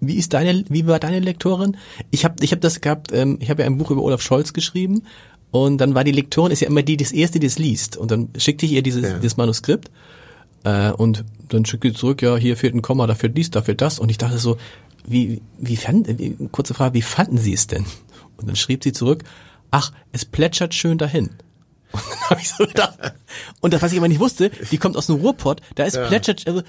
wie 0.00 0.14
ist 0.14 0.32
deine, 0.32 0.64
wie 0.68 0.86
war 0.86 1.00
deine 1.00 1.18
Lektorin? 1.18 1.76
Ich 2.12 2.24
habe 2.24 2.36
ich 2.44 2.52
hab 2.52 2.60
das 2.60 2.80
gehabt, 2.80 3.10
ähm, 3.12 3.38
ich 3.40 3.50
habe 3.50 3.62
ja 3.62 3.66
ein 3.66 3.76
Buch 3.76 3.90
über 3.90 4.02
Olaf 4.02 4.22
Scholz 4.22 4.52
geschrieben 4.52 5.02
und 5.50 5.78
dann 5.78 5.96
war 5.96 6.04
die 6.04 6.12
Lektorin 6.12 6.52
ist 6.52 6.60
ja 6.60 6.68
immer 6.68 6.82
die, 6.82 6.96
das 6.96 7.10
erste, 7.10 7.40
die 7.40 7.48
es 7.48 7.58
liest 7.58 7.96
und 7.96 8.12
dann 8.12 8.28
schickte 8.38 8.66
ich 8.66 8.72
ihr 8.72 8.82
dieses, 8.84 9.02
Ja. 9.02 9.18
dieses 9.18 9.36
Manuskript 9.36 9.90
äh, 10.62 10.92
und 10.92 11.24
dann 11.48 11.64
schickte 11.64 11.88
sie 11.88 11.94
zurück, 11.96 12.22
ja 12.22 12.36
hier 12.36 12.56
fehlt 12.56 12.76
ein 12.76 12.82
Komma, 12.82 13.08
da 13.08 13.16
fehlt 13.16 13.36
dies, 13.36 13.50
da 13.50 13.60
fehlt 13.60 13.80
das 13.80 13.98
und 13.98 14.10
ich 14.12 14.18
dachte 14.18 14.38
so, 14.38 14.58
wie 15.08 15.42
wie 15.58 15.74
fand, 15.76 16.06
wie, 16.20 16.36
kurze 16.52 16.72
Frage, 16.74 16.94
wie 16.94 17.02
fanden 17.02 17.36
Sie 17.38 17.52
es 17.52 17.66
denn? 17.66 17.84
Und 18.36 18.48
dann 18.48 18.54
schrieb 18.54 18.84
sie 18.84 18.92
zurück, 18.92 19.24
ach, 19.70 19.92
es 20.12 20.24
plätschert 20.24 20.74
schön 20.74 20.98
dahin. 20.98 21.30
Und 21.92 22.02
dann 22.04 22.30
habe 22.30 22.40
ich 22.42 22.50
so 22.50 22.66
gedacht, 22.66 22.98
und 23.62 23.72
das, 23.72 23.80
was 23.80 23.92
ich 23.92 23.98
aber 23.98 24.08
nicht 24.08 24.20
wusste, 24.20 24.50
die 24.70 24.76
kommt 24.76 24.94
aus 24.98 25.06
dem 25.06 25.16
Ruhrpott, 25.16 25.62
da 25.74 25.84
ist 25.84 25.98
plätschert, 26.08 26.46
also, 26.46 26.62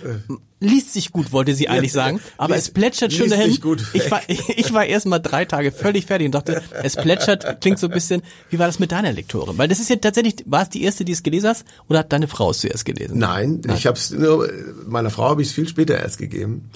liest 0.62 0.93
sich 0.93 1.12
gut, 1.12 1.33
wollte 1.33 1.53
sie 1.53 1.67
eigentlich 1.67 1.91
sagen, 1.91 2.21
aber 2.38 2.55
liest- 2.55 2.69
es 2.69 2.73
plätschert 2.73 3.12
schön 3.12 3.29
dahin. 3.29 3.49
sich 3.51 3.62
gut 3.62 3.83
ich 3.91 4.09
war, 4.09 4.21
ich, 4.27 4.47
ich 4.57 4.71
war 4.71 4.85
erst 4.85 5.07
mal 5.07 5.19
drei 5.19 5.43
Tage 5.43 5.73
völlig 5.73 6.05
fertig 6.05 6.27
und 6.27 6.35
dachte, 6.35 6.62
es 6.83 6.95
plätschert, 6.95 7.59
klingt 7.59 7.79
so 7.79 7.88
ein 7.88 7.93
bisschen, 7.93 8.21
wie 8.49 8.59
war 8.59 8.67
das 8.67 8.79
mit 8.79 8.93
deiner 8.93 9.12
Lektorin? 9.12 9.57
Weil 9.57 9.67
das 9.67 9.81
ist 9.81 9.89
ja 9.89 9.97
tatsächlich, 9.97 10.35
war 10.45 10.63
es 10.63 10.69
die 10.69 10.83
erste, 10.83 11.03
die 11.03 11.12
es 11.12 11.21
gelesen 11.21 11.49
hast, 11.49 11.65
oder 11.89 11.99
hat 11.99 12.13
deine 12.13 12.29
Frau 12.29 12.51
es 12.51 12.59
zuerst 12.59 12.85
gelesen? 12.85 13.17
Nein, 13.19 13.62
ich 13.75 13.88
habe 13.88 13.97
es 13.97 14.12
nur 14.12 14.49
meiner 14.88 15.09
Frau 15.09 15.27
habe 15.27 15.41
ich 15.41 15.49
es 15.49 15.53
viel 15.53 15.67
später 15.67 15.99
erst 15.99 16.17
gegeben. 16.17 16.69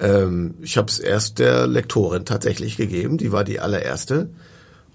Ähm, 0.00 0.54
ich 0.62 0.76
habe 0.76 0.88
es 0.88 1.00
erst 1.00 1.40
der 1.40 1.66
Lektorin 1.66 2.24
tatsächlich 2.24 2.76
gegeben. 2.76 3.18
Die 3.18 3.32
war 3.32 3.42
die 3.42 3.58
allererste 3.58 4.30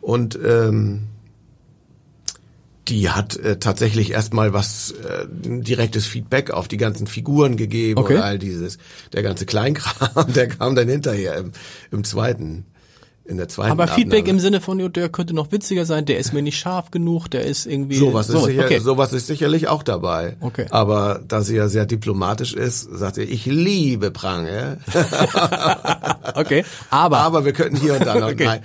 und 0.03 0.37
ähm, 0.45 1.07
die 2.89 3.09
hat 3.09 3.37
äh, 3.37 3.57
tatsächlich 3.59 4.11
erstmal 4.11 4.51
was 4.51 4.91
äh, 4.91 5.25
direktes 5.29 6.05
Feedback 6.05 6.51
auf 6.51 6.67
die 6.67 6.77
ganzen 6.77 7.07
Figuren 7.07 7.55
gegeben 7.55 7.99
Okay. 7.99 8.15
und 8.17 8.21
all 8.21 8.37
dieses 8.37 8.77
der 9.13 9.23
ganze 9.23 9.45
Kleinkram, 9.45 10.33
der 10.33 10.49
kam 10.49 10.75
dann 10.75 10.89
hinterher 10.89 11.37
im, 11.37 11.53
im 11.91 12.03
zweiten 12.03 12.65
in 13.25 13.37
der 13.37 13.47
zweiten 13.47 13.71
Aber 13.71 13.87
Feedback 13.87 14.21
Abnahme. 14.23 14.29
im 14.31 14.39
Sinne 14.39 14.59
von, 14.61 14.91
der 14.91 15.09
könnte 15.09 15.33
noch 15.33 15.51
witziger 15.53 15.85
sein, 15.85 16.05
der 16.05 16.19
ist 16.19 16.33
mir 16.33 16.41
nicht 16.41 16.57
scharf 16.57 16.91
genug, 16.91 17.29
der 17.29 17.45
ist 17.45 17.65
irgendwie. 17.65 17.95
Sowas 17.95 18.29
ist, 18.29 18.43
sicher, 18.43 18.65
okay. 18.65 18.79
sowas 18.79 19.13
ist 19.13 19.27
sicherlich 19.27 19.69
auch 19.69 19.81
dabei. 19.83 20.35
Okay. 20.41 20.65
Aber 20.71 21.21
da 21.25 21.41
sie 21.41 21.55
ja 21.55 21.69
sehr 21.69 21.85
diplomatisch 21.85 22.53
ist, 22.53 22.81
sagt 22.81 23.15
sie, 23.15 23.23
ich 23.23 23.45
liebe 23.45 24.11
Prange. 24.11 24.79
okay. 26.35 26.65
Aber, 26.89 27.19
Aber 27.19 27.45
wir 27.45 27.53
könnten 27.53 27.77
hier 27.77 27.93
und 27.95 28.05
da 28.05 28.15
noch, 28.15 28.27
Okay. 28.33 28.45
nein, 28.45 28.59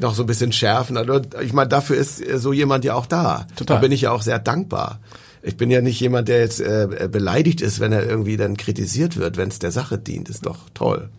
noch 0.00 0.14
so 0.14 0.22
ein 0.22 0.26
bisschen 0.26 0.52
schärfen. 0.52 0.96
Also, 0.96 1.20
Ich 1.42 1.52
meine, 1.52 1.68
dafür 1.68 1.96
ist 1.96 2.26
äh, 2.26 2.38
so 2.38 2.52
jemand 2.52 2.84
ja 2.84 2.94
auch 2.94 3.06
da. 3.06 3.46
Total. 3.56 3.76
Da 3.76 3.80
bin 3.80 3.92
ich 3.92 4.02
ja 4.02 4.12
auch 4.12 4.22
sehr 4.22 4.38
dankbar. 4.38 5.00
Ich 5.42 5.56
bin 5.56 5.70
ja 5.70 5.80
nicht 5.80 6.00
jemand, 6.00 6.28
der 6.28 6.40
jetzt 6.40 6.60
äh, 6.60 7.08
beleidigt 7.10 7.60
ist, 7.60 7.78
wenn 7.80 7.92
er 7.92 8.04
irgendwie 8.06 8.36
dann 8.36 8.56
kritisiert 8.56 9.16
wird, 9.16 9.36
wenn 9.36 9.48
es 9.48 9.58
der 9.58 9.70
Sache 9.70 9.98
dient. 9.98 10.28
Ist 10.28 10.46
doch 10.46 10.58
toll. 10.74 11.10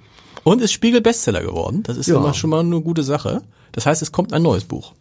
Und 0.44 0.62
ist 0.62 0.72
Spiegel 0.72 1.02
Bestseller 1.02 1.42
geworden. 1.42 1.84
Das 1.84 1.98
ist 1.98 2.08
Ja. 2.08 2.18
immer 2.18 2.34
schon 2.34 2.50
mal 2.50 2.60
eine 2.62 2.82
gute 2.82 3.04
Sache. 3.04 3.42
Das 3.72 3.86
heißt, 3.86 4.02
es 4.02 4.12
kommt 4.12 4.34
ein 4.34 4.42
neues 4.42 4.64
Buch. 4.66 4.94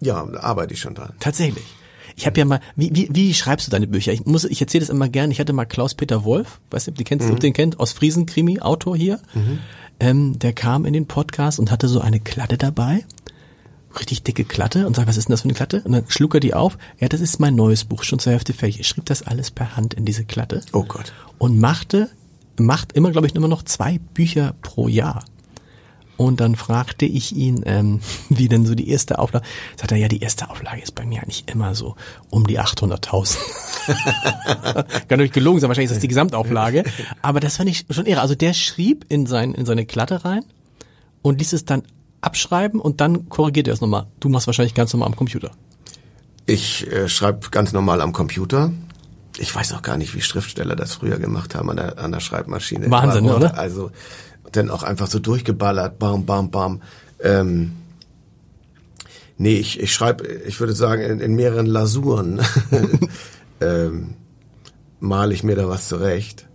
Ja, 0.00 0.24
da 0.26 0.40
arbeite 0.40 0.74
ich 0.74 0.80
schon 0.80 0.94
dran. 0.94 1.12
Tatsächlich. 1.20 1.64
Ich 2.16 2.26
habe 2.26 2.38
ja 2.38 2.44
mal, 2.44 2.60
wie, 2.76 2.90
wie, 2.94 3.08
wie 3.12 3.34
schreibst 3.34 3.66
du 3.66 3.70
deine 3.72 3.88
Bücher? 3.88 4.12
Ich 4.12 4.24
muss, 4.24 4.44
ich 4.44 4.60
erzähle 4.60 4.82
das 4.84 4.88
immer 4.90 5.08
gern. 5.08 5.30
Ich 5.32 5.40
hatte 5.40 5.52
mal 5.52 5.64
Klaus-Peter 5.64 6.24
Wolf, 6.24 6.60
weiß 6.70 6.86
nicht, 6.86 6.94
ob 6.94 6.98
du 6.98 7.04
kennst, 7.04 7.26
ob 7.28 7.36
du 7.36 7.40
den 7.40 7.52
kennt, 7.52 7.80
aus 7.80 7.92
Friesen-Krimi, 7.92 8.60
Autor 8.60 8.96
hier. 8.96 9.18
Ähm, 10.00 10.38
der 10.38 10.52
kam 10.52 10.84
in 10.84 10.92
den 10.92 11.06
Podcast 11.06 11.58
und 11.58 11.70
hatte 11.70 11.88
so 11.88 12.00
eine 12.00 12.20
Klatte 12.20 12.56
dabei. 12.56 13.04
Richtig 13.98 14.22
dicke 14.24 14.44
Klatte 14.44 14.86
und 14.86 14.96
sagt, 14.96 15.08
was 15.08 15.16
ist 15.16 15.28
denn 15.28 15.32
das 15.32 15.42
für 15.42 15.46
eine 15.46 15.54
Klatte? 15.54 15.82
Und 15.84 15.92
dann 15.92 16.04
schlug 16.08 16.34
er 16.34 16.40
die 16.40 16.54
auf. 16.54 16.78
Ja, 16.98 17.08
das 17.08 17.20
ist 17.20 17.38
mein 17.38 17.54
neues 17.54 17.84
Buch, 17.84 18.02
schon 18.02 18.18
zur 18.18 18.32
Hälfte 18.32 18.52
fertig. 18.52 18.80
Ich 18.80 18.88
schrieb 18.88 19.06
das 19.06 19.22
alles 19.22 19.50
per 19.52 19.76
Hand 19.76 19.94
in 19.94 20.04
diese 20.04 20.24
Klatte. 20.24 20.60
Oh 20.72 20.82
Gott. 20.82 21.12
Und 21.38 21.58
machte, 21.60 22.10
macht 22.58 22.92
immer, 22.92 23.10
glaube 23.10 23.26
ich, 23.26 23.34
immer 23.34 23.48
noch 23.48 23.62
zwei 23.62 23.98
Bücher 24.14 24.54
pro 24.62 24.88
Jahr. 24.88 25.24
Und 26.16 26.40
dann 26.40 26.54
fragte 26.54 27.06
ich 27.06 27.34
ihn, 27.34 27.62
ähm, 27.66 28.00
wie 28.28 28.48
denn 28.48 28.66
so 28.66 28.74
die 28.74 28.88
erste 28.88 29.18
Auflage. 29.18 29.44
Sagt 29.76 29.92
er, 29.92 29.98
ja, 29.98 30.08
die 30.08 30.20
erste 30.20 30.48
Auflage 30.50 30.80
ist 30.80 30.94
bei 30.94 31.04
mir 31.04 31.22
eigentlich 31.22 31.44
immer 31.48 31.74
so 31.74 31.96
um 32.30 32.46
die 32.46 32.60
800.000. 32.60 33.38
Kann 33.84 34.84
natürlich 35.08 35.32
gelogen 35.32 35.60
sein, 35.60 35.68
wahrscheinlich 35.68 35.90
ist 35.90 35.96
das 35.96 36.02
die 36.02 36.08
Gesamtauflage. 36.08 36.84
Aber 37.22 37.40
das 37.40 37.56
fand 37.56 37.68
ich 37.68 37.86
schon 37.90 38.06
irre. 38.06 38.20
Also 38.20 38.34
der 38.34 38.54
schrieb 38.54 39.06
in, 39.08 39.26
sein, 39.26 39.54
in 39.54 39.66
seine 39.66 39.86
Klatte 39.86 40.24
rein 40.24 40.44
und 41.22 41.38
ließ 41.40 41.52
es 41.52 41.64
dann 41.64 41.82
abschreiben 42.20 42.80
und 42.80 43.00
dann 43.00 43.28
korrigiert 43.28 43.68
er 43.68 43.74
es 43.74 43.80
nochmal. 43.80 44.06
Du 44.20 44.28
machst 44.28 44.46
wahrscheinlich 44.46 44.74
ganz 44.74 44.92
normal 44.92 45.08
am 45.08 45.16
Computer. 45.16 45.50
Ich 46.46 46.90
äh, 46.90 47.08
schreibe 47.08 47.50
ganz 47.50 47.72
normal 47.72 48.00
am 48.00 48.12
Computer. 48.12 48.72
Ich 49.38 49.54
weiß 49.54 49.72
auch 49.72 49.82
gar 49.82 49.96
nicht, 49.96 50.14
wie 50.14 50.20
Schriftsteller 50.20 50.76
das 50.76 50.94
früher 50.94 51.18
gemacht 51.18 51.54
haben 51.54 51.70
an 51.70 51.76
der, 51.76 51.98
an 51.98 52.12
der 52.12 52.20
Schreibmaschine. 52.20 52.90
Wahnsinn, 52.90 53.24
oder? 53.28 53.58
Also 53.58 53.90
dann 54.52 54.70
auch 54.70 54.82
einfach 54.84 55.08
so 55.08 55.18
durchgeballert, 55.18 55.98
bam, 55.98 56.24
bam, 56.24 56.50
bam. 56.50 56.82
Ähm, 57.20 57.72
nee, 59.36 59.56
ich, 59.56 59.80
ich 59.80 59.92
schreibe, 59.92 60.24
ich 60.26 60.60
würde 60.60 60.72
sagen, 60.74 61.02
in, 61.02 61.20
in 61.20 61.34
mehreren 61.34 61.66
Lasuren 61.66 62.40
ähm, 63.60 64.14
male 65.00 65.34
ich 65.34 65.42
mir 65.42 65.56
da 65.56 65.68
was 65.68 65.88
zurecht. 65.88 66.46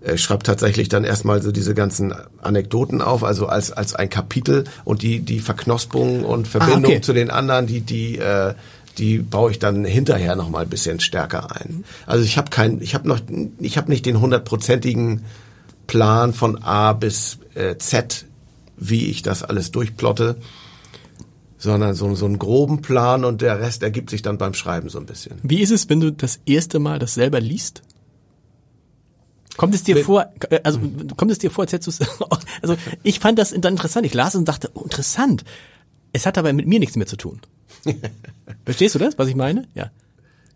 Äh, 0.00 0.14
Ich 0.14 0.22
schreibe 0.22 0.42
tatsächlich 0.44 0.88
dann 0.88 1.04
erstmal 1.04 1.42
so 1.42 1.52
diese 1.52 1.74
ganzen 1.74 2.14
Anekdoten 2.40 3.02
auf, 3.02 3.24
also 3.24 3.46
als 3.46 3.72
als 3.72 3.94
ein 3.94 4.08
Kapitel 4.08 4.64
und 4.84 5.02
die 5.02 5.20
die 5.20 5.40
Verknospung 5.40 6.24
und 6.24 6.48
Verbindung 6.48 6.84
Ah, 6.84 6.88
okay. 6.88 7.00
zu 7.02 7.12
den 7.12 7.30
anderen, 7.30 7.66
die 7.66 7.80
die 7.82 8.18
äh, 8.18 8.54
die 8.98 9.18
baue 9.18 9.50
ich 9.50 9.58
dann 9.58 9.84
hinterher 9.84 10.36
noch 10.36 10.50
mal 10.50 10.62
ein 10.62 10.68
bisschen 10.68 11.00
stärker 11.00 11.54
ein. 11.56 11.84
Also 12.06 12.24
ich 12.24 12.36
habe 12.36 12.50
kein, 12.50 12.80
ich 12.82 12.94
habe 12.94 13.08
noch, 13.08 13.20
ich 13.58 13.76
habe 13.76 13.90
nicht 13.90 14.04
den 14.06 14.20
hundertprozentigen 14.20 15.24
Plan 15.86 16.32
von 16.34 16.62
A 16.62 16.92
bis 16.92 17.38
äh, 17.54 17.76
Z, 17.78 18.26
wie 18.76 19.06
ich 19.06 19.22
das 19.22 19.42
alles 19.42 19.70
durchplotte, 19.70 20.36
sondern 21.56 21.94
so, 21.94 22.14
so 22.14 22.26
einen 22.26 22.38
groben 22.38 22.82
Plan 22.82 23.24
und 23.24 23.40
der 23.42 23.60
Rest 23.60 23.82
ergibt 23.82 24.10
sich 24.10 24.22
dann 24.22 24.38
beim 24.38 24.54
Schreiben 24.54 24.88
so 24.88 24.98
ein 24.98 25.06
bisschen. 25.06 25.38
Wie 25.42 25.60
ist 25.60 25.70
es, 25.70 25.88
wenn 25.88 26.00
du 26.00 26.12
das 26.12 26.40
erste 26.46 26.78
Mal 26.78 26.98
das 26.98 27.14
selber 27.14 27.40
liest? 27.40 27.82
Kommt 29.56 29.74
es 29.74 29.82
dir 29.82 29.96
Wenn- 29.96 30.04
vor, 30.04 30.26
also 30.62 30.78
kommt 31.16 31.32
es 31.32 31.38
dir 31.38 31.50
vor, 31.50 31.64
als 31.64 31.72
hättest 31.72 32.00
du 32.00 32.06
also 32.62 32.76
ich 33.02 33.18
fand 33.18 33.38
das 33.38 33.50
dann 33.50 33.72
interessant, 33.74 34.06
ich 34.06 34.14
las 34.14 34.34
es 34.34 34.38
und 34.38 34.48
dachte, 34.48 34.70
oh, 34.74 34.82
interessant. 34.82 35.44
Es 36.12 36.26
hat 36.26 36.38
aber 36.38 36.52
mit 36.52 36.66
mir 36.66 36.78
nichts 36.78 36.96
mehr 36.96 37.06
zu 37.06 37.16
tun. 37.16 37.40
Verstehst 38.64 38.94
du 38.94 38.98
das, 38.98 39.18
was 39.18 39.28
ich 39.28 39.36
meine? 39.36 39.66
Ja. 39.74 39.90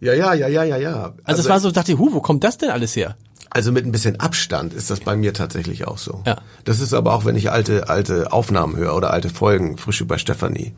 Ja, 0.01 0.15
ja, 0.15 0.35
ja, 0.35 0.49
ja, 0.49 0.65
ja, 0.65 0.77
ja. 0.79 1.15
Also, 1.25 1.43
es 1.43 1.49
war 1.49 1.61
so, 1.61 1.71
dachte 1.71 1.93
ich, 1.93 1.99
hu, 1.99 2.13
wo 2.13 2.21
kommt 2.21 2.43
das 2.45 2.59
denn 2.59 2.71
alles 2.71 2.97
her? 2.97 3.17
Also 3.51 3.71
mit 3.71 3.85
ein 3.85 3.93
bisschen 3.93 4.19
Abstand 4.19 4.73
ist 4.73 4.91
das 4.91 5.01
bei 5.01 5.15
mir 5.15 5.35
tatsächlich 5.35 5.87
auch 5.87 5.99
so. 5.99 6.23
Ja. 6.27 6.39
Das 6.65 6.81
ist 6.81 6.95
aber 6.95 7.13
auch, 7.15 7.25
wenn 7.27 7.37
ich 7.37 7.51
alte, 7.51 7.89
alte 7.91 8.33
Aufnahmen 8.33 8.77
höre 8.77 8.97
oder 8.97 9.13
alte 9.13 9.29
Folgen, 9.29 9.77
frische 9.77 10.07
bei 10.07 10.17
Stefanie. 10.19 10.73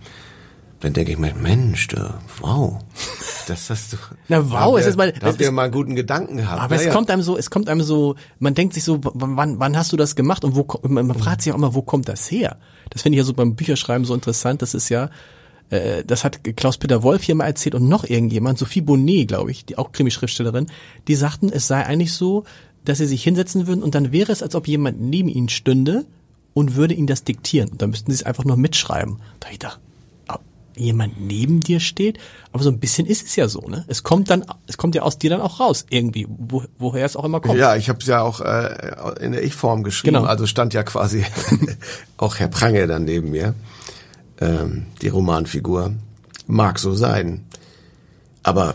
Dann 0.81 0.93
denke 0.93 1.13
ich 1.13 1.19
mir, 1.19 1.33
Mensch, 1.35 1.87
du, 1.87 2.13
wow, 2.41 2.79
das 3.47 3.71
hast 3.71 3.93
du. 3.93 3.97
Na, 4.29 4.51
wow, 4.51 4.75
da 4.75 4.81
es 4.81 4.87
ist 4.89 4.97
mal- 4.97 5.13
da 5.13 5.29
habt 5.29 5.41
es 5.41 5.47
ihr 5.47 5.53
mal 5.53 5.63
einen 5.63 5.73
guten 5.73 5.95
Gedanken 5.95 6.37
gehabt. 6.39 6.61
Aber 6.61 6.75
es 6.75 6.83
Naja. 6.83 6.93
kommt 6.93 7.11
einem 7.11 7.23
so, 7.23 7.39
es 7.39 7.49
kommt 7.49 7.69
einem 7.71 7.81
so, 7.83 8.17
man 8.41 8.55
denkt 8.55 8.75
sich 8.75 8.85
so, 8.85 8.99
wann, 9.03 9.61
wann 9.61 9.77
hast 9.79 9.93
du 9.93 9.97
das 9.97 10.17
gemacht 10.17 10.45
und 10.45 10.57
wo, 10.57 10.67
man 10.89 11.15
fragt 11.15 11.43
sich 11.43 11.53
auch 11.53 11.57
immer, 11.57 11.75
wo 11.75 11.81
kommt 11.83 12.09
das 12.09 12.31
her? 12.31 12.57
Das 12.91 13.01
finde 13.03 13.17
ich 13.17 13.19
ja 13.21 13.25
so 13.25 13.33
beim 13.33 13.55
Bücherschreiben 13.55 14.05
so 14.05 14.13
interessant, 14.15 14.61
das 14.61 14.75
ist 14.75 14.89
ja, 14.91 15.09
äh, 15.71 16.05
das 16.05 16.25
hat 16.25 16.41
Klaus-Peter 16.57 17.03
Wolf 17.03 17.23
hier 17.23 17.35
mal 17.35 17.47
erzählt 17.47 17.75
und 17.75 17.89
noch 17.89 18.05
irgendjemand, 18.05 18.59
Sophie 18.59 18.81
Bonnet, 18.81 19.29
glaube 19.29 19.51
ich, 19.51 19.65
die 19.65 19.79
auch 19.79 19.93
Krimischriftstellerin, 19.93 20.67
die 21.09 21.15
sagten, 21.15 21.51
es 21.51 21.67
sei 21.67 21.85
eigentlich 21.85 22.13
so, 22.13 22.45
dass 22.85 22.99
sie 22.99 23.07
sich 23.07 23.23
hinsetzen 23.23 23.67
würden 23.67 23.83
und 23.83 23.95
dann 23.95 24.13
wäre 24.13 24.33
es, 24.33 24.43
als 24.43 24.55
ob 24.55 24.69
jemand 24.69 25.01
neben 25.01 25.29
ihnen 25.29 25.49
stünde 25.49 26.05
und 26.53 26.77
würde 26.77 26.95
ihnen 26.95 27.07
das 27.07 27.25
diktieren. 27.25 27.71
Und 27.71 27.83
dann 27.83 27.91
müssten 27.91 28.11
sie 28.11 28.17
es 28.17 28.23
einfach 28.23 28.45
nur 28.45 28.57
mitschreiben. 28.57 29.21
Da 29.41 29.49
ich 29.49 29.59
gedacht, 29.59 29.81
ob 30.29 30.43
jemand 30.77 31.21
neben 31.21 31.61
dir 31.61 31.81
steht, 31.81 32.19
aber 32.53 32.63
so 32.63 32.71
ein 32.71 32.79
bisschen 32.79 33.07
ist 33.07 33.27
es 33.27 33.37
ja 33.37 33.49
so, 33.49 33.63
ne? 33.63 33.85
Es 33.89 34.03
kommt 34.03 34.29
dann, 34.31 34.45
es 34.67 34.77
kommt 34.77 34.95
ja 34.95 35.03
aus 35.03 35.19
dir 35.19 35.31
dann 35.31 35.41
auch 35.41 35.61
raus, 35.61 35.87
irgendwie, 35.89 36.27
wo, 36.29 36.65
woher 36.79 37.07
es 37.07 37.17
auch 37.17 37.25
immer 37.25 37.41
kommt. 37.41 37.59
Ja, 37.59 37.75
ich 37.75 37.89
habe 37.89 38.01
es 38.01 38.07
ja 38.07 38.21
auch 38.21 38.41
äh, 38.41 39.25
in 39.25 39.33
der 39.33 39.43
Ich-Form 39.43 39.83
geschrieben. 39.83 40.17
Genau. 40.17 40.27
Also 40.27 40.47
stand 40.47 40.75
ja 40.75 40.83
quasi 40.83 41.25
auch 42.19 42.39
Herr 42.39 42.49
Prange 42.49 42.87
dann 42.87 43.05
neben 43.05 43.31
mir. 43.31 43.55
Ähm, 44.41 44.87
die 45.01 45.09
Romanfigur. 45.09 45.95
Mag 46.47 46.79
so 46.79 46.95
sein. 46.95 47.45
Aber 48.43 48.75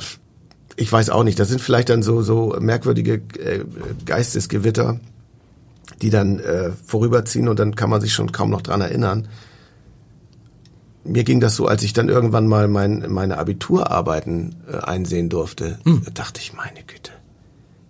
ich 0.75 0.91
weiß 0.91 1.09
auch 1.09 1.23
nicht, 1.23 1.39
das 1.39 1.49
sind 1.49 1.61
vielleicht 1.61 1.89
dann 1.89 2.01
so, 2.01 2.21
so 2.21 2.55
merkwürdige 2.59 3.15
äh, 3.37 3.65
Geistesgewitter, 4.05 4.99
die 6.01 6.09
dann 6.09 6.39
äh, 6.39 6.71
vorüberziehen 6.85 7.49
und 7.49 7.59
dann 7.59 7.75
kann 7.75 7.89
man 7.89 8.01
sich 8.01 8.13
schon 8.13 8.31
kaum 8.31 8.49
noch 8.49 8.61
dran 8.61 8.81
erinnern. 8.81 9.27
Mir 11.03 11.23
ging 11.23 11.39
das 11.39 11.55
so, 11.55 11.67
als 11.67 11.83
ich 11.83 11.93
dann 11.93 12.07
irgendwann 12.07 12.47
mal 12.47 12.67
mein, 12.67 13.11
meine 13.11 13.37
Abiturarbeiten 13.37 14.55
äh, 14.71 14.77
einsehen 14.77 15.29
durfte, 15.29 15.79
da 16.05 16.11
dachte 16.11 16.39
ich, 16.39 16.53
meine 16.53 16.83
Güte, 16.87 17.11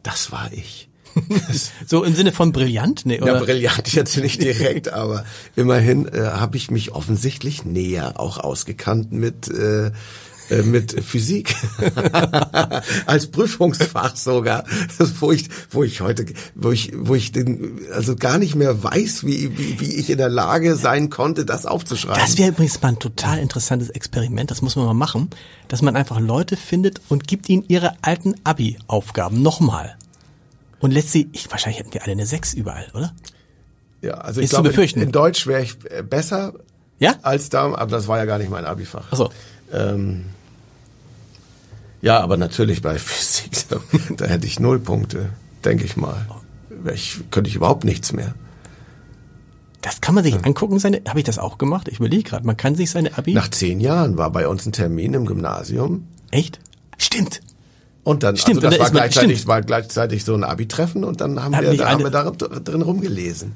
das 0.03 0.31
war 0.31 0.51
ich. 0.51 0.88
So 1.87 2.03
im 2.03 2.15
Sinne 2.15 2.31
von 2.31 2.51
brillant, 2.51 3.05
ne? 3.05 3.17
Ja, 3.17 3.23
Oder? 3.23 3.39
brillant 3.39 3.93
jetzt 3.93 4.17
nicht 4.17 4.41
direkt, 4.41 4.93
aber 4.93 5.25
immerhin 5.55 6.07
äh, 6.07 6.21
habe 6.21 6.57
ich 6.57 6.71
mich 6.71 6.91
offensichtlich 6.91 7.65
näher 7.65 8.19
auch 8.19 8.37
ausgekannt 8.37 9.11
mit 9.11 9.47
äh, 9.47 9.91
äh, 10.49 10.63
mit 10.63 11.03
Physik 11.03 11.55
als 13.05 13.27
Prüfungsfach 13.27 14.15
sogar, 14.15 14.63
wo 15.19 15.31
ich 15.31 15.47
wo 15.69 15.83
ich 15.83 16.01
heute 16.01 16.25
wo 16.55 16.71
ich 16.71 16.91
wo 16.95 17.15
ich 17.15 17.31
den 17.31 17.79
also 17.93 18.15
gar 18.15 18.39
nicht 18.39 18.55
mehr 18.55 18.83
weiß, 18.83 19.25
wie 19.25 19.57
wie, 19.57 19.79
wie 19.79 19.95
ich 19.95 20.09
in 20.09 20.17
der 20.17 20.29
Lage 20.29 20.75
sein 20.75 21.09
konnte, 21.09 21.45
das 21.45 21.65
aufzuschreiben. 21.65 22.19
Das 22.19 22.37
wäre 22.37 22.49
übrigens 22.49 22.81
mal 22.81 22.89
ein 22.89 22.99
total 22.99 23.37
interessantes 23.39 23.89
Experiment, 23.89 24.49
das 24.49 24.61
muss 24.61 24.75
man 24.75 24.85
mal 24.85 24.93
machen, 24.93 25.29
dass 25.67 25.81
man 25.81 25.95
einfach 25.95 26.19
Leute 26.19 26.57
findet 26.57 27.01
und 27.09 27.27
gibt 27.27 27.47
ihnen 27.47 27.63
ihre 27.67 27.93
alten 28.01 28.33
Abi-Aufgaben 28.43 29.41
nochmal. 29.41 29.98
Und 30.79 30.91
lässt 30.91 31.11
sie, 31.11 31.29
ich, 31.33 31.51
wahrscheinlich 31.51 31.79
hätten 31.79 31.93
wir 31.93 32.03
alle 32.03 32.13
eine 32.13 32.25
6 32.25 32.53
überall, 32.53 32.87
oder? 32.93 33.13
ja, 34.01 34.13
also 34.13 34.39
ist 34.39 34.45
ich 34.45 34.49
glaube, 34.51 34.69
in, 34.69 35.01
in 35.01 35.11
Deutsch 35.11 35.45
wäre 35.45 35.61
ich 35.61 35.77
äh, 35.89 36.03
besser 36.03 36.53
Ja? 36.99 37.15
als 37.21 37.49
da, 37.49 37.65
aber 37.65 37.91
das 37.91 38.07
war 38.07 38.17
ja 38.17 38.25
gar 38.25 38.37
nicht 38.37 38.49
mein 38.49 38.65
Abifach. 38.65 39.11
Achso. 39.11 39.29
Ähm, 39.73 40.25
ja, 42.01 42.19
aber 42.21 42.37
natürlich 42.37 42.81
bei 42.81 42.97
Physik, 42.99 43.67
da, 43.69 43.77
da 44.15 44.25
hätte 44.25 44.47
ich 44.47 44.59
null 44.59 44.79
Punkte, 44.79 45.29
denke 45.65 45.83
ich 45.83 45.97
mal. 45.97 46.25
Ich, 46.93 47.19
könnte 47.29 47.49
ich 47.49 47.55
überhaupt 47.55 47.83
nichts 47.83 48.13
mehr. 48.13 48.33
Das 49.81 50.01
kann 50.01 50.15
man 50.15 50.23
sich 50.23 50.35
angucken, 50.45 50.79
seine, 50.79 51.01
habe 51.07 51.19
ich 51.19 51.25
das 51.25 51.39
auch 51.39 51.57
gemacht? 51.57 51.87
Ich 51.87 51.99
überlege 51.99 52.23
gerade, 52.23 52.45
man 52.45 52.57
kann 52.57 52.75
sich 52.75 52.91
seine 52.91 53.17
Abi. 53.17 53.33
Nach 53.33 53.49
zehn 53.49 53.79
Jahren 53.79 54.17
war 54.17 54.29
bei 54.29 54.47
uns 54.47 54.65
ein 54.65 54.71
Termin 54.71 55.13
im 55.13 55.25
Gymnasium 55.25 56.05
Echt? 56.31 56.59
Stimmt. 56.97 57.41
Und 58.09 58.23
dann, 58.23 58.37
Stimmt, 58.37 58.57
also 58.63 58.69
das 58.69 58.77
da 58.77 58.83
war 58.85 58.91
gleichzeitig, 58.91 59.37
stimmt. 59.37 59.47
war 59.47 59.61
gleichzeitig 59.61 60.23
so 60.23 60.33
ein 60.33 60.43
Abi-Treffen 60.43 61.03
und 61.03 61.21
dann 61.21 61.43
haben 61.43 61.55
Hat 61.55 61.61
wir, 61.63 61.77
da 61.77 61.89
haben 61.91 62.03
wir 62.03 62.09
da 62.09 62.31
drin 62.31 62.81
rumgelesen. 62.81 63.53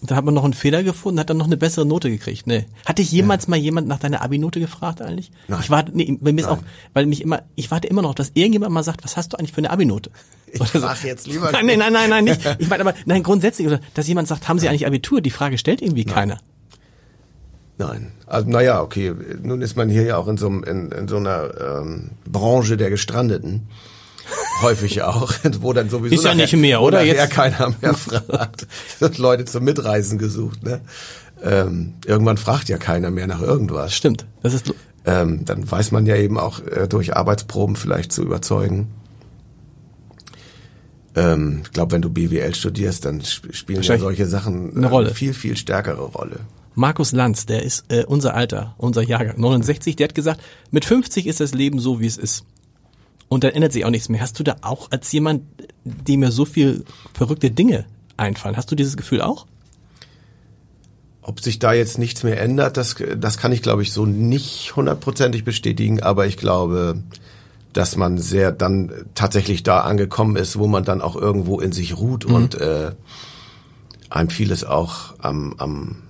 Und 0.00 0.10
da 0.10 0.16
hat 0.16 0.24
man 0.24 0.34
noch 0.34 0.42
einen 0.42 0.52
Fehler 0.52 0.82
gefunden, 0.82 1.20
hat 1.20 1.30
dann 1.30 1.36
noch 1.36 1.46
eine 1.46 1.56
bessere 1.56 1.86
Note 1.86 2.10
gekriegt. 2.10 2.46
Nee. 2.48 2.66
Hatte 2.86 3.02
ich 3.02 3.12
jemals 3.12 3.46
mal 3.46 3.56
jemand 3.56 3.86
nach 3.86 4.00
deiner 4.00 4.22
Abi-Note 4.22 4.58
gefragt 4.58 5.00
eigentlich? 5.00 5.30
Nein. 5.46 5.60
Ich 5.62 5.70
warte, 5.70 5.92
nee, 5.94 6.18
bei 6.20 6.32
mir 6.32 6.40
ist 6.40 6.48
Nein. 6.48 6.58
auch, 6.58 6.62
weil 6.92 7.06
mich 7.06 7.20
immer, 7.20 7.42
ich 7.54 7.70
warte 7.70 7.86
immer 7.86 8.02
noch, 8.02 8.14
dass 8.14 8.32
irgendjemand 8.34 8.72
mal 8.72 8.82
sagt, 8.82 9.04
was 9.04 9.16
hast 9.16 9.32
du 9.32 9.38
eigentlich 9.38 9.52
für 9.52 9.58
eine 9.58 9.70
Abi-Note? 9.70 10.10
Ich 10.52 10.60
Oder 10.60 10.70
so. 10.70 10.80
frag 10.80 11.04
jetzt 11.04 11.28
lieber 11.28 11.52
Nein, 11.52 11.66
nein, 11.66 11.78
nein, 11.78 11.92
nein, 11.92 12.10
nein, 12.10 12.24
nicht. 12.24 12.40
Ich 12.58 12.68
meine 12.68 12.82
aber, 12.82 12.94
nein, 13.06 13.22
grundsätzlich, 13.22 13.66
oder, 13.68 13.80
dass 13.94 14.08
jemand 14.08 14.26
sagt, 14.26 14.48
haben 14.48 14.58
Sie 14.58 14.68
eigentlich 14.68 14.86
Abitur? 14.86 15.20
Die 15.20 15.30
Frage 15.30 15.56
stellt 15.58 15.82
irgendwie 15.82 16.04
keiner. 16.04 16.38
Nein. 17.78 18.10
Also 18.26 18.48
naja, 18.50 18.82
okay. 18.82 19.14
Nun 19.42 19.62
ist 19.62 19.76
man 19.76 19.88
hier 19.88 20.02
ja 20.02 20.16
auch 20.16 20.28
in 20.28 20.36
so, 20.36 20.48
in, 20.48 20.90
in 20.90 21.08
so 21.08 21.16
einer 21.16 21.50
ähm, 21.80 22.10
Branche 22.26 22.76
der 22.76 22.90
Gestrandeten. 22.90 23.68
Häufig 24.62 25.02
auch, 25.02 25.32
wo 25.60 25.72
dann 25.72 25.88
sowieso 25.88 26.14
Ist 26.14 26.24
ja 26.24 26.30
nachher- 26.34 26.42
nicht 26.42 26.56
mehr, 26.56 26.82
oder? 26.82 27.02
Jetzt- 27.02 27.30
keiner 27.30 27.72
mehr 27.80 27.94
fragt. 27.94 28.66
Es 28.94 29.00
wird 29.00 29.18
Leute 29.18 29.44
zum 29.44 29.64
Mitreisen 29.64 30.18
gesucht. 30.18 30.62
Ne? 30.64 30.80
Ähm, 31.42 31.94
irgendwann 32.04 32.36
fragt 32.36 32.68
ja 32.68 32.78
keiner 32.78 33.10
mehr 33.12 33.28
nach 33.28 33.40
irgendwas. 33.40 33.94
Stimmt. 33.94 34.26
Das 34.42 34.54
ist, 34.54 34.72
Ähm, 35.06 35.44
dann 35.44 35.70
weiß 35.70 35.92
man 35.92 36.04
ja 36.04 36.16
eben 36.16 36.36
auch 36.36 36.60
äh, 36.66 36.88
durch 36.88 37.16
Arbeitsproben 37.16 37.76
vielleicht 37.76 38.10
zu 38.12 38.22
überzeugen. 38.22 38.88
Ähm, 41.14 41.60
ich 41.64 41.72
glaube, 41.72 41.92
wenn 41.92 42.02
du 42.02 42.10
BWL 42.10 42.54
studierst, 42.54 43.04
dann 43.04 43.20
sp 43.24 43.50
spielen 43.52 43.82
ja 43.82 43.98
solche 43.98 44.26
Sachen 44.26 44.76
eine 44.76 44.88
Rolle. 44.88 45.14
viel, 45.14 45.32
viel 45.32 45.56
stärkere 45.56 46.02
Rolle. 46.02 46.40
Markus 46.78 47.10
Lanz, 47.10 47.44
der 47.44 47.64
ist 47.64 47.86
äh, 47.88 48.04
unser 48.04 48.34
Alter, 48.34 48.76
unser 48.78 49.02
Jahrgang, 49.02 49.40
69, 49.40 49.96
der 49.96 50.04
hat 50.04 50.14
gesagt, 50.14 50.40
mit 50.70 50.84
50 50.84 51.26
ist 51.26 51.40
das 51.40 51.52
Leben 51.52 51.80
so, 51.80 51.98
wie 51.98 52.06
es 52.06 52.16
ist. 52.16 52.44
Und 53.28 53.42
dann 53.42 53.50
ändert 53.50 53.72
sich 53.72 53.84
auch 53.84 53.90
nichts 53.90 54.08
mehr. 54.08 54.20
Hast 54.20 54.38
du 54.38 54.44
da 54.44 54.58
auch 54.60 54.92
als 54.92 55.10
jemand, 55.10 55.42
dem 55.82 56.20
mir 56.20 56.30
so 56.30 56.44
viel 56.44 56.84
verrückte 57.14 57.50
Dinge 57.50 57.84
einfallen, 58.16 58.56
hast 58.56 58.70
du 58.70 58.76
dieses 58.76 58.96
Gefühl 58.96 59.22
auch? 59.22 59.46
Ob 61.20 61.40
sich 61.40 61.58
da 61.58 61.72
jetzt 61.72 61.98
nichts 61.98 62.22
mehr 62.22 62.40
ändert, 62.40 62.76
das, 62.76 62.94
das 63.16 63.38
kann 63.38 63.50
ich, 63.50 63.62
glaube 63.62 63.82
ich, 63.82 63.92
so 63.92 64.06
nicht 64.06 64.76
hundertprozentig 64.76 65.42
bestätigen, 65.42 66.00
aber 66.00 66.28
ich 66.28 66.36
glaube, 66.36 67.02
dass 67.72 67.96
man 67.96 68.18
sehr 68.18 68.52
dann 68.52 68.92
tatsächlich 69.16 69.64
da 69.64 69.80
angekommen 69.80 70.36
ist, 70.36 70.56
wo 70.60 70.68
man 70.68 70.84
dann 70.84 71.02
auch 71.02 71.16
irgendwo 71.16 71.58
in 71.58 71.72
sich 71.72 71.98
ruht 71.98 72.24
und 72.24 72.54
äh, 72.54 72.92
einem 74.10 74.30
vieles 74.30 74.62
auch 74.62 75.14
am, 75.18 75.56
am 75.58 76.02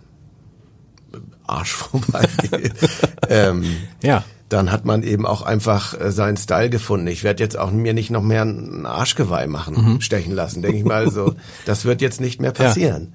Arsch 1.49 1.73
vorbeigeht. 1.73 2.73
ähm, 3.29 3.65
Ja. 4.03 4.25
dann 4.49 4.71
hat 4.71 4.85
man 4.85 5.03
eben 5.03 5.27
auch 5.27 5.43
einfach 5.43 5.99
äh, 6.01 6.11
seinen 6.13 6.37
Style 6.37 6.71
gefunden. 6.71 7.07
Ich 7.09 7.25
werde 7.25 7.43
jetzt 7.43 7.59
auch 7.59 7.71
mir 7.71 7.95
nicht 7.95 8.11
noch 8.11 8.23
mehr 8.23 8.43
ein 8.43 8.87
Arschgeweih 8.87 9.47
machen, 9.47 10.01
stechen 10.01 10.33
lassen, 10.35 10.63
denke 10.63 10.79
ich 10.79 10.85
mal 10.85 11.11
so. 11.11 11.35
Das 11.67 11.85
wird 11.85 12.01
jetzt 12.01 12.21
nicht 12.21 12.41
mehr 12.41 12.53
passieren. 12.53 13.15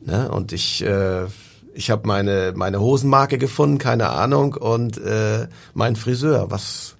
Ne? 0.00 0.30
Und 0.30 0.52
ich, 0.52 0.84
äh, 0.84 1.24
ich 1.74 1.90
habe 1.90 2.06
meine 2.06 2.52
meine 2.56 2.80
Hosenmarke 2.80 3.38
gefunden, 3.38 3.78
keine 3.78 4.10
Ahnung, 4.10 4.54
und 4.54 4.98
äh, 4.98 5.46
mein 5.74 5.96
Friseur. 5.96 6.50
Was 6.50 6.95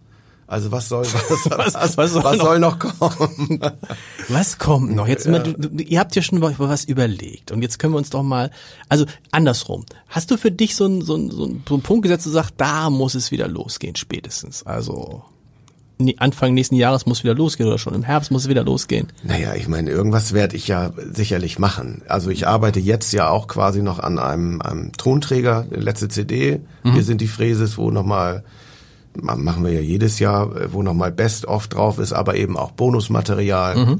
also 0.46 0.70
was 0.72 0.88
soll 0.88 1.04
was, 1.04 1.14
was, 1.50 1.74
was, 1.74 1.96
was 1.96 2.12
soll 2.12 2.24
was 2.24 2.36
noch- 2.36 2.44
soll 2.44 2.58
noch 2.60 2.78
kommen? 2.78 3.60
Was 4.28 4.58
kommt 4.58 4.92
noch? 4.94 5.06
Jetzt 5.06 5.28
mal, 5.28 5.40
du, 5.40 5.52
du, 5.52 5.82
ihr 5.84 6.00
habt 6.00 6.16
ja 6.16 6.22
schon 6.22 6.40
was 6.42 6.84
überlegt 6.84 7.52
und 7.52 7.62
jetzt 7.62 7.78
können 7.78 7.92
wir 7.94 7.98
uns 7.98 8.10
doch 8.10 8.24
mal, 8.24 8.50
also 8.88 9.06
andersrum. 9.30 9.84
Hast 10.08 10.30
du 10.32 10.36
für 10.36 10.50
dich 10.50 10.74
so 10.74 10.86
einen 10.86 11.00
so 11.02 11.14
einen, 11.14 11.30
so 11.30 11.44
einen, 11.44 11.62
so 11.68 11.74
einen 11.74 11.82
Punkt 11.82 12.02
gesetzt, 12.02 12.26
du 12.26 12.30
sagst, 12.30 12.54
da 12.56 12.90
muss 12.90 13.14
es 13.14 13.30
wieder 13.30 13.46
losgehen 13.46 13.94
spätestens? 13.94 14.64
Also 14.66 15.22
Anfang 16.18 16.52
nächsten 16.54 16.74
Jahres 16.74 17.06
muss 17.06 17.24
wieder 17.24 17.34
losgehen 17.34 17.68
oder 17.68 17.78
schon 17.78 17.94
im 17.94 18.02
Herbst 18.02 18.30
muss 18.30 18.42
es 18.42 18.48
wieder 18.48 18.64
losgehen. 18.64 19.06
Naja, 19.22 19.54
ich 19.54 19.66
meine, 19.66 19.90
irgendwas 19.90 20.32
werde 20.34 20.54
ich 20.56 20.68
ja 20.68 20.92
sicherlich 21.10 21.58
machen. 21.58 22.02
Also 22.06 22.28
ich 22.30 22.46
arbeite 22.46 22.80
jetzt 22.80 23.12
ja 23.12 23.30
auch 23.30 23.46
quasi 23.48 23.80
noch 23.82 23.98
an 23.98 24.18
einem, 24.18 24.60
einem 24.60 24.92
Tonträger, 24.92 25.66
letzte 25.70 26.08
CD. 26.08 26.60
Wir 26.82 27.02
sind 27.02 27.20
die 27.22 27.28
Fräses, 27.28 27.78
wo 27.78 27.90
nochmal, 27.90 28.44
machen 29.22 29.64
wir 29.64 29.72
ja 29.72 29.80
jedes 29.80 30.18
Jahr, 30.18 30.54
äh, 30.56 30.72
wo 30.72 30.82
nochmal 30.82 31.12
Best-of 31.12 31.68
drauf 31.68 31.98
ist, 31.98 32.12
aber 32.12 32.36
eben 32.36 32.56
auch 32.56 32.72
Bonusmaterial. 32.72 33.98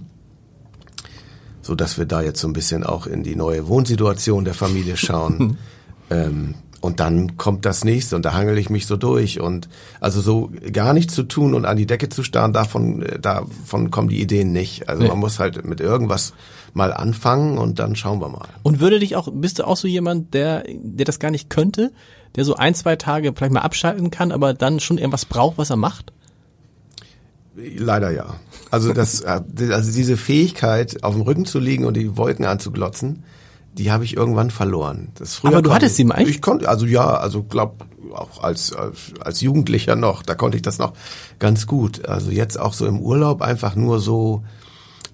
So 1.63 1.75
dass 1.75 1.99
wir 1.99 2.07
da 2.07 2.23
jetzt 2.23 2.41
so 2.41 2.47
ein 2.47 2.53
bisschen 2.53 2.85
auch 2.85 3.07
in 3.07 3.23
die 3.25 3.35
neue 3.35 3.67
Wohnsituation 3.67 4.45
der 4.45 4.55
Familie 4.55 4.97
schauen. 4.97 5.59
ähm, 6.11 6.55
und 6.81 7.01
dann 7.01 7.37
kommt 7.37 7.65
das 7.65 7.85
nächste 7.85 8.15
und 8.15 8.25
da 8.25 8.35
hangel 8.35 8.59
ich 8.59 8.71
mich 8.71 8.87
so 8.87 8.97
durch 8.97 9.41
und 9.41 9.69
also 9.99 10.21
so 10.21 10.53
gar 10.73 10.93
nichts 10.93 11.15
zu 11.15 11.25
tun 11.25 11.55
und 11.55 11.65
an 11.65 11.77
die 11.77 11.87
Decke 11.87 12.09
zu 12.09 12.23
starren, 12.23 12.53
davon, 12.53 13.03
äh, 13.03 13.19
davon 13.19 13.91
kommen 13.91 14.09
die 14.09 14.21
Ideen 14.21 14.53
nicht. 14.53 14.89
Also 14.89 15.03
Nee. 15.03 15.09
man 15.09 15.19
muss 15.19 15.41
halt 15.41 15.65
mit 15.65 15.81
irgendwas 15.81 16.35
mal 16.75 16.93
anfangen 16.93 17.59
und 17.59 17.79
dann 17.79 17.97
schauen 17.97 18.21
wir 18.21 18.29
mal. 18.29 18.47
Und 18.63 18.79
würde 18.79 19.01
dich 19.01 19.17
auch, 19.17 19.29
bist 19.33 19.59
du 19.59 19.67
auch 19.67 19.77
so 19.77 19.89
jemand, 19.89 20.35
der, 20.35 20.65
der 20.69 21.07
das 21.07 21.19
gar 21.19 21.31
nicht 21.31 21.51
könnte, 21.51 21.93
der 22.37 22.45
so 22.45 22.55
ein, 22.55 22.75
zwei 22.75 22.97
Tage 22.97 23.33
vielleicht 23.35 23.53
mal 23.53 23.61
abschalten 23.61 24.11
kann, 24.11 24.31
aber 24.31 24.55
dann 24.55 24.81
schon 24.81 24.99
irgendwas 24.99 25.25
braucht, 25.25 25.59
was 25.59 25.71
er 25.71 25.77
macht? 25.77 26.13
Leider 27.57 28.11
ja. 28.11 28.37
Also 28.71 28.93
das, 28.93 29.21
äh, 29.23 29.41
also 29.71 29.93
diese 29.93 30.17
Fähigkeit, 30.17 31.03
auf 31.03 31.15
dem 31.15 31.23
Rücken 31.23 31.47
zu 31.47 31.59
liegen 31.59 31.85
und 31.85 31.97
die 31.97 32.17
Wolken 32.17 32.45
anzuglotzen, 32.45 33.25
die 33.73 33.91
habe 33.91 34.05
ich 34.05 34.17
irgendwann 34.17 34.51
verloren. 34.51 35.09
Das 35.17 35.35
früher 35.35 35.53
Aber 35.53 35.63
du 35.63 35.73
hattest 35.73 35.93
ich, 35.93 35.97
sie 35.97 36.05
mal 36.05 36.17
echt? 36.17 36.31
Ich 36.31 36.43
konnte, 36.43 36.69
also 36.69 36.87
ja, 36.87 37.17
also 37.17 37.43
glaub 37.43 37.85
auch 38.15 38.43
als, 38.43 38.73
als 38.73 39.13
als 39.21 39.41
Jugendlicher 39.41 39.97
noch, 39.97 40.23
da 40.23 40.35
konnte 40.35 40.57
ich 40.57 40.63
das 40.63 40.79
noch 40.79 40.93
ganz 41.39 41.67
gut. 41.67 42.09
Also 42.09 42.31
jetzt 42.31 42.59
auch 42.59 42.73
so 42.73 42.87
im 42.87 43.01
Urlaub 43.01 43.43
einfach 43.43 43.77
nur 43.77 44.01
so. 44.01 44.45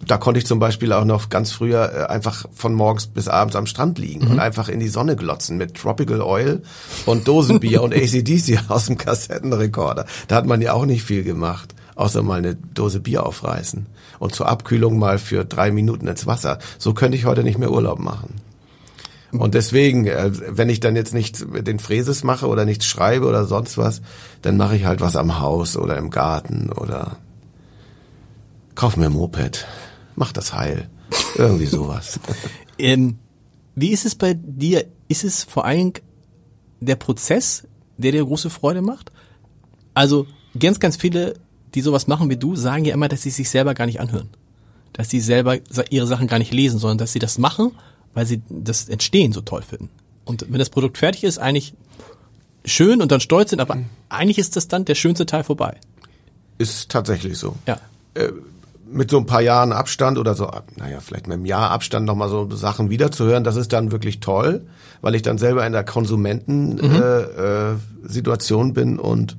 Da 0.06 0.16
konnte 0.16 0.38
ich 0.38 0.46
zum 0.46 0.58
Beispiel 0.58 0.92
auch 0.92 1.04
noch 1.04 1.28
ganz 1.28 1.52
früher 1.52 1.92
äh, 1.94 2.12
einfach 2.12 2.46
von 2.52 2.74
morgens 2.74 3.06
bis 3.06 3.28
abends 3.28 3.54
am 3.56 3.66
Strand 3.66 3.98
liegen 3.98 4.24
Mhm. 4.24 4.30
und 4.32 4.38
einfach 4.40 4.68
in 4.68 4.80
die 4.80 4.88
Sonne 4.88 5.14
glotzen 5.16 5.56
mit 5.56 5.74
Tropical 5.74 6.20
Oil 6.22 6.62
und 7.06 7.28
Dosenbier 7.28 7.82
und 7.82 7.94
ACDC 7.94 8.58
aus 8.68 8.86
dem 8.86 8.98
Kassettenrekorder. 8.98 10.06
Da 10.28 10.36
hat 10.36 10.46
man 10.46 10.60
ja 10.60 10.72
auch 10.72 10.86
nicht 10.86 11.04
viel 11.04 11.22
gemacht, 11.22 11.74
außer 11.94 12.22
mal 12.22 12.38
eine 12.38 12.56
Dose 12.56 12.98
Bier 13.00 13.24
aufreißen 13.24 13.86
und 14.18 14.34
zur 14.34 14.48
Abkühlung 14.48 14.98
mal 14.98 15.18
für 15.18 15.44
drei 15.44 15.70
Minuten 15.70 16.06
ins 16.08 16.26
Wasser. 16.26 16.58
So 16.78 16.94
könnte 16.94 17.16
ich 17.16 17.24
heute 17.24 17.44
nicht 17.44 17.58
mehr 17.58 17.70
Urlaub 17.70 17.98
machen. 18.00 18.34
Und 19.30 19.54
deswegen, 19.54 20.06
äh, 20.06 20.30
wenn 20.48 20.68
ich 20.68 20.80
dann 20.80 20.94
jetzt 20.94 21.14
nicht 21.14 21.42
den 21.66 21.78
Fräses 21.78 22.22
mache 22.22 22.48
oder 22.48 22.64
nichts 22.66 22.84
schreibe 22.86 23.26
oder 23.26 23.46
sonst 23.46 23.78
was, 23.78 24.02
dann 24.42 24.58
mache 24.58 24.76
ich 24.76 24.84
halt 24.84 25.00
was 25.00 25.16
am 25.16 25.38
Haus 25.40 25.76
oder 25.76 25.96
im 25.96 26.10
Garten 26.10 26.70
oder 26.70 27.16
kauf 28.74 28.96
mir 28.98 29.06
ein 29.06 29.12
Moped, 29.12 29.66
mach 30.22 30.30
das 30.30 30.52
heil. 30.54 30.88
Irgendwie 31.36 31.66
sowas. 31.66 32.20
Ähm, 32.78 33.18
wie 33.76 33.90
ist 33.90 34.06
es 34.06 34.16
bei 34.16 34.34
dir? 34.34 34.86
Ist 35.06 35.22
es 35.22 35.44
vor 35.44 35.66
allem 35.66 35.92
der 36.80 36.96
Prozess, 36.96 37.64
der 37.96 38.10
dir 38.10 38.24
große 38.24 38.50
Freude 38.50 38.82
macht? 38.82 39.12
Also 39.94 40.26
ganz, 40.58 40.80
ganz 40.80 40.96
viele, 40.96 41.34
die 41.74 41.80
sowas 41.82 42.08
machen 42.08 42.28
wie 42.30 42.38
du, 42.38 42.56
sagen 42.56 42.84
ja 42.84 42.94
immer, 42.94 43.08
dass 43.08 43.22
sie 43.22 43.30
sich 43.30 43.50
selber 43.50 43.74
gar 43.74 43.86
nicht 43.86 44.00
anhören. 44.00 44.30
Dass 44.94 45.10
sie 45.10 45.20
selber 45.20 45.58
ihre 45.90 46.06
Sachen 46.06 46.26
gar 46.26 46.38
nicht 46.38 46.52
lesen, 46.52 46.80
sondern 46.80 46.98
dass 46.98 47.12
sie 47.12 47.20
das 47.20 47.38
machen, 47.38 47.72
weil 48.14 48.26
sie 48.26 48.42
das 48.48 48.88
Entstehen 48.88 49.32
so 49.32 49.42
toll 49.42 49.62
finden. 49.62 49.90
Und 50.24 50.46
wenn 50.50 50.58
das 50.58 50.70
Produkt 50.70 50.98
fertig 50.98 51.22
ist, 51.24 51.38
eigentlich 51.38 51.74
schön 52.64 53.00
und 53.00 53.12
dann 53.12 53.20
stolz 53.20 53.50
sind, 53.50 53.60
aber 53.60 53.78
eigentlich 54.08 54.38
ist 54.38 54.56
das 54.56 54.66
dann 54.66 54.86
der 54.86 54.96
schönste 54.96 55.26
Teil 55.26 55.44
vorbei. 55.44 55.78
Ist 56.58 56.90
tatsächlich 56.90 57.38
so. 57.38 57.54
Ja. 57.68 57.78
Mit 58.92 59.10
so 59.10 59.18
ein 59.18 59.26
paar 59.26 59.40
Jahren 59.40 59.72
Abstand 59.72 60.18
oder 60.18 60.34
so, 60.34 60.50
naja, 60.76 60.98
vielleicht 61.00 61.26
mit 61.26 61.34
einem 61.34 61.46
Jahr 61.46 61.70
Abstand 61.70 62.06
nochmal 62.06 62.28
so 62.28 62.50
Sachen 62.50 62.90
wiederzuhören, 62.90 63.44
das 63.44 63.56
ist 63.56 63.72
dann 63.72 63.90
wirklich 63.92 64.20
toll, 64.20 64.66
weil 65.00 65.14
ich 65.14 65.22
dann 65.22 65.38
selber 65.38 65.66
in 65.66 65.72
der 65.72 65.84
Konsumenten-Situation 65.84 67.02
äh, 67.02 67.72
äh, 67.72 67.76
Situation 68.04 68.72
bin 68.74 68.98
und 68.98 69.36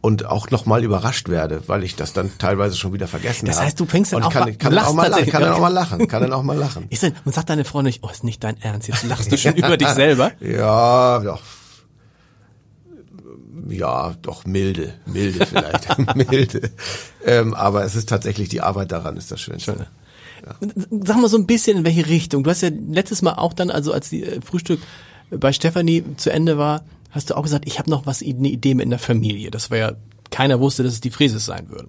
und 0.00 0.26
auch 0.26 0.50
nochmal 0.50 0.84
überrascht 0.84 1.30
werde, 1.30 1.62
weil 1.66 1.82
ich 1.82 1.96
das 1.96 2.12
dann 2.12 2.30
teilweise 2.38 2.76
schon 2.76 2.92
wieder 2.92 3.08
vergessen 3.08 3.46
Das 3.46 3.56
habe. 3.56 3.66
heißt, 3.68 3.80
du 3.80 3.86
fängst 3.86 4.12
dann 4.12 4.18
und 4.18 4.24
auch 4.26 4.32
kann, 4.32 4.42
mal- 4.44 4.52
kann 4.54 4.76
auch 4.78 4.92
mal 4.92 5.08
lachen, 5.08 5.26
kann 5.30 5.40
dann 5.42 5.52
auch 5.54 5.60
mal 5.60 5.68
lachen, 5.72 6.08
kann 6.08 6.20
dann 6.22 6.32
auch 6.34 6.42
mal 6.50 6.58
lachen. 6.58 6.86
Ist 6.90 7.02
denn, 7.04 7.14
und 7.24 7.34
sagt 7.34 7.48
deine 7.48 7.64
Frau 7.64 7.80
nicht, 7.80 8.00
oh, 8.02 8.10
ist 8.10 8.22
nicht 8.22 8.44
dein 8.44 8.60
Ernst, 8.60 8.88
jetzt 8.88 9.04
lachst 9.04 9.32
du 9.32 9.38
schon 9.38 9.54
über 9.56 9.78
dich 9.78 9.88
selber. 9.88 10.32
Ja, 10.40 11.20
doch. 11.20 11.40
Ja, 11.40 11.42
doch 14.22 14.44
milde, 14.46 14.94
milde 15.06 15.46
vielleicht, 15.46 16.16
milde. 16.30 16.70
Ähm, 17.24 17.54
aber 17.54 17.84
es 17.84 17.94
ist 17.96 18.08
tatsächlich 18.08 18.48
die 18.48 18.60
Arbeit 18.60 18.92
daran, 18.92 19.16
ist 19.16 19.30
das 19.32 19.40
Schönste. 19.40 19.86
Sag 21.04 21.16
mal 21.20 21.28
so 21.28 21.38
ein 21.38 21.46
bisschen 21.46 21.78
in 21.78 21.84
welche 21.84 22.06
Richtung. 22.06 22.44
Du 22.44 22.50
hast 22.50 22.60
ja 22.60 22.68
letztes 22.88 23.22
Mal 23.22 23.32
auch 23.34 23.52
dann, 23.54 23.70
also 23.70 23.92
als 23.92 24.10
die 24.10 24.22
äh, 24.24 24.40
Frühstück 24.42 24.80
bei 25.30 25.52
Stefanie 25.52 26.04
zu 26.18 26.30
Ende 26.30 26.58
war, 26.58 26.84
hast 27.10 27.30
du 27.30 27.36
auch 27.36 27.42
gesagt, 27.42 27.64
ich 27.66 27.78
habe 27.78 27.88
noch 27.90 28.04
was, 28.06 28.22
eine 28.22 28.48
Idee 28.48 28.74
mit 28.74 28.84
in 28.84 28.90
der 28.90 28.98
Familie. 28.98 29.50
Das 29.50 29.70
war 29.70 29.78
ja, 29.78 29.92
keiner 30.30 30.60
wusste, 30.60 30.82
dass 30.82 30.92
es 30.92 31.00
die 31.00 31.10
Fräses 31.10 31.46
sein 31.46 31.70
würden. 31.70 31.88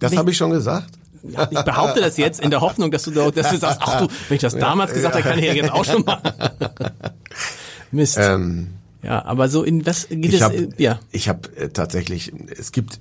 Das 0.00 0.14
habe 0.16 0.30
ich 0.30 0.36
schon 0.36 0.50
gesagt. 0.50 0.90
Ja, 1.22 1.48
ich 1.50 1.60
behaupte 1.62 2.00
das 2.00 2.18
jetzt 2.18 2.40
in 2.40 2.50
der 2.50 2.60
Hoffnung, 2.60 2.90
dass 2.90 3.02
du, 3.04 3.10
da- 3.10 3.30
dass 3.30 3.50
du 3.50 3.56
sagst, 3.56 3.80
ach 3.82 4.00
du, 4.02 4.08
wenn 4.28 4.34
ich 4.36 4.42
das 4.42 4.54
damals 4.56 4.92
gesagt 4.92 5.14
habe, 5.14 5.24
kann 5.28 5.38
ich 5.38 5.46
ja 5.46 5.54
jetzt 5.54 5.72
auch 5.72 5.84
schon 5.84 6.04
mal. 6.04 6.20
Mist. 7.90 8.18
Ähm, 8.20 8.74
ja, 9.06 9.24
aber 9.24 9.48
so 9.48 9.62
in 9.62 9.86
was 9.86 10.08
geht 10.08 10.24
ich 10.26 10.34
es? 10.34 10.40
habe 10.42 10.56
äh, 10.56 10.68
ja, 10.78 10.98
ich 11.12 11.28
hab, 11.28 11.48
äh, 11.56 11.68
tatsächlich, 11.68 12.32
es 12.58 12.72
gibt 12.72 12.98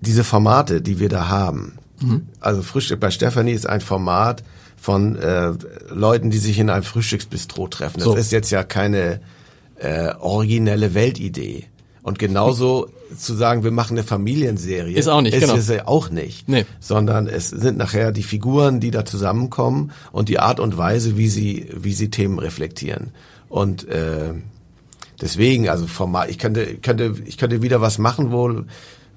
diese 0.00 0.24
Formate, 0.24 0.82
die 0.82 1.00
wir 1.00 1.08
da 1.08 1.28
haben. 1.28 1.78
Mhm. 2.00 2.28
Also 2.40 2.62
Frühstück 2.62 3.00
bei 3.00 3.10
Stefanie 3.10 3.52
ist 3.52 3.66
ein 3.66 3.80
Format 3.80 4.42
von 4.76 5.16
äh, 5.16 5.52
Leuten, 5.90 6.30
die 6.30 6.38
sich 6.38 6.58
in 6.58 6.68
einem 6.68 6.82
Frühstücksbistro 6.82 7.68
treffen. 7.68 7.98
Das 7.98 8.04
So. 8.04 8.14
ist 8.16 8.32
jetzt 8.32 8.50
ja 8.50 8.62
keine 8.64 9.20
äh, 9.76 10.12
originelle 10.18 10.92
Weltidee. 10.94 11.66
Und 12.02 12.18
genauso 12.18 12.88
zu 13.16 13.34
sagen, 13.34 13.62
wir 13.62 13.70
machen 13.70 13.96
eine 13.96 14.04
Familienserie, 14.04 14.96
Ist 14.96 15.06
auch 15.08 15.20
nicht, 15.20 15.34
ist 15.34 15.40
genau. 15.42 15.54
es 15.54 15.68
ja 15.68 15.86
auch 15.86 16.10
nicht. 16.10 16.48
Nee. 16.48 16.66
Sondern 16.80 17.28
es 17.28 17.48
sind 17.50 17.78
nachher 17.78 18.10
die 18.10 18.24
Figuren, 18.24 18.80
die 18.80 18.90
da 18.90 19.04
zusammenkommen 19.04 19.92
und 20.10 20.28
die 20.28 20.40
Art 20.40 20.58
und 20.58 20.76
Weise, 20.76 21.16
wie 21.16 21.28
sie, 21.28 21.68
wie 21.76 21.92
sie 21.92 22.10
Themen 22.10 22.38
reflektieren. 22.40 23.12
Und 23.52 23.86
äh, 23.86 24.32
deswegen, 25.20 25.68
also 25.68 25.86
Format, 25.86 26.30
ich 26.30 26.38
könnte, 26.38 26.76
könnte, 26.76 27.14
ich 27.26 27.36
könnte 27.36 27.60
wieder 27.60 27.82
was 27.82 27.98
machen, 27.98 28.32
wo, 28.32 28.62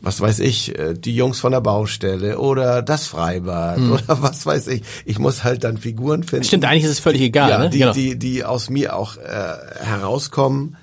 was 0.02 0.20
weiß 0.20 0.40
ich, 0.40 0.78
äh, 0.78 0.94
die 0.94 1.16
Jungs 1.16 1.40
von 1.40 1.54
der 1.54 1.62
Baustelle 1.62 2.38
oder 2.38 2.82
das 2.82 3.08
Freibad 3.08 3.80
oder 3.80 4.04
was 4.22 4.46
weiß 4.46 4.68
ich. 4.68 4.84
Ich 5.06 5.20
muss 5.20 5.46
halt 5.46 5.64
dann 5.64 5.78
Figuren 5.78 6.24
finden. 6.24 6.44
Stimmt, 6.44 6.66
eigentlich 6.66 6.84
ist 6.84 6.90
es 6.92 7.00
völlig 7.00 7.22
egal, 7.22 7.50
ja, 7.50 7.58
ne? 7.60 7.70
die, 7.70 7.80
Genau. 7.80 7.94
die, 7.94 8.20
die 8.20 8.44
aus 8.44 8.70
mir 8.70 8.98
auch 8.98 9.16
äh, 9.16 9.22
herauskommen. 9.80 10.76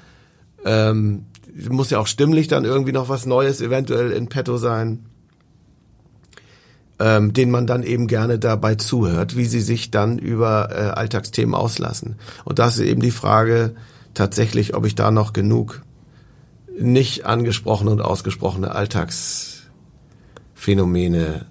Ähm, 0.65 1.27
muss 1.69 1.91
ja 1.91 1.99
auch 1.99 2.07
stimmlich 2.07 2.49
dann 2.49 2.65
irgendwie 2.65 2.93
noch 2.93 3.11
was 3.11 3.27
Neues 3.27 3.61
eventuell 3.61 4.13
in 4.13 4.31
petto 4.31 4.57
sein. 4.57 5.05
Ähm, 6.99 7.33
den 7.33 7.51
man 7.51 7.67
dann 7.67 7.83
eben 7.83 8.07
gerne 8.07 8.39
dabei 8.39 8.75
zuhört, 8.77 9.35
wie 9.37 9.47
sie 9.47 9.63
sich 9.63 9.91
dann 9.91 10.19
über 10.19 10.69
äh, 10.71 10.91
Alltagsthemen 10.91 11.55
auslassen. 11.55 12.17
Und 12.45 12.59
das 12.59 12.77
ist 12.77 12.85
eben 12.87 13.01
die 13.01 13.11
Frage 13.11 13.75
tatsächlich, 14.15 14.75
ob 14.75 14.87
ich 14.87 14.95
da 14.95 15.11
noch 15.11 15.33
genug 15.33 15.83
nicht 16.79 17.27
angesprochene 17.27 17.91
und 17.91 18.01
ausgesprochene 18.01 18.75
Alltagsphänomene 18.75 21.47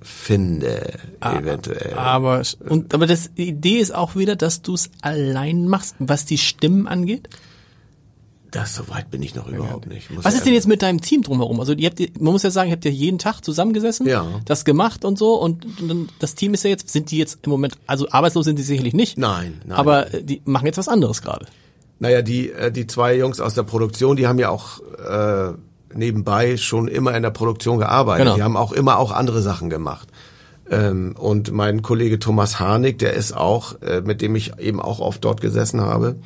finde, 0.00 0.98
eventuell. 1.20 1.94
Aber, 1.94 2.42
und, 2.68 2.94
aber 2.94 3.06
das, 3.06 3.30
die 3.34 3.48
Idee 3.48 3.78
ist 3.78 3.94
auch 3.94 4.16
wieder, 4.16 4.36
dass 4.36 4.62
du 4.62 4.74
es 4.74 4.90
allein 5.02 5.68
machst, 5.68 5.96
was 5.98 6.24
die 6.24 6.38
Stimmen 6.38 6.86
angeht. 6.86 7.28
Das 8.56 8.74
so 8.74 8.88
weit 8.88 9.10
bin 9.10 9.22
ich 9.22 9.34
noch 9.34 9.48
überhaupt 9.48 9.86
nicht. 9.86 10.10
Muss 10.10 10.24
Was 10.24 10.34
ist 10.34 10.46
denn 10.46 10.54
jetzt 10.54 10.66
mit 10.66 10.80
deinem 10.80 11.02
Team 11.02 11.22
drumherum? 11.22 11.60
Also 11.60 11.74
ihr 11.74 11.90
habt, 11.90 12.00
man 12.18 12.32
muss 12.32 12.42
ja 12.42 12.50
sagen, 12.50 12.70
ihr 12.70 12.72
habt 12.76 12.86
ja 12.86 12.90
jeden 12.90 13.18
Tag 13.18 13.42
zusammengesessen, 13.42 14.06
Ja. 14.06 14.26
das 14.46 14.64
gemacht 14.64 15.04
und 15.04 15.18
so 15.18 15.34
und, 15.34 15.66
das 16.20 16.34
Team 16.34 16.54
ist 16.54 16.64
ja 16.64 16.70
jetzt, 16.70 16.88
sind 16.88 17.10
die 17.10 17.18
jetzt 17.18 17.40
im 17.42 17.50
Moment, 17.50 17.76
also 17.86 18.08
arbeitslos 18.10 18.46
sind 18.46 18.58
die 18.58 18.62
sicherlich 18.62 18.94
nicht. 18.94 19.18
Nein, 19.18 19.60
nein. 19.66 19.76
Aber 19.76 20.14
äh, 20.14 20.22
die 20.22 20.40
machen 20.46 20.64
jetzt 20.64 20.78
was 20.78 20.88
anderes 20.88 21.20
gerade. 21.20 21.44
Naja, 21.98 22.22
die, 22.22 22.50
äh, 22.50 22.72
die 22.72 22.86
zwei 22.86 23.14
Jungs 23.16 23.40
aus 23.40 23.52
der 23.52 23.64
Produktion, 23.64 24.16
die 24.16 24.26
haben 24.26 24.38
ja 24.38 24.48
auch 24.48 24.80
äh, 24.80 25.52
nebenbei 25.94 26.56
schon 26.56 26.88
immer 26.88 27.14
in 27.14 27.22
der 27.22 27.30
Produktion 27.30 27.78
gearbeitet. 27.78 28.24
Genau. 28.24 28.36
Die 28.36 28.42
haben 28.42 28.56
auch 28.56 28.72
immer 28.72 28.98
auch 28.98 29.12
andere 29.12 29.42
Sachen 29.42 29.68
gemacht. 29.68 30.08
Ähm, 30.70 31.14
und 31.18 31.52
mein 31.52 31.82
Kollege 31.82 32.18
Thomas 32.18 32.58
Harnik, 32.58 32.98
der 33.00 33.12
ist 33.12 33.36
auch, 33.36 33.80
äh, 33.82 34.00
mit 34.00 34.22
dem 34.22 34.34
ich 34.34 34.58
eben 34.58 34.80
auch 34.80 35.00
oft 35.00 35.22
dort 35.24 35.42
gesessen 35.42 35.82
habe, 35.82 36.16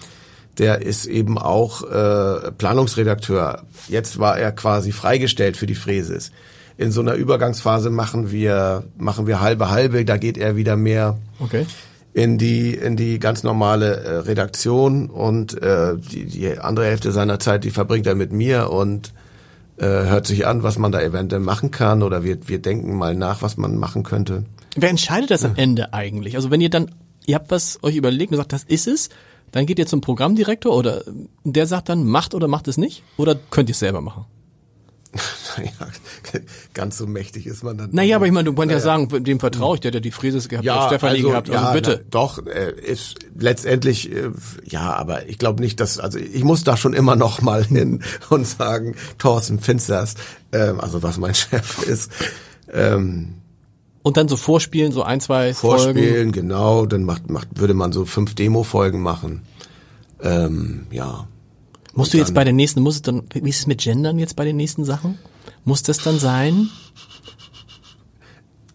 der 0.60 0.82
ist 0.82 1.06
eben 1.06 1.38
auch 1.38 1.82
äh, 1.82 2.52
Planungsredakteur. 2.52 3.62
Jetzt 3.88 4.18
war 4.18 4.38
er 4.38 4.52
quasi 4.52 4.92
freigestellt 4.92 5.56
für 5.56 5.66
die 5.66 5.74
Fräses. 5.74 6.30
In 6.76 6.92
so 6.92 7.00
einer 7.00 7.14
Übergangsphase 7.14 7.90
machen 7.90 8.30
wir 8.30 8.84
machen 8.96 9.26
wir 9.26 9.40
halbe 9.40 9.70
halbe. 9.70 10.04
Da 10.04 10.16
geht 10.18 10.38
er 10.38 10.54
wieder 10.56 10.76
mehr 10.76 11.18
Okay. 11.40 11.66
in 12.12 12.36
die 12.38 12.74
in 12.74 12.96
die 12.96 13.18
ganz 13.18 13.42
normale 13.42 13.96
äh, 14.02 14.16
Redaktion 14.18 15.08
und 15.10 15.60
äh, 15.62 15.96
die, 15.96 16.26
die 16.26 16.58
andere 16.58 16.86
Hälfte 16.86 17.10
seiner 17.12 17.38
Zeit 17.38 17.64
die 17.64 17.70
verbringt 17.70 18.06
er 18.06 18.14
mit 18.14 18.30
mir 18.32 18.70
und 18.70 19.12
äh, 19.78 19.86
hört 19.86 20.26
sich 20.26 20.46
an, 20.46 20.62
was 20.62 20.76
man 20.78 20.92
da 20.92 21.00
eventuell 21.00 21.40
machen 21.40 21.70
kann 21.70 22.02
oder 22.02 22.22
wir 22.22 22.36
wir 22.48 22.60
denken 22.60 22.96
mal 22.96 23.14
nach, 23.14 23.40
was 23.42 23.56
man 23.56 23.76
machen 23.78 24.02
könnte. 24.02 24.44
Wer 24.76 24.90
entscheidet 24.90 25.30
das 25.30 25.44
am 25.44 25.56
Ende 25.56 25.94
eigentlich? 25.94 26.36
Also 26.36 26.50
wenn 26.50 26.60
ihr 26.60 26.70
dann, 26.70 26.90
ihr 27.26 27.34
habt 27.36 27.50
was 27.50 27.78
euch 27.82 27.96
überlegt 27.96 28.30
und 28.32 28.36
sagt, 28.38 28.52
das 28.52 28.64
ist 28.64 28.86
es, 28.86 29.08
dann 29.52 29.66
geht 29.66 29.78
ihr 29.78 29.86
zum 29.86 30.00
Programmdirektor 30.00 30.74
oder 30.74 31.02
der 31.44 31.66
sagt 31.66 31.88
dann, 31.88 32.04
macht 32.06 32.34
oder 32.34 32.48
macht 32.48 32.68
es 32.68 32.76
nicht? 32.76 33.02
Oder 33.16 33.36
könnt 33.50 33.68
ihr 33.68 33.74
es 33.74 33.78
selber 33.78 34.00
machen? 34.00 34.26
Naja, 35.56 35.70
ganz 36.74 36.96
so 36.96 37.06
mächtig 37.06 37.46
ist 37.46 37.64
man 37.64 37.76
dann. 37.76 37.90
Naja, 37.92 38.16
aber 38.16 38.26
ich 38.26 38.32
meine, 38.32 38.44
du 38.44 38.54
kannst 38.54 38.70
ja 38.70 38.78
sagen, 38.78 39.24
dem 39.24 39.40
vertraue 39.40 39.74
ich, 39.74 39.80
der 39.80 39.88
hat 39.88 39.94
ja 39.94 40.00
die 40.00 40.12
Fräses 40.12 40.48
gehabt, 40.48 40.64
der 40.64 40.80
hat 40.80 40.86
Stefanie 40.86 41.22
gehabt, 41.22 41.50
also 41.50 41.64
ja, 41.64 41.72
bitte. 41.72 42.00
Na, 42.02 42.06
doch, 42.10 42.46
äh, 42.46 42.72
ist 42.80 43.16
letztendlich, 43.36 44.12
äh, 44.12 44.30
ja, 44.64 44.94
aber 44.94 45.28
ich 45.28 45.38
glaube 45.38 45.60
nicht, 45.60 45.80
dass, 45.80 45.98
also 45.98 46.18
ich 46.18 46.44
muss 46.44 46.62
da 46.62 46.76
schon 46.76 46.94
immer 46.94 47.16
noch 47.16 47.42
mal 47.42 47.64
hin 47.66 48.04
und 48.28 48.46
sagen, 48.46 48.94
Thorsten 49.18 49.58
Finsters, 49.58 50.14
ähm, 50.52 50.80
also 50.80 51.02
was 51.02 51.18
mein 51.18 51.34
Chef 51.34 51.82
ist, 51.82 52.12
ähm, 52.72 53.39
Und 54.02 54.16
dann 54.16 54.28
so 54.28 54.36
vorspielen, 54.36 54.92
so 54.92 55.02
ein, 55.02 55.20
zwei 55.20 55.52
Folgen. 55.52 55.82
vorspielen, 55.82 56.32
genau, 56.32 56.86
dann 56.86 57.04
macht, 57.04 57.28
macht, 57.28 57.48
würde 57.54 57.74
man 57.74 57.92
so 57.92 58.06
fünf 58.06 58.34
Demo-Folgen 58.34 59.00
machen. 59.00 59.42
Ähm, 60.22 60.86
ja. 60.90 61.28
Musst 61.92 62.14
du 62.14 62.18
jetzt 62.18 62.32
bei 62.32 62.44
den 62.44 62.56
nächsten, 62.56 62.80
muss 62.80 62.96
es 62.96 63.02
dann, 63.02 63.24
wie 63.32 63.50
ist 63.50 63.58
es 63.58 63.66
mit 63.66 63.80
Gendern 63.80 64.18
jetzt 64.18 64.36
bei 64.36 64.44
den 64.44 64.56
nächsten 64.56 64.84
Sachen? 64.84 65.18
Muss 65.64 65.82
das 65.82 65.98
dann 65.98 66.18
sein? 66.18 66.68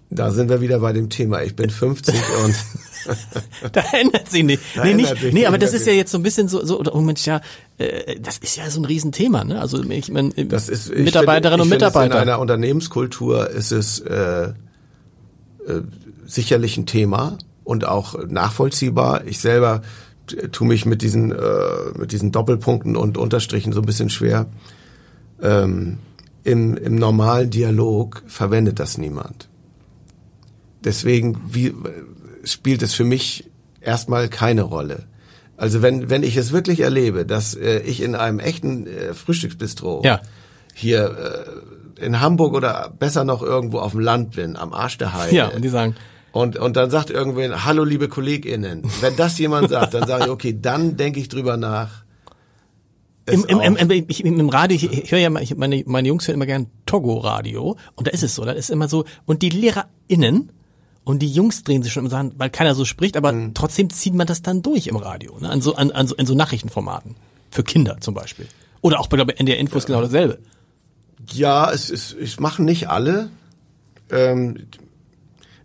Da 0.10 0.32
sind 0.32 0.50
wir 0.50 0.62
wieder 0.62 0.80
bei 0.80 0.94
dem 0.94 1.10
Thema. 1.10 1.42
Ich 1.42 1.56
bin 1.56 1.70
50 1.70 2.16
und 2.46 2.56
da 3.74 3.84
ändert 3.94 4.30
sich 4.30 4.44
nicht. 4.44 4.62
Da 4.76 4.84
nee, 4.84 4.94
nicht, 4.94 5.18
sich 5.20 5.34
nee, 5.34 5.46
aber 5.46 5.58
das 5.58 5.74
ist 5.74 5.88
ja 5.88 5.94
jetzt 5.94 6.12
so 6.12 6.18
ein 6.18 6.24
bisschen 6.24 6.48
so, 6.48 6.64
so 6.66 6.84
oh 6.84 7.02
Mensch, 7.02 7.26
ja, 7.26 7.42
äh, 7.78 8.20
das 8.20 8.38
ist 8.40 8.58
ja 8.58 8.70
so 8.70 8.82
ein 8.82 8.86
Riesenthema, 8.86 9.44
ne? 9.44 9.60
Also 9.60 9.84
ich 9.84 10.10
meine, 10.12 10.30
Mitarbeiterinnen 10.36 11.62
und 11.62 11.70
Mitarbeiter. 11.70 12.16
Finde, 12.16 12.24
in 12.24 12.30
einer 12.30 12.40
Unternehmenskultur 12.40 13.50
ist 13.50 13.72
es 13.72 14.00
äh, 14.00 14.54
äh, 15.68 15.82
sicherlich 16.26 16.78
ein 16.78 16.86
Thema 16.86 17.38
und 17.64 17.86
auch 17.86 18.28
nachvollziehbar. 18.28 19.26
Ich 19.26 19.40
selber 19.40 19.82
tue 20.52 20.68
mich 20.68 20.86
mit 20.86 21.02
diesen 21.02 21.32
äh, 21.32 21.38
mit 21.98 22.12
diesen 22.12 22.32
Doppelpunkten 22.32 22.96
und 22.96 23.18
Unterstrichen 23.18 23.74
so 23.74 23.82
ein 23.82 23.86
bisschen 23.86 24.10
schwer. 24.10 24.48
Ähm, 25.42 26.00
im, 26.44 26.78
Im 26.78 26.96
normalen 26.96 27.50
Dialog 27.50 28.24
verwendet 28.28 28.80
das 28.80 28.98
niemand. 28.98 29.50
Deswegen 30.84 31.42
wie, 31.50 31.74
spielt 32.44 32.84
es 32.84 32.94
für 32.94 33.04
mich 33.04 33.50
erstmal 33.82 34.30
keine 34.30 34.62
Rolle. 34.62 35.06
Also 35.58 35.82
wenn 35.82 36.10
wenn 36.10 36.24
ich 36.24 36.38
es 36.38 36.52
wirklich 36.52 36.82
erlebe, 36.82 37.26
dass 37.26 37.56
äh, 37.56 37.80
ich 37.80 38.02
in 38.02 38.14
einem 38.16 38.40
echten 38.40 38.88
äh, 38.88 39.14
Frühstücksbistro 39.14 40.02
Ja. 40.04 40.22
hier 40.74 41.06
äh, 41.06 41.75
in 42.00 42.20
Hamburg 42.20 42.54
oder 42.54 42.94
besser 42.98 43.24
noch 43.24 43.42
irgendwo 43.42 43.80
auf 43.80 43.92
dem 43.92 44.02
Land 44.02 44.36
bin, 44.36 44.56
am 44.56 44.74
Arsch 44.74 44.98
der 44.98 45.14
Heide. 45.14 45.36
Ja, 45.36 45.48
und 45.50 45.62
die 45.64 45.70
sagen, 45.70 45.96
Und, 46.32 46.58
und 46.58 46.76
dann 46.76 46.90
sagt 46.90 47.10
irgendwer, 47.10 47.66
hallo 47.66 47.84
liebe 47.84 48.08
KollegInnen. 48.10 48.84
Wenn 49.02 49.16
das 49.16 49.38
jemand 49.38 49.70
sagt, 49.70 49.94
dann 49.94 50.06
sage 50.08 50.26
ich, 50.26 50.30
okay, 50.30 50.58
dann 50.60 50.98
denke 50.98 51.20
ich 51.20 51.30
drüber 51.30 51.56
nach. 51.58 52.04
Im, 53.28 53.44
im, 53.46 53.76
im, 53.76 54.06
ich, 54.08 54.24
im 54.24 54.50
Radio, 54.50 54.76
ich, 54.76 54.92
ich 54.92 55.12
höre 55.12 55.18
ja 55.20 55.32
ich, 55.40 55.56
meine, 55.56 55.82
meine 55.88 56.08
Jungs 56.08 56.28
hören 56.28 56.36
immer 56.36 56.46
gern 56.46 56.68
Togo-Radio 56.86 57.76
und 57.96 58.06
da 58.06 58.12
ist 58.12 58.22
es 58.22 58.36
so, 58.36 58.46
da 58.46 58.52
ist 58.52 58.70
immer 58.70 58.88
so, 58.88 59.04
und 59.26 59.42
die 59.42 59.50
LehrerInnen 59.50 60.52
und 61.06 61.20
die 61.24 61.32
Jungs 61.32 61.64
drehen 61.64 61.82
sich 61.82 61.92
schon 61.92 62.04
und 62.04 62.12
sagen, 62.12 62.34
weil 62.38 62.52
keiner 62.52 62.76
so 62.76 62.86
spricht, 62.86 63.18
aber 63.18 63.32
Mhm. 63.32 63.56
trotzdem 63.56 63.90
zieht 63.90 64.14
man 64.14 64.28
das 64.28 64.44
dann 64.44 64.62
durch 64.62 64.86
im 64.88 64.96
Radio, 64.98 65.40
ne? 65.40 65.50
an, 65.50 65.60
so, 65.62 65.76
an, 65.76 65.90
an 65.92 66.06
so, 66.08 66.16
in 66.16 66.28
so 66.28 66.36
Nachrichtenformaten. 66.36 67.16
Für 67.50 67.64
Kinder 67.64 67.98
zum 68.00 68.14
Beispiel. 68.14 68.48
Oder 68.82 69.00
auch 69.00 69.08
bei 69.08 69.18
glaube 69.18 69.32
ich, 69.32 69.40
NDR 69.40 69.58
Info 69.58 69.78
ist 69.78 69.88
genau 69.88 70.02
dasselbe. 70.02 70.38
Ja, 71.32 71.72
es 71.72 71.90
ist, 71.90 72.14
es 72.14 72.40
machen 72.40 72.66
nicht 72.66 72.90
alle. 72.90 73.30
Ähm, 74.12 74.58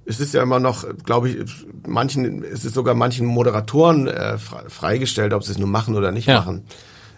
es 0.06 0.18
ist 0.20 0.34
ja 0.34 0.42
immer 0.42 0.58
noch, 0.60 0.84
glaube 1.04 1.28
ich, 1.30 1.36
manchen, 1.86 2.42
es 2.42 2.64
ist 2.64 2.74
sogar 2.74 2.94
manchen 2.94 3.26
Moderatoren 3.26 4.08
äh, 4.08 4.36
fre- 4.38 4.68
freigestellt, 4.68 5.32
ob 5.32 5.44
sie 5.44 5.52
es 5.52 5.58
nun 5.58 5.70
machen 5.70 5.94
oder 5.94 6.10
nicht 6.12 6.26
Ja. 6.26 6.40
machen. 6.40 6.62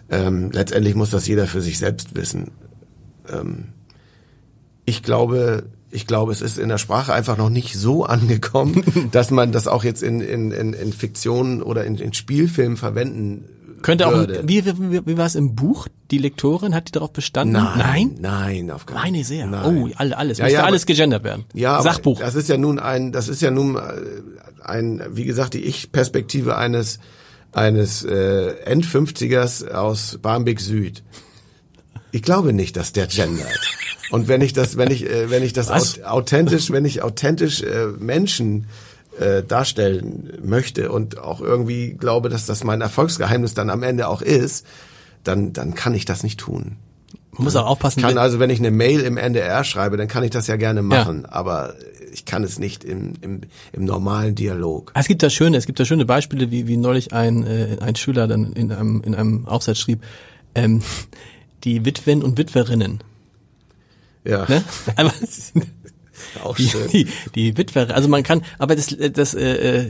Ähm, 0.09 0.51
letztendlich 0.51 0.93
muss 0.95 1.09
das 1.09 1.25
jeder 1.27 1.47
für 1.47 1.61
sich 1.61 1.79
selbst 1.79 2.15
wissen. 2.15 2.51
Ähm, 3.31 3.69
ich 4.85 5.01
glaube, 5.01 5.63
ich 5.89 6.07
glaube, 6.07 6.31
es 6.33 6.41
ist 6.41 6.59
in 6.59 6.69
der 6.69 6.77
Sprache 6.77 7.13
einfach 7.13 7.37
noch 7.37 7.49
nicht 7.49 7.73
so 7.75 8.03
angekommen, 8.05 8.83
dass 9.11 9.31
man 9.31 9.51
das 9.51 9.67
auch 9.67 9.83
jetzt 9.83 10.03
in, 10.03 10.21
in, 10.21 10.51
in, 10.51 10.73
in 10.73 10.93
Fiktionen 10.93 11.63
oder 11.63 11.85
in, 11.85 11.95
in 11.95 12.13
Spielfilmen 12.13 12.77
verwenden 12.77 13.45
Könnte 13.83 14.07
auch, 14.07 14.13
würde. 14.13 14.41
wie, 14.47 14.65
wie, 14.65 15.05
wie, 15.05 15.17
war 15.17 15.25
es 15.27 15.35
im 15.35 15.53
Buch? 15.55 15.87
Die 16.09 16.17
Lektorin, 16.17 16.73
hat 16.73 16.87
die 16.87 16.91
darauf 16.91 17.13
bestanden? 17.13 17.53
Nein, 17.53 18.15
nein, 18.19 18.71
auf 18.71 18.85
keinen 18.85 18.95
Meine 18.97 19.23
sehr. 19.23 19.45
Nein. 19.45 19.77
Oh, 19.77 19.89
alle, 19.95 20.17
alles. 20.17 20.39
Ja, 20.39 20.45
Müsste 20.45 20.57
ja, 20.59 20.65
alles 20.65 20.81
aber- 20.83 20.87
gegendert 20.87 21.23
werden. 21.23 21.45
Ja, 21.53 21.81
Sachbuch. 21.81 22.19
Das 22.19 22.35
ist 22.35 22.49
ja 22.49 22.57
nun 22.57 22.79
ein, 22.79 23.11
das 23.11 23.27
ist 23.27 23.41
ja 23.41 23.51
nun 23.51 23.75
äh, 23.75 23.79
ein, 24.63 25.01
wie 25.11 25.25
gesagt, 25.25 25.53
die 25.53 25.63
Ich-Perspektive 25.63 26.57
eines 26.57 26.99
eines 27.51 28.03
äh, 28.03 28.55
End-50ers 28.65 29.69
aus 29.69 30.17
Barmbek 30.21 30.59
Süd. 30.59 31.03
Ich 32.11 32.23
glaube 32.23 32.51
nicht, 32.51 32.75
dass 32.77 32.93
der 32.93 33.05
gendert. 33.07 33.47
Und 34.11 34.27
wenn 34.27 34.41
ich 34.41 34.53
das, 34.53 34.75
wenn 34.77 34.89
ich, 34.91 35.07
äh, 35.09 35.29
wenn 35.29 35.43
ich 35.43 35.53
das 35.53 35.69
Was? 35.69 36.01
au- 36.03 36.07
authentisch, 36.17 36.71
wenn 36.71 36.85
ich 36.85 37.01
authentisch 37.03 37.61
äh, 37.61 37.87
Menschen 37.99 38.65
äh, 39.19 39.43
darstellen 39.43 40.33
möchte 40.43 40.91
und 40.91 41.17
auch 41.19 41.41
irgendwie 41.41 41.93
glaube, 41.93 42.29
dass 42.29 42.45
das 42.45 42.63
mein 42.63 42.81
Erfolgsgeheimnis 42.81 43.53
dann 43.53 43.69
am 43.69 43.83
Ende 43.83 44.07
auch 44.07 44.21
ist, 44.21 44.65
dann, 45.23 45.53
dann 45.53 45.73
kann 45.75 45.93
ich 45.95 46.05
das 46.05 46.23
nicht 46.23 46.39
tun. 46.39 46.77
Man 47.31 47.45
muss 47.45 47.55
auch 47.55 47.65
aufpassen. 47.65 48.01
Kann 48.01 48.11
wenn- 48.11 48.17
also, 48.19 48.39
wenn 48.39 48.49
ich 48.49 48.59
eine 48.59 48.71
Mail 48.71 48.99
im 49.01 49.17
NDR 49.17 49.63
schreibe, 49.63 49.97
dann 49.97 50.07
kann 50.07 50.23
ich 50.23 50.29
das 50.31 50.47
ja 50.47 50.55
gerne 50.55 50.81
machen, 50.83 51.25
aber 51.25 51.73
ich 52.11 52.25
kann 52.25 52.43
es 52.43 52.59
nicht 52.59 52.83
im, 52.83 53.13
im, 53.21 53.41
im 53.71 53.85
normalen 53.85 54.35
Dialog. 54.35 54.91
Es 54.93 55.07
gibt 55.07 55.23
da 55.23 55.31
schöne, 55.31 55.57
es 55.57 55.65
gibt 55.65 55.79
da 55.79 55.85
schöne 55.85 56.05
Beispiele, 56.05 56.51
wie, 56.51 56.67
wie 56.67 56.77
neulich 56.77 57.11
ein, 57.11 57.43
äh, 57.47 57.77
ein 57.81 57.95
Schüler 57.95 58.27
dann 58.27 58.53
in 58.53 58.71
einem, 58.71 59.01
in 59.03 59.15
einem 59.15 59.47
Aufsatz 59.47 59.79
schrieb, 59.79 60.03
ähm, 60.53 60.83
die 61.63 61.83
Witwen 61.85 62.21
und 62.21 62.37
Witwerinnen. 62.37 62.99
Ja, 64.25 64.45
Ne? 64.47 64.63
Aber 64.95 65.11
auch 66.43 66.55
die, 66.55 66.67
schön. 66.67 66.87
die, 66.89 67.07
die 67.35 67.57
Witwer, 67.57 67.93
also 67.95 68.07
man 68.09 68.23
kann, 68.23 68.43
aber 68.59 68.75
das, 68.75 68.95
das, 69.11 69.33
äh, 69.33 69.41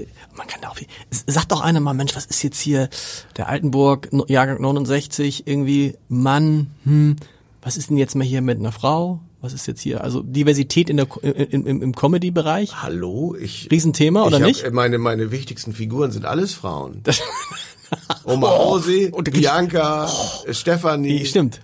äh, 0.02 0.08
man 0.36 0.48
kann 0.48 0.62
da 0.62 0.70
auch, 0.70 0.78
sagt 1.10 1.52
doch 1.52 1.62
einer 1.62 1.80
mal, 1.80 1.94
Mensch, 1.94 2.16
was 2.16 2.26
ist 2.26 2.44
jetzt 2.44 2.60
hier 2.60 2.90
der 3.38 3.50
Altenburg, 3.50 4.10
Jahrgang 4.28 4.62
69, 4.62 5.48
irgendwie 5.48 5.96
Mann, 6.10 6.68
hm, 6.84 7.16
was 7.62 7.78
ist 7.78 7.90
denn 7.90 7.98
jetzt 7.98 8.16
mal 8.16 8.26
hier 8.26 8.42
mit 8.42 8.60
einer 8.60 8.72
Frau? 8.72 9.20
Was 9.42 9.52
ist 9.54 9.68
jetzt 9.68 9.82
hier? 9.82 10.02
Also 10.04 10.22
Diversität 10.24 10.90
in 10.90 10.96
der, 10.96 11.06
Ko- 11.06 11.20
im, 11.20 11.66
im, 11.68 11.82
im 11.82 11.94
Comedy-Bereich? 11.96 12.82
Hallo, 12.82 13.36
ich. 13.38 13.68
Riesenthema, 13.70 14.24
oder 14.24 14.38
ich 14.38 14.42
hab- 14.44 14.48
nicht? 14.48 14.72
Meine, 14.72 14.98
meine 15.00 15.32
wichtigsten 15.32 15.74
Figuren 15.74 16.12
sind 16.12 16.24
alles 16.26 16.54
Frauen. 16.54 17.02
Oma 18.24 18.48
da 19.28 19.32
gibt's- 19.32 19.42
Bianca, 19.42 20.10
äh, 20.46 20.54
Stefanie. 20.54 21.26
Stimmt. 21.26 21.60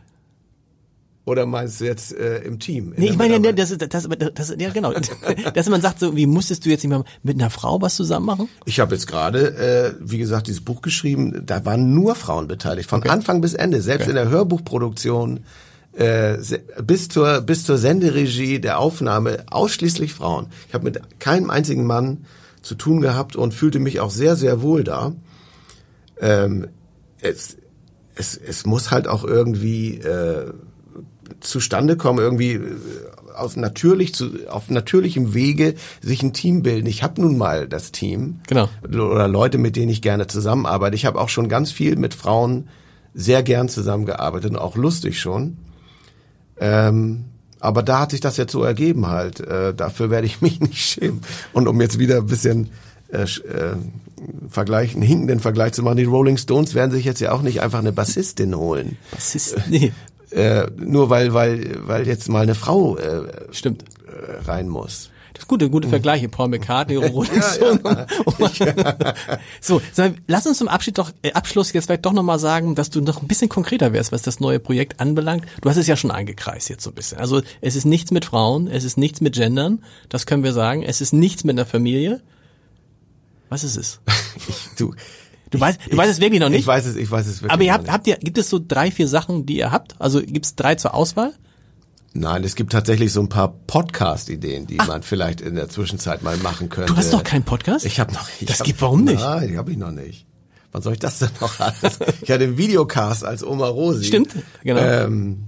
Oder 1.29 1.45
meinst 1.45 1.79
du 1.79 1.85
jetzt 1.85 2.11
äh, 2.17 2.39
im 2.39 2.57
Team? 2.57 2.93
Nee, 2.97 3.09
ich 3.11 3.17
meine, 3.17 3.35
ja, 3.45 3.51
das, 3.51 3.69
ist- 3.69 3.81
das, 3.81 4.07
das, 4.07 4.31
das, 4.33 4.55
ja 4.57 4.71
genau, 4.71 4.91
dass 5.53 5.69
man 5.69 5.79
sagt 5.79 5.99
so, 5.99 6.15
wie 6.15 6.25
musstest 6.25 6.65
du 6.65 6.69
jetzt 6.69 6.83
nicht 6.83 6.89
mal 6.91 7.03
mit 7.21 7.39
einer 7.39 7.51
Frau 7.51 7.79
was 7.79 7.95
zusammen 7.95 8.25
machen? 8.25 8.49
Ich 8.65 8.79
habe 8.79 8.95
jetzt 8.95 9.05
gerade, 9.05 9.55
äh, 9.55 9.93
wie 9.99 10.17
gesagt, 10.17 10.47
dieses 10.47 10.61
Buch 10.61 10.81
geschrieben. 10.81 11.43
Da 11.45 11.63
waren 11.65 11.93
nur 11.93 12.15
Frauen 12.15 12.47
beteiligt, 12.47 12.89
von 12.89 13.03
Anfang 13.03 13.41
bis 13.41 13.53
Ende. 13.53 13.79
Selbst 13.83 14.07
in 14.07 14.15
der 14.15 14.29
Hörbuchproduktion 14.29 15.41
äh, 15.93 16.37
bis 16.83 17.09
zur 17.09 17.41
bis 17.41 17.63
zur 17.63 17.77
Senderegie 17.77 18.59
der 18.59 18.79
Aufnahme 18.79 19.43
ausschließlich 19.51 20.13
Frauen. 20.13 20.47
Ich 20.67 20.73
habe 20.73 20.83
mit 20.85 20.99
keinem 21.19 21.51
einzigen 21.51 21.85
Mann 21.85 22.25
zu 22.63 22.73
tun 22.73 23.01
gehabt 23.01 23.35
und 23.35 23.53
fühlte 23.53 23.77
mich 23.79 23.99
auch 23.99 24.09
sehr 24.11 24.35
sehr 24.35 24.63
wohl 24.63 24.83
da. 24.83 25.13
Ähm, 26.19 26.67
es, 27.21 27.57
es 28.15 28.35
es 28.35 28.65
muss 28.65 28.89
halt 28.91 29.07
auch 29.07 29.23
irgendwie 29.23 29.99
äh, 29.99 30.51
zustande 31.41 31.97
kommen, 31.97 32.19
irgendwie 32.19 32.53
äh, 32.53 32.61
auf 33.35 33.55
natürlich 33.55 34.13
zu, 34.13 34.31
auf 34.49 34.69
natürlichem 34.69 35.33
Wege 35.33 35.75
sich 36.01 36.21
ein 36.23 36.33
Team 36.33 36.61
bilden. 36.63 36.87
Ich 36.87 37.03
habe 37.03 37.21
nun 37.21 37.37
mal 37.37 37.67
das 37.67 37.91
Team 37.91 38.39
Genau. 38.47 38.69
oder 38.83 39.27
Leute, 39.27 39.57
mit 39.57 39.75
denen 39.75 39.89
ich 39.89 40.01
gerne 40.01 40.27
zusammenarbeite. 40.27 40.95
Ich 40.95 41.05
habe 41.05 41.19
auch 41.19 41.29
schon 41.29 41.47
ganz 41.49 41.71
viel 41.71 41.95
mit 41.95 42.13
Frauen 42.13 42.67
sehr 43.13 43.41
gern 43.43 43.69
zusammengearbeitet 43.69 44.51
und 44.51 44.57
auch 44.57 44.75
lustig 44.75 45.19
schon. 45.19 45.57
Ähm, 46.59 47.25
aber 47.59 47.83
da 47.83 48.01
hat 48.01 48.11
sich 48.11 48.19
das 48.21 48.37
jetzt 48.37 48.51
so 48.51 48.63
ergeben 48.63 49.07
halt. 49.07 49.39
Äh, 49.39 49.73
dafür 49.73 50.09
werde 50.09 50.27
ich 50.27 50.41
mich 50.41 50.59
nicht 50.59 50.77
schämen. 50.77 51.21
Und 51.53 51.67
um 51.67 51.79
jetzt 51.81 51.99
wieder 51.99 52.17
ein 52.17 52.27
bisschen 52.27 52.69
äh, 53.11 53.23
äh, 53.23 53.75
Vergleich, 54.49 54.93
einen 54.93 55.01
hinkenden 55.01 55.39
Vergleich 55.39 55.73
zu 55.73 55.81
machen, 55.83 55.97
die 55.97 56.03
Rolling 56.03 56.37
Stones 56.37 56.73
werden 56.75 56.91
sich 56.91 57.05
jetzt 57.05 57.21
ja 57.21 57.31
auch 57.31 57.41
nicht 57.41 57.61
einfach 57.61 57.79
eine 57.79 57.93
Bassistin 57.93 58.55
holen. 58.55 58.97
Was 59.11 59.33
ist, 59.33 59.55
nee, 59.69 59.93
Äh, 60.31 60.67
nur 60.77 61.09
weil, 61.09 61.33
weil, 61.33 61.79
weil 61.87 62.07
jetzt 62.07 62.29
mal 62.29 62.43
eine 62.43 62.55
Frau 62.55 62.97
äh, 62.97 63.23
stimmt. 63.51 63.83
äh, 64.07 64.47
rein 64.47 64.69
muss. 64.69 65.09
Das 65.33 65.43
ist 65.43 65.47
gute, 65.47 65.69
gute 65.69 65.87
Vergleiche, 65.87 66.27
Paul 66.27 66.49
McCartney, 66.49 66.95
Rolling 66.97 67.41
Stone. 67.53 68.05
so, 69.61 69.81
sag, 69.93 70.15
lass 70.27 70.45
uns 70.45 70.57
zum 70.57 70.67
Abschied 70.67 70.97
doch, 70.97 71.11
äh, 71.21 71.31
Abschluss 71.31 71.71
jetzt 71.71 71.85
vielleicht 71.85 72.05
doch 72.05 72.11
nochmal 72.13 72.39
sagen, 72.39 72.75
dass 72.75 72.89
du 72.89 72.99
noch 73.01 73.21
ein 73.21 73.27
bisschen 73.27 73.47
konkreter 73.47 73.93
wärst, 73.93 74.11
was 74.11 74.21
das 74.21 74.39
neue 74.39 74.59
Projekt 74.59 74.99
anbelangt. 74.99 75.45
Du 75.61 75.69
hast 75.69 75.77
es 75.77 75.87
ja 75.87 75.95
schon 75.95 76.11
eingekreist 76.11 76.69
jetzt 76.69 76.83
so 76.83 76.91
ein 76.91 76.95
bisschen. 76.95 77.19
Also 77.19 77.41
es 77.61 77.75
ist 77.75 77.85
nichts 77.85 78.11
mit 78.11 78.25
Frauen, 78.25 78.67
es 78.67 78.83
ist 78.83 78.97
nichts 78.97 79.21
mit 79.21 79.35
Gendern, 79.35 79.83
das 80.09 80.25
können 80.25 80.43
wir 80.43 80.53
sagen. 80.53 80.83
Es 80.83 80.99
ist 80.99 81.13
nichts 81.13 81.43
mit 81.43 81.55
einer 81.55 81.65
Familie. 81.65 82.21
Was 83.49 83.63
ist 83.63 83.77
es? 83.77 83.99
Du, 84.77 84.93
Du 85.51 85.59
weißt, 85.59 85.79
du 85.89 85.97
weißt 85.97 86.11
es 86.11 86.19
wirklich 86.19 86.39
noch 86.39 86.47
ich 86.47 86.53
nicht. 86.57 86.67
weiß 86.67 86.85
es, 86.85 86.95
ich 86.95 87.09
weiß 87.09 87.25
es 87.27 87.41
wirklich 87.41 87.51
aber 87.51 87.63
ihr 87.63 87.73
habt, 87.73 87.83
nicht. 87.85 87.91
habt 87.93 88.07
ihr, 88.07 88.17
gibt 88.17 88.37
es 88.37 88.49
so 88.49 88.59
drei, 88.65 88.91
vier 88.91 89.07
Sachen, 89.07 89.45
die 89.45 89.57
ihr 89.57 89.71
habt? 89.71 89.95
Also 89.99 90.21
gibt 90.21 90.45
es 90.45 90.55
drei 90.55 90.75
zur 90.75 90.93
Auswahl? 90.93 91.33
Nein, 92.13 92.43
es 92.43 92.55
gibt 92.55 92.71
tatsächlich 92.71 93.11
so 93.13 93.21
ein 93.21 93.29
paar 93.29 93.53
Podcast-Ideen, 93.67 94.65
die 94.67 94.77
man 94.77 95.03
vielleicht 95.03 95.41
in 95.41 95.55
der 95.55 95.69
Zwischenzeit 95.69 96.23
mal 96.23 96.37
machen 96.37 96.69
könnte. 96.69 96.91
Du 96.93 96.97
hast 96.97 97.11
noch 97.13 97.23
keinen 97.23 97.43
Podcast? 97.43 97.85
Ich 97.85 97.99
habe 97.99 98.13
noch. 98.13 98.27
Ich 98.39 98.47
Das 98.47 98.59
hab, 98.59 98.65
gibt- 98.67 98.81
warum 98.81 99.03
nicht? 99.03 99.19
Nein, 99.19 99.47
die 99.49 99.57
habe 99.57 99.71
ich 99.71 99.77
noch 99.77 99.91
nicht. 99.91 100.25
Wann 100.71 100.81
soll 100.83 100.93
ich 100.93 100.99
das 100.99 101.19
denn 101.19 101.29
noch 101.41 101.59
alles? 101.59 101.99
Ich 102.21 102.29
hatte 102.31 102.43
einen 102.43 102.57
Videocast 102.57 103.23
als 103.25 103.43
Oma 103.43 103.67
Rosi. 103.67 104.05
Stimmt, 104.05 104.35
genau. 104.63 104.79
Ähm, 104.81 105.45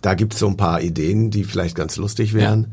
da 0.00 0.14
gibt's 0.14 0.38
so 0.38 0.46
ein 0.48 0.56
paar 0.56 0.80
Ideen, 0.80 1.30
die 1.30 1.44
vielleicht 1.44 1.74
ganz 1.74 1.96
lustig 1.96 2.32
wären. 2.34 2.72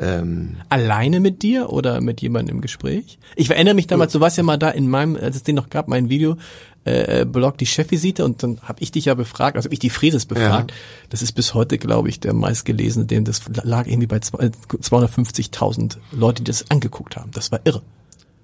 Ähm, 0.00 0.56
Alleine 0.68 1.20
mit 1.20 1.42
dir 1.42 1.70
oder 1.70 2.00
mit 2.00 2.20
jemandem 2.20 2.56
im 2.56 2.60
Gespräch? 2.60 3.18
Ich 3.36 3.50
erinnere 3.50 3.74
mich 3.74 3.86
damals, 3.86 4.12
du 4.12 4.20
warst 4.20 4.36
ja 4.36 4.42
mal 4.42 4.56
da 4.56 4.70
in 4.70 4.88
meinem, 4.88 5.16
als 5.16 5.36
es 5.36 5.42
den 5.42 5.56
noch 5.56 5.70
gab, 5.70 5.88
mein 5.88 6.08
Video, 6.08 6.36
äh, 6.84 7.24
Blog 7.26 7.58
die 7.58 7.66
Chefvisite 7.66 8.24
und 8.24 8.42
dann 8.42 8.60
habe 8.62 8.82
ich 8.82 8.92
dich 8.92 9.06
ja 9.06 9.14
befragt, 9.14 9.56
also 9.56 9.66
hab 9.66 9.72
ich 9.72 9.78
die 9.80 9.90
Frieses 9.90 10.24
befragt. 10.26 10.70
Ja. 10.70 10.76
Das 11.10 11.22
ist 11.22 11.32
bis 11.32 11.52
heute, 11.54 11.78
glaube 11.78 12.08
ich, 12.08 12.20
der 12.20 12.32
meistgelesene, 12.32 13.06
dem 13.06 13.24
das 13.24 13.42
lag 13.62 13.86
irgendwie 13.86 14.06
bei 14.06 14.20
zwei- 14.20 14.50
250.000 14.80 15.98
Leute, 16.12 16.42
die 16.42 16.50
das 16.50 16.70
angeguckt 16.70 17.16
haben. 17.16 17.30
Das 17.32 17.50
war 17.52 17.60
irre. 17.64 17.82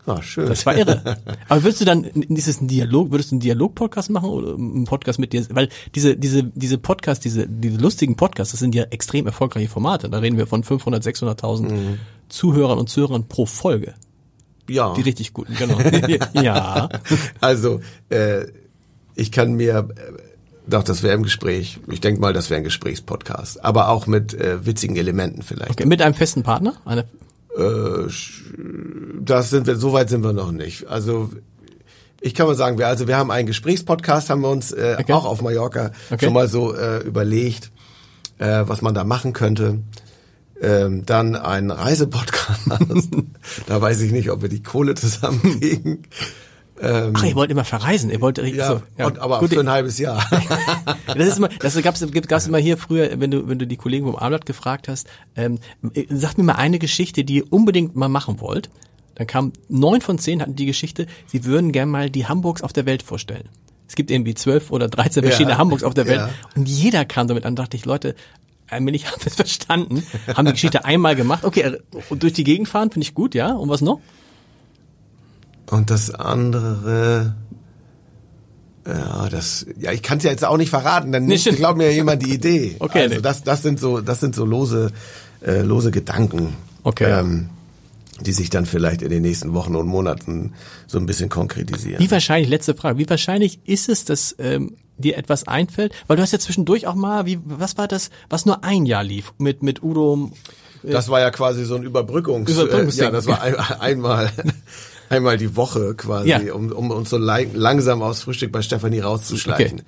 Ah, 0.07 0.23
schön. 0.23 0.49
Das 0.49 0.65
war 0.67 0.77
irre. 0.77 1.19
Aber 1.49 1.63
würdest 1.63 1.81
du 1.81 1.85
dann, 1.85 2.05
ist 2.05 2.49
es 2.49 2.61
ein 2.61 2.69
Dialog, 2.69 3.11
würdest 3.11 3.31
du 3.31 3.37
einen 3.37 3.41
Dialog-Podcast 3.41 4.11
machen 4.11 4.29
oder 4.29 4.55
einen 4.55 4.85
Podcast 4.85 5.19
mit 5.19 5.33
dir? 5.33 5.47
Weil 5.51 5.69
diese, 5.95 6.17
diese, 6.17 6.45
diese 6.45 6.79
Podcasts, 6.79 7.23
diese, 7.23 7.47
diese 7.49 7.79
lustigen 7.79 8.17
Podcasts, 8.17 8.53
das 8.53 8.61
sind 8.61 8.75
ja 8.75 8.85
extrem 8.85 9.27
erfolgreiche 9.27 9.69
Formate. 9.69 10.09
Da 10.09 10.19
reden 10.19 10.37
wir 10.37 10.47
von 10.47 10.65
500, 10.65 11.05
600.000 11.05 11.99
Zuhörern 12.29 12.79
und 12.79 12.89
Zuhörern 12.89 13.29
pro 13.29 13.47
Folge. 13.47 13.95
ja. 14.69 14.95
Die 14.95 15.03
richtig 15.03 15.33
guten, 15.33 15.55
genau. 15.55 15.79
ja. 16.35 16.89
Also, 17.41 17.81
äh, 18.09 18.47
ich 19.15 19.31
kann 19.31 19.55
mir, 19.55 19.89
äh, 19.97 20.13
doch, 20.67 20.83
das 20.83 21.03
wäre 21.03 21.15
im 21.15 21.23
Gespräch. 21.23 21.79
Ich 21.89 22.01
denke 22.01 22.21
mal, 22.21 22.33
das 22.33 22.51
wäre 22.51 22.59
ein 22.59 22.65
Gesprächspodcast. 22.65 23.65
Aber 23.65 23.89
auch 23.91 24.07
mit 24.07 24.35
äh, 24.35 24.65
witzigen 24.65 24.97
Elementen 24.97 25.43
vielleicht. 25.43 25.73
Okay, 25.73 25.87
mit 25.87 26.01
einem 26.01 26.15
festen 26.15 26.43
Partner? 26.43 26.75
Eine, 26.85 27.05
das 27.57 29.51
sind 29.51 29.67
wir, 29.67 29.77
so 29.77 29.93
weit 29.93 30.09
sind 30.09 30.23
wir 30.25 30.33
noch 30.33 30.53
nicht. 30.53 30.87
Also, 30.89 31.31
ich 32.21 32.35
kann 32.35 32.47
mal 32.47 32.55
sagen, 32.55 32.79
wir, 32.79 32.89
also 32.89 33.07
wir 33.07 33.17
haben 33.17 33.31
einen 33.31 33.47
Gesprächspodcast, 33.47 34.31
haben 34.31 34.41
wir 34.43 34.51
uns 34.51 34.73
äh, 34.73 34.97
Okay. 34.99 35.13
auch 35.13 35.25
auf 35.25 35.43
Mallorca 35.43 35.91
Okay. 36.11 36.25
schon 36.25 36.35
mal 36.35 36.49
so 36.49 36.75
äh, 36.75 36.99
überlegt, 37.01 37.71
äh, 38.39 38.63
was 38.67 38.83
man 38.83 38.95
da 38.95 39.05
machen 39.05 39.33
könnte. 39.33 39.79
Ähm, 40.61 41.05
dann 41.05 41.35
ein 41.37 41.71
Reisepodcast. 41.71 42.61
da 43.67 43.81
weiß 43.81 44.01
ich 44.01 44.13
nicht, 44.13 44.31
ob 44.31 44.41
wir 44.43 44.49
die 44.49 44.63
Kohle 44.63 44.95
zusammenkriegen. 44.95 46.03
Ach, 46.83 47.25
ihr 47.25 47.35
wollt 47.35 47.51
immer 47.51 47.65
verreisen. 47.65 48.11
Ihr 48.11 48.21
wollt 48.21 48.39
Ja, 48.39 48.69
so. 48.69 48.83
Ja, 48.99 49.07
und, 49.07 49.19
aber 49.19 49.39
gut, 49.39 49.53
für 49.53 49.61
ein 49.61 49.71
halbes 49.71 49.99
Jahr. 49.99 50.25
Das 51.07 51.29
ist 51.29 51.39
immer, 51.39 51.49
das 51.49 51.81
gab's, 51.83 52.05
gab's 52.29 52.47
immer 52.47 52.59
hier 52.59 52.77
früher, 52.77 53.21
wenn 53.21 53.31
du, 53.31 53.47
wenn 53.47 53.59
du 53.59 53.67
die 53.67 53.77
Kollegen 53.77 54.07
vom 54.07 54.17
Abendblatt 54.17 54.47
gefragt 54.47 54.89
hast, 54.89 55.07
ähm, 55.37 55.59
sagt 56.09 56.39
mir 56.39 56.45
mal 56.45 56.55
eine 56.55 56.79
Geschichte, 56.79 57.25
die 57.25 57.37
ihr 57.37 57.53
unbedingt 57.53 57.95
mal 57.95 58.09
machen 58.09 58.41
wollt. 58.41 58.69
Dann 59.15 59.27
kam 59.27 59.53
neun 59.69 60.01
von 60.01 60.19
zehn 60.19 60.43
hatten 60.43 60.57
die 60.57 60.67
Geschichte, 60.67 61.07
sie 61.27 61.45
würden 61.45 61.71
gern 61.71 61.89
mal 61.89 62.11
die 62.11 62.27
Hamburgs 62.27 62.63
auf 62.63 62.73
der 62.73 62.87
Welt 62.87 63.03
vorstellen. 63.03 63.49
Es 63.87 63.95
gibt 63.95 64.11
irgendwie 64.11 64.35
zwölf 64.35 64.73
oder 64.73 64.89
dreizehn 64.89 65.23
Ja, 65.23 65.31
verschiedene 65.31 65.59
Hamburgs 65.59 65.85
auf 65.85 65.95
der 65.95 66.07
Welt 66.07 66.21
ja. 66.21 66.31
und 66.57 66.69
jeder 66.69 67.05
kam 67.05 67.29
damit 67.29 67.47
an. 67.47 67.55
Dachte 67.55 67.77
ich, 67.77 67.85
Leute, 67.85 68.17
allmählich 68.69 69.07
haben 69.11 69.21
wir 69.21 69.29
es 69.29 69.35
verstanden, 69.35 70.03
haben 70.35 70.47
die 70.47 70.53
Geschichte 70.53 70.85
einmal 70.85 71.15
gemacht. 71.15 71.45
Okay, 71.45 71.61
äh, 71.61 71.79
und 72.09 72.23
durch 72.23 72.33
die 72.33 72.45
Gegend 72.45 72.69
fahren 72.69 72.91
finde 72.91 73.05
ich 73.05 73.15
gut, 73.15 73.35
ja. 73.35 73.53
Und 73.53 73.69
was 73.69 73.83
noch? 73.83 74.01
Und 75.71 75.91
das 75.91 76.11
andere, 76.15 77.35
ja, 78.87 79.29
das, 79.31 79.67
ja, 79.79 79.93
ich 79.93 80.03
kann 80.03 80.19
es 80.19 80.25
ja 80.25 80.31
jetzt 80.31 80.45
auch 80.45 80.57
nicht 80.59 80.71
verraten, 80.71 81.11
dann 81.13 81.31
stimmt. 81.39 81.57
glaubt 81.57 81.79
mir 81.79 81.87
ja 81.87 81.93
jemand 81.93 82.23
die 82.25 82.35
Idee. 82.35 82.77
Okay, 82.81 83.03
also 83.03 83.15
nee. 83.17 83.21
das, 83.23 83.43
das 83.43 83.63
sind 83.63 83.81
so, 83.81 84.01
das 84.01 84.21
sind 84.21 84.35
so 84.35 84.45
lose, 84.45 84.91
äh, 85.45 85.63
lose 85.63 85.91
Gedanken, 85.91 86.55
Okay. 86.83 87.11
ähm, 87.21 87.49
die 88.21 88.33
sich 88.33 88.51
dann 88.51 88.67
vielleicht 88.67 89.03
in 89.03 89.11
den 89.11 89.23
nächsten 89.23 89.55
Wochen 89.55 89.75
und 89.75 89.87
Monaten 89.87 90.53
so 90.87 90.99
ein 90.99 91.07
bisschen 91.07 91.29
konkretisieren. 91.31 92.01
Wie 92.01 92.11
wahrscheinlich, 92.11 92.49
letzte 92.51 92.75
Frage, 92.75 92.99
wie 92.99 93.09
wahrscheinlich 93.09 93.59
ist 93.65 93.89
es, 93.89 94.05
dass 94.05 94.37
ähm, 94.39 94.77
dir 94.99 95.17
etwas 95.17 95.49
einfällt? 95.49 95.93
Weil 96.07 96.17
du 96.17 96.23
hast 96.23 96.33
ja 96.33 96.39
zwischendurch 96.39 96.87
auch 96.87 96.95
mal, 96.95 97.27
wie, 97.27 97.41
was 97.45 97.77
war 97.79 97.89
das, 97.89 98.11
was 98.29 98.45
nur 98.47 98.63
ein 98.65 98.87
Jahr 98.87 99.03
lief 99.03 99.33
mit, 99.39 99.63
mit 99.63 99.83
Udo, 99.83 100.31
Das 100.83 101.09
war 101.09 101.21
ja 101.21 101.31
quasi 101.31 101.65
so 101.65 101.75
ein 101.77 101.83
Überbrückungs, 101.83 102.51
Überbrückungsding. 102.51 103.03
Äh, 103.03 103.07
ja, 103.07 103.11
das 103.11 103.27
war 103.27 103.41
ein, 103.41 103.55
einmal, 103.81 104.31
einmal 105.09 105.37
die 105.39 105.57
Woche 105.57 105.95
quasi, 105.95 106.29
Ja. 106.31 106.53
um, 106.55 106.73
um 106.73 106.91
uns 106.91 107.11
so 107.11 107.19
lang, 107.19 107.51
langsam 107.55 108.03
aus 108.03 108.23
Frühstück 108.23 108.53
bei 108.53 108.63
Stefanie 108.63 109.01
rauszuschleichen. 109.01 109.83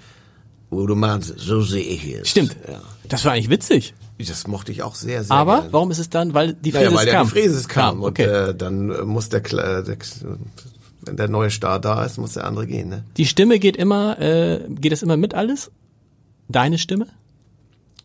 Udo 0.70 0.94
Mans, 0.96 1.32
so 1.36 1.62
sehe 1.62 1.82
ich 1.82 2.04
es. 2.12 2.28
Stimmt. 2.28 2.56
Ja. 2.68 2.80
Das 3.08 3.24
war 3.24 3.32
eigentlich 3.32 3.50
witzig. 3.50 3.94
Das 4.18 4.46
mochte 4.46 4.72
ich 4.72 4.82
auch 4.82 4.94
sehr, 4.94 5.22
sehr 5.22 5.36
Aber 5.36 5.60
gern. 5.60 5.72
warum 5.72 5.90
ist 5.90 5.98
es 5.98 6.08
dann? 6.10 6.34
Weil 6.34 6.54
die 6.54 6.72
Naja, 6.72 6.86
Fräses 6.88 6.98
weil 6.98 7.06
ja 7.06 7.12
kam. 7.14 7.26
die 7.26 7.30
Fräses 7.32 7.68
kam, 7.68 8.02
und 8.02 8.08
okay. 8.10 8.24
äh, 8.24 8.54
dann 8.54 8.90
äh, 8.90 9.02
muss 9.04 9.28
der, 9.28 9.44
Kle- 9.44 9.82
der, 9.82 9.96
wenn 11.02 11.16
der 11.16 11.28
neue 11.28 11.50
Star 11.50 11.78
da 11.78 12.02
ist, 12.04 12.18
muss 12.18 12.32
der 12.32 12.44
andere 12.46 12.66
gehen. 12.66 12.88
Ne? 12.88 13.04
die 13.16 13.26
Stimme 13.26 13.58
geht 13.58 13.76
immer, 13.76 14.18
äh, 14.20 14.60
geht 14.68 14.90
das 14.92 15.02
immer 15.02 15.16
mit 15.16 15.34
alles? 15.34 15.70
Deine 16.48 16.78
Stimme? 16.78 17.06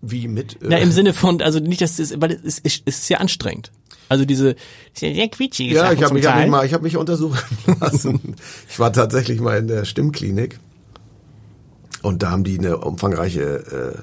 Wie 0.02 0.28
mit? 0.28 0.54
Äh, 0.62 0.68
Na, 0.70 0.78
im 0.78 0.91
Sinne 0.91 1.14
von, 1.14 1.41
also 1.41 1.60
nicht, 1.60 1.82
dass 1.82 1.99
es, 1.99 2.20
weil 2.20 2.32
es 2.32 2.60
ist, 2.60 2.84
es 2.86 2.95
ist 2.95 3.08
sehr 3.08 3.22
anstrengend. 3.22 3.72
Also 4.10 4.26
diese, 4.26 4.49
ist 4.93 5.02
ja 5.02 5.14
sehr 5.14 5.30
quietschige 5.30 5.74
ja, 5.74 5.84
Sachen 5.84 5.97
ich 5.97 6.04
habe 6.04 6.14
mich, 6.16 6.28
hab 6.28 6.39
mich 6.39 6.49
mal, 6.49 6.66
ich 6.66 6.74
habe 6.74 6.84
mich 6.84 6.97
untersuchen 6.97 7.39
lassen. 7.80 8.36
ich 8.70 8.78
war 8.78 8.91
tatsächlich 8.91 9.39
mal 9.39 9.58
in 9.58 9.68
der 9.68 9.86
Stimmklinik 9.86 10.60
und 12.02 12.22
da 12.22 12.32
haben 12.32 12.43
die 12.43 12.60
eine 12.60 12.80
umfangreiche 12.80 13.41
äh, 13.41 14.02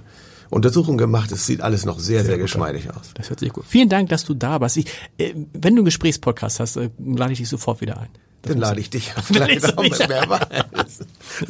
Untersuchung 0.50 0.96
gemacht. 0.96 1.30
Es 1.30 1.46
sieht 1.46 1.60
alles 1.60 1.84
noch 1.84 1.98
sehr, 1.98 2.24
sehr, 2.24 2.38
geschmeidig 2.38 2.88
aus. 2.90 3.10
Das 3.14 3.28
hört 3.28 3.40
sich 3.40 3.52
gut. 3.52 3.64
Vielen 3.66 3.88
Dank, 3.88 4.08
dass 4.08 4.24
du 4.24 4.32
da 4.32 4.60
warst. 4.60 4.78
Ich, 4.78 4.86
äh, 5.18 5.34
wenn 5.52 5.74
du 5.74 5.80
einen 5.80 5.84
Gesprächspodcast 5.84 6.60
hast, 6.60 6.76
äh, 6.76 6.90
lade 6.98 7.32
ich 7.32 7.40
dich 7.40 7.48
sofort 7.48 7.80
wieder 7.80 7.98
ein. 8.00 8.08
Das 8.42 8.52
Dann 8.52 8.60
lade 8.60 8.80
ich 8.80 8.88
dich 8.88 9.14
auf 9.16 9.28
Dann 9.30 9.48
weiß. 9.48 10.98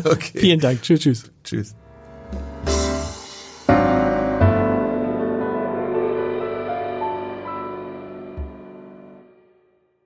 Okay. 0.05 0.39
Vielen 0.39 0.61
Dank. 0.61 0.83
Tschüss, 0.83 1.01
tschüss. 1.01 1.31
Tschüss. 1.45 1.75